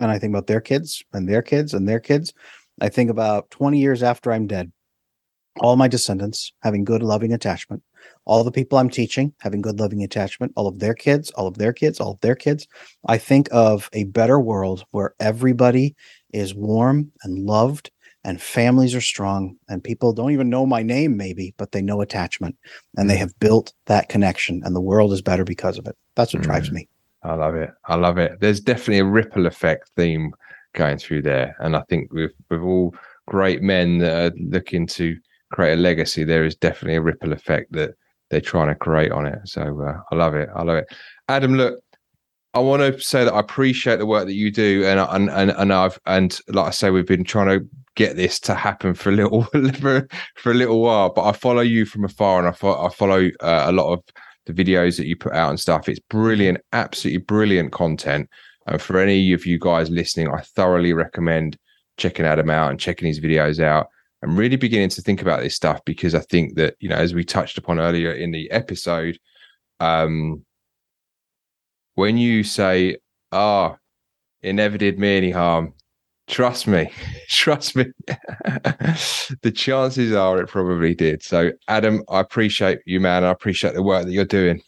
and 0.00 0.10
I 0.10 0.18
think 0.18 0.32
about 0.32 0.46
their 0.46 0.60
kids 0.60 1.02
and 1.12 1.28
their 1.28 1.42
kids 1.42 1.74
and 1.74 1.88
their 1.88 2.00
kids. 2.00 2.32
I 2.80 2.88
think 2.88 3.08
about 3.10 3.50
20 3.50 3.78
years 3.78 4.02
after 4.02 4.32
I'm 4.32 4.46
dead, 4.46 4.70
all 5.60 5.76
my 5.76 5.88
descendants 5.88 6.52
having 6.62 6.84
good, 6.84 7.02
loving 7.02 7.32
attachment, 7.32 7.82
all 8.24 8.44
the 8.44 8.50
people 8.52 8.78
I'm 8.78 8.90
teaching 8.90 9.32
having 9.40 9.62
good, 9.62 9.78
loving 9.80 10.02
attachment, 10.02 10.52
all 10.56 10.66
of 10.66 10.78
their 10.80 10.94
kids, 10.94 11.30
all 11.32 11.46
of 11.46 11.56
their 11.56 11.72
kids, 11.72 12.00
all 12.00 12.12
of 12.12 12.20
their 12.20 12.34
kids. 12.34 12.66
I 13.06 13.16
think 13.16 13.48
of 13.52 13.88
a 13.92 14.04
better 14.04 14.40
world 14.40 14.84
where 14.90 15.14
everybody 15.20 15.94
is 16.32 16.54
warm 16.54 17.12
and 17.22 17.38
loved 17.46 17.90
and 18.26 18.42
families 18.42 18.94
are 18.94 19.00
strong 19.00 19.56
and 19.68 19.82
people 19.82 20.12
don't 20.12 20.32
even 20.32 20.50
know 20.50 20.66
my 20.66 20.82
name, 20.82 21.16
maybe, 21.16 21.54
but 21.56 21.70
they 21.70 21.80
know 21.80 22.00
attachment 22.00 22.56
and 22.96 23.08
they 23.08 23.16
have 23.16 23.38
built 23.38 23.72
that 23.86 24.08
connection 24.08 24.60
and 24.64 24.74
the 24.74 24.80
world 24.80 25.12
is 25.12 25.22
better 25.22 25.44
because 25.44 25.78
of 25.78 25.86
it. 25.86 25.96
That's 26.16 26.34
what 26.34 26.42
drives 26.42 26.68
Mm. 26.68 26.72
me. 26.74 26.88
I 27.22 27.34
love 27.34 27.54
it. 27.54 27.70
I 27.86 27.94
love 27.94 28.18
it. 28.18 28.40
There's 28.40 28.60
definitely 28.60 28.98
a 28.98 29.04
ripple 29.04 29.46
effect 29.46 29.90
theme 29.96 30.32
going 30.74 30.98
through 30.98 31.22
there, 31.22 31.56
and 31.60 31.74
I 31.76 31.82
think 31.88 32.12
with 32.12 32.32
with 32.50 32.60
all 32.60 32.94
great 33.26 33.62
men 33.62 33.98
that 33.98 34.32
are 34.32 34.36
looking 34.38 34.86
to 34.88 35.16
create 35.50 35.74
a 35.74 35.76
legacy, 35.76 36.22
there 36.24 36.44
is 36.44 36.54
definitely 36.54 36.96
a 36.96 37.02
ripple 37.02 37.32
effect 37.32 37.72
that 37.72 37.94
they're 38.30 38.40
trying 38.40 38.68
to 38.68 38.74
create 38.74 39.12
on 39.12 39.26
it. 39.26 39.38
So 39.44 39.62
uh, 39.62 40.00
I 40.12 40.14
love 40.14 40.34
it. 40.34 40.48
I 40.54 40.62
love 40.62 40.76
it. 40.76 40.86
Adam, 41.28 41.54
look, 41.56 41.78
I 42.56 42.60
want 42.60 42.82
to 42.82 43.00
say 43.00 43.24
that 43.24 43.34
I 43.34 43.40
appreciate 43.40 43.98
the 43.98 44.06
work 44.06 44.26
that 44.26 44.34
you 44.34 44.50
do, 44.50 44.84
and 44.84 44.98
and 44.98 45.30
and, 45.30 45.50
and 45.50 45.72
I've 45.72 45.98
and 46.06 46.38
like 46.48 46.66
I 46.66 46.70
say, 46.70 46.90
we've 46.90 47.06
been 47.06 47.24
trying 47.24 47.48
to 47.48 47.66
get 47.94 48.16
this 48.16 48.38
to 48.40 48.54
happen 48.54 48.94
for 48.94 49.10
a 49.10 49.12
little 49.12 49.42
for, 49.80 50.08
for 50.36 50.52
a 50.52 50.54
little 50.54 50.80
while. 50.80 51.10
But 51.10 51.24
I 51.24 51.32
follow 51.32 51.62
you 51.62 51.84
from 51.84 52.04
afar, 52.04 52.38
and 52.38 52.48
I, 52.48 52.52
fo- 52.52 52.86
I 52.86 52.88
follow 52.90 53.30
uh, 53.40 53.64
a 53.66 53.72
lot 53.72 53.92
of 53.92 54.02
the 54.46 54.52
videos 54.52 54.96
that 54.96 55.06
you 55.06 55.16
put 55.16 55.32
out 55.32 55.50
and 55.50 55.60
stuff. 55.60 55.88
It's 55.88 56.00
brilliant, 56.00 56.58
absolutely 56.72 57.22
brilliant 57.22 57.72
content. 57.72 58.28
And 58.66 58.80
for 58.80 58.98
any 58.98 59.32
of 59.32 59.46
you 59.46 59.58
guys 59.58 59.90
listening, 59.90 60.28
I 60.28 60.40
thoroughly 60.40 60.92
recommend 60.92 61.56
checking 61.96 62.26
Adam 62.26 62.50
out 62.50 62.70
and 62.70 62.80
checking 62.80 63.08
his 63.08 63.20
videos 63.20 63.60
out 63.60 63.88
I'm 64.22 64.36
really 64.36 64.56
beginning 64.56 64.88
to 64.90 65.02
think 65.02 65.22
about 65.22 65.40
this 65.40 65.54
stuff 65.54 65.84
because 65.84 66.14
I 66.14 66.20
think 66.20 66.56
that, 66.56 66.74
you 66.80 66.88
know, 66.88 66.96
as 66.96 67.14
we 67.14 67.24
touched 67.24 67.58
upon 67.58 67.78
earlier 67.78 68.12
in 68.12 68.30
the 68.30 68.50
episode, 68.50 69.18
um, 69.80 70.44
when 71.96 72.16
you 72.16 72.44
say, 72.44 72.96
ah, 73.32 73.76
it 74.42 74.52
never 74.52 74.78
did 74.78 74.98
me 74.98 75.16
any 75.16 75.30
harm, 75.32 75.74
trust 76.28 76.68
me, 76.68 76.90
trust 77.28 77.74
me, 77.74 77.86
the 79.42 79.52
chances 79.52 80.12
are 80.12 80.40
it 80.40 80.48
probably 80.48 80.94
did. 80.94 81.22
So, 81.22 81.50
Adam, 81.66 82.04
I 82.08 82.20
appreciate 82.20 82.78
you, 82.86 83.00
man. 83.00 83.24
I 83.24 83.30
appreciate 83.30 83.74
the 83.74 83.82
work 83.82 84.04
that 84.04 84.12
you're 84.12 84.24
doing. 84.24 84.62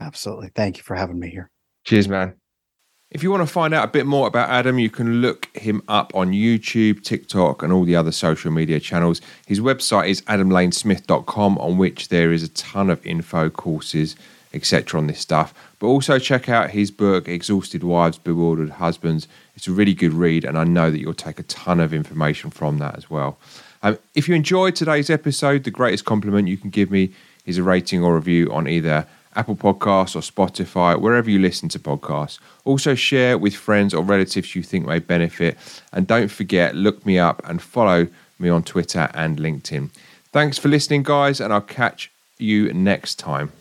Absolutely. 0.00 0.50
Thank 0.54 0.76
you 0.76 0.82
for 0.82 0.94
having 0.94 1.18
me 1.18 1.30
here. 1.30 1.50
Cheers, 1.84 2.08
man. 2.08 2.34
If 3.12 3.22
you 3.22 3.30
want 3.30 3.46
to 3.46 3.52
find 3.52 3.72
out 3.72 3.84
a 3.84 3.90
bit 3.90 4.04
more 4.04 4.26
about 4.26 4.50
Adam, 4.50 4.80
you 4.80 4.90
can 4.90 5.22
look 5.22 5.46
him 5.56 5.80
up 5.86 6.12
on 6.14 6.32
YouTube, 6.32 7.04
TikTok, 7.04 7.62
and 7.62 7.72
all 7.72 7.84
the 7.84 7.94
other 7.94 8.10
social 8.10 8.50
media 8.50 8.80
channels. 8.80 9.20
His 9.46 9.60
website 9.60 10.08
is 10.08 10.22
adamlanesmith.com, 10.22 11.58
on 11.58 11.78
which 11.78 12.08
there 12.08 12.32
is 12.32 12.42
a 12.42 12.48
ton 12.48 12.90
of 12.90 13.04
info, 13.06 13.48
courses, 13.48 14.16
etc. 14.56 14.98
on 14.98 15.06
this 15.06 15.20
stuff. 15.20 15.54
But 15.78 15.86
also 15.86 16.18
check 16.18 16.48
out 16.48 16.70
his 16.70 16.90
book, 16.90 17.28
Exhausted 17.28 17.84
Wives, 17.84 18.18
Bewildered 18.18 18.70
Husbands. 18.70 19.28
It's 19.54 19.68
a 19.68 19.72
really 19.72 19.94
good 19.94 20.12
read, 20.12 20.44
and 20.44 20.58
I 20.58 20.64
know 20.64 20.90
that 20.90 20.98
you'll 20.98 21.14
take 21.14 21.38
a 21.38 21.44
ton 21.44 21.78
of 21.80 21.92
information 21.92 22.50
from 22.50 22.78
that 22.78 22.96
as 22.96 23.08
well. 23.08 23.38
Um, 23.82 23.98
if 24.14 24.28
you 24.28 24.34
enjoyed 24.34 24.74
today's 24.74 25.10
episode, 25.10 25.64
the 25.64 25.70
greatest 25.70 26.04
compliment 26.04 26.48
you 26.48 26.56
can 26.56 26.70
give 26.70 26.90
me 26.90 27.10
is 27.44 27.58
a 27.58 27.62
rating 27.62 28.02
or 28.02 28.16
review 28.16 28.52
on 28.52 28.66
either 28.66 29.06
Apple 29.36 29.54
Podcasts 29.54 30.16
or 30.16 30.20
Spotify, 30.20 30.98
wherever 30.98 31.30
you 31.30 31.38
listen 31.38 31.68
to 31.68 31.78
podcasts. 31.78 32.38
Also, 32.64 32.94
share 32.94 33.38
with 33.38 33.54
friends 33.54 33.92
or 33.94 34.02
relatives 34.02 34.56
you 34.56 34.62
think 34.62 34.86
may 34.86 34.98
benefit. 34.98 35.56
And 35.92 36.06
don't 36.06 36.28
forget, 36.28 36.74
look 36.74 37.04
me 37.04 37.18
up 37.18 37.42
and 37.44 37.60
follow 37.60 38.08
me 38.38 38.48
on 38.48 38.62
Twitter 38.62 39.10
and 39.14 39.38
LinkedIn. 39.38 39.90
Thanks 40.32 40.58
for 40.58 40.68
listening, 40.68 41.02
guys, 41.02 41.40
and 41.40 41.52
I'll 41.52 41.60
catch 41.60 42.10
you 42.38 42.72
next 42.72 43.18
time. 43.18 43.52